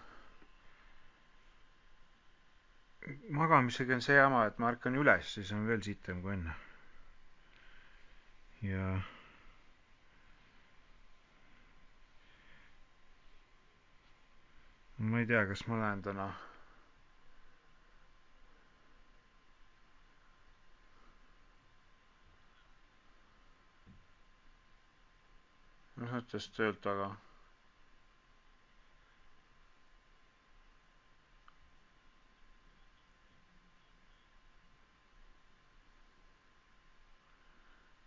magamisega 3.31 3.95
on 3.95 4.01
see 4.05 4.15
jama, 4.17 4.45
et 4.47 4.59
ma 4.63 4.71
ärkan 4.73 4.95
üles, 4.99 5.33
siis 5.37 5.51
on 5.57 5.67
veel 5.67 5.83
sitem 5.83 6.23
kui 6.23 6.35
enne. 6.37 6.55
ja 8.63 8.87
ma 15.11 15.19
ei 15.19 15.27
tea, 15.27 15.43
kas 15.51 15.65
ma 15.67 15.81
lähen 15.81 16.03
täna 16.07 16.29
mis 26.03 26.11
mõttes 26.15 26.47
töölt, 26.57 26.87
aga 26.95 27.11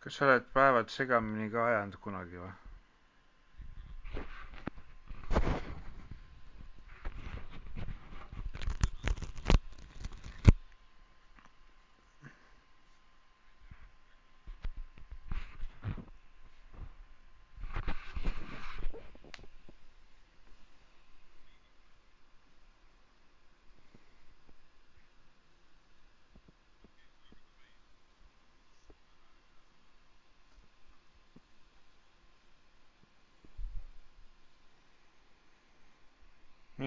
kas 0.05 0.13
sa 0.19 0.25
oled 0.25 0.43
päevad 0.53 0.91
segamini 0.95 1.47
ka 1.53 1.65
ajanud 1.69 1.97
kunagi 2.03 2.37
või? 2.43 2.51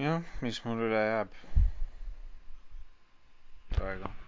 jah, 0.01 0.21
mis 0.41 0.61
mul 0.65 0.85
üle 0.87 1.01
jääb? 1.09 1.35
Praegu 3.75 4.18